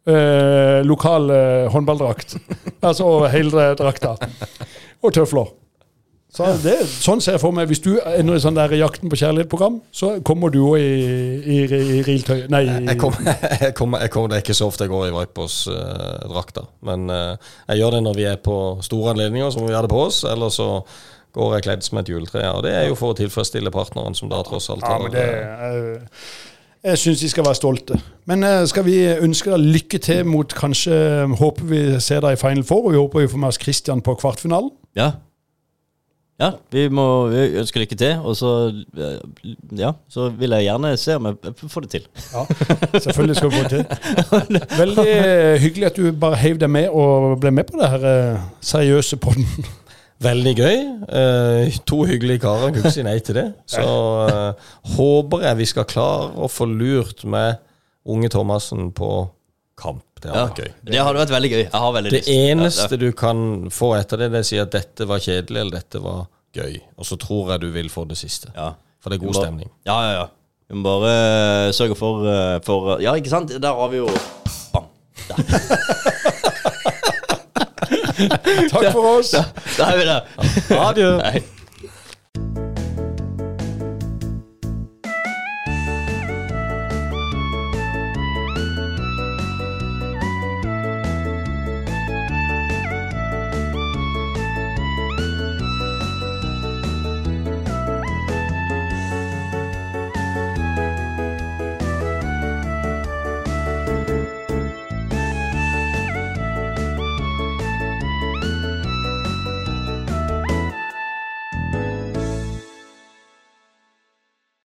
eh, 0.08 0.80
lokal 0.86 1.30
eh, 1.34 1.70
håndballdrakt. 1.72 2.36
altså 2.88 3.08
over 3.08 3.32
hele 3.32 3.72
drakta. 3.78 4.16
Og 5.02 5.14
tøfler. 5.16 5.56
Så 6.30 6.46
det, 6.62 6.76
sånn 6.86 7.18
ser 7.18 7.34
jeg 7.34 7.42
for 7.42 7.54
meg. 7.54 7.66
Hvis 7.66 7.82
du 7.82 7.96
ender 7.98 8.38
i 8.38 8.42
sånn 8.42 8.54
der 8.54 8.70
Jakten 8.78 9.10
på 9.10 9.18
kjærlighet-program, 9.18 9.80
så 9.90 10.12
kommer 10.26 10.52
du 10.54 10.60
òg 10.62 10.76
i, 10.78 10.90
i, 11.42 11.56
i 11.66 12.02
riltøy 12.06 12.44
Nei, 12.52 12.60
i, 12.68 12.76
Jeg 12.92 13.00
kommer, 13.02 13.32
jeg 13.64 13.74
kommer, 13.74 14.04
jeg 14.04 14.12
kommer, 14.14 14.30
det 14.30 14.38
er 14.38 14.44
ikke 14.44 14.58
så 14.60 14.68
ofte 14.70 14.86
jeg 14.86 14.92
går 14.92 15.08
i 15.08 15.14
Vipers-drakta. 15.16 16.68
men 16.86 17.10
uh, 17.10 17.56
jeg 17.72 17.82
gjør 17.82 17.96
det 17.96 18.02
når 18.06 18.20
vi 18.20 18.28
er 18.30 18.38
på 18.44 18.58
store 18.86 19.16
anledninger, 19.16 19.50
som 19.56 19.66
vi 19.66 19.74
hadde 19.74 19.90
på 19.90 20.04
oss. 20.04 20.22
Eller 20.30 20.54
så 20.54 20.68
går 21.34 21.56
jeg 21.56 21.66
kledd 21.66 21.86
som 21.86 21.98
et 22.00 22.10
juletre. 22.10 22.44
Og 22.54 22.62
det 22.66 22.76
er 22.78 22.86
jo 22.90 22.98
for 22.98 23.14
å 23.14 23.18
tilfredsstille 23.18 23.74
partneren, 23.74 24.14
som 24.18 24.30
da 24.30 24.40
tross 24.46 24.70
alt 24.72 24.86
ja, 24.86 24.94
har 24.94 25.04
men 25.04 25.14
det, 25.14 25.26
eh, 25.26 26.22
Jeg 26.84 26.98
syns 26.98 27.20
de 27.20 27.28
skal 27.28 27.44
være 27.44 27.58
stolte. 27.58 27.98
Men 28.30 28.44
eh, 28.46 28.62
skal 28.70 28.86
vi 28.86 28.96
ønske 29.20 29.52
deg 29.52 29.66
lykke 29.74 29.98
til 30.00 30.22
mot 30.28 30.54
kanskje 30.56 31.26
Håper 31.40 31.66
vi 31.68 31.80
ser 32.00 32.22
deg 32.24 32.38
i 32.38 32.40
Final 32.40 32.64
Four, 32.64 32.86
og 32.88 32.94
vi 32.94 33.00
håper 33.02 33.26
vi 33.26 33.32
får 33.34 33.42
med 33.42 33.52
oss 33.52 33.60
Christian 33.60 34.00
på 34.04 34.14
kvartfinalen. 34.20 34.72
Ja. 34.96 35.10
Ja, 36.40 36.54
vi 36.72 36.86
må 36.88 37.04
vi 37.28 37.40
ønske 37.60 37.82
lykke 37.82 37.96
til, 38.00 38.22
og 38.24 38.32
så 38.38 38.50
eh, 38.96 39.18
Ja, 39.76 39.90
så 40.08 40.30
vil 40.32 40.54
jeg 40.56 40.70
gjerne 40.70 40.94
se 40.96 41.18
om 41.18 41.28
jeg 41.28 41.52
får 41.60 41.84
det 41.84 41.90
til. 41.98 42.06
Ja, 42.32 42.46
selvfølgelig 43.04 43.36
skal 43.36 43.50
vi 43.50 43.58
få 43.58 43.68
det 43.68 43.82
til. 43.82 44.62
Veldig 44.78 45.04
eh, 45.10 45.60
hyggelig 45.60 45.90
at 45.90 46.00
du 46.00 46.08
bare 46.16 46.40
heiv 46.40 46.62
deg 46.62 46.72
med 46.72 46.88
og 46.88 47.36
ble 47.42 47.52
med 47.52 47.68
på 47.68 47.76
det 47.82 47.92
her 47.92 48.08
eh, 48.14 48.48
seriøse 48.64 49.20
podden. 49.20 49.68
Veldig 50.20 50.52
gøy. 50.58 50.74
Eh, 51.16 51.76
to 51.88 52.02
hyggelige 52.04 52.42
karer 52.42 52.68
kan 52.74 52.82
ikke 52.82 52.92
si 52.92 53.02
nei 53.06 53.16
til 53.24 53.38
det. 53.38 53.46
Så 53.72 53.84
eh, 54.28 54.70
håper 54.96 55.46
jeg 55.46 55.56
vi 55.62 55.68
skal 55.70 55.86
klare 55.88 56.34
å 56.36 56.48
få 56.52 56.66
lurt 56.68 57.24
med 57.24 57.56
unge 58.10 58.28
Thomassen 58.32 58.90
på 58.96 59.08
kamp. 59.80 60.04
Det 60.20 60.28
Ja, 60.28 60.42
hadde 60.44 60.50
vært 60.50 60.58
gøy. 60.60 60.72
det 60.92 61.00
hadde 61.00 61.20
vært 61.22 61.32
veldig 61.32 61.50
gøy. 61.54 61.62
Jeg 61.62 61.80
har 61.80 61.92
veldig 61.96 62.10
Det 62.12 62.18
lyst. 62.20 62.28
eneste 62.52 62.98
du 63.00 63.06
kan 63.16 63.38
få 63.72 63.94
etter 63.96 64.20
det, 64.20 64.28
det 64.34 64.42
er 64.42 64.44
å 64.44 64.50
si 64.50 64.58
at 64.60 64.74
dette 64.74 65.06
var 65.08 65.22
kjedelig, 65.24 65.62
eller 65.62 65.78
dette 65.78 66.02
var 66.04 66.26
gøy. 66.52 66.76
Og 67.00 67.08
så 67.08 67.16
tror 67.16 67.54
jeg 67.54 67.60
du 67.64 67.70
vil 67.72 67.88
få 67.88 68.04
det 68.10 68.18
siste. 68.20 68.52
Ja. 68.56 68.74
For 69.00 69.08
det 69.08 69.16
er 69.16 69.24
god 69.24 69.34
Bare- 69.38 69.46
stemning. 69.46 69.70
Ja, 69.88 69.96
ja, 70.04 70.12
ja. 70.18 70.26
Vi 70.68 70.76
må 70.76 70.84
bare 71.00 71.14
uh, 71.66 71.72
sørge 71.72 71.96
for, 71.98 72.20
uh, 72.28 72.60
for 72.62 73.00
Ja, 73.02 73.14
ikke 73.18 73.32
sant? 73.32 73.48
Der 73.56 73.72
har 73.74 73.88
vi 73.88 73.96
jo 74.04 74.10
Bam. 74.74 74.84
Takk 78.28 78.92
for 78.92 79.18
oss. 79.18 79.30
Da 79.78 79.84
er 79.92 79.96
vi 79.96 80.04
der. 80.04 80.20
Adjø. 80.88 81.18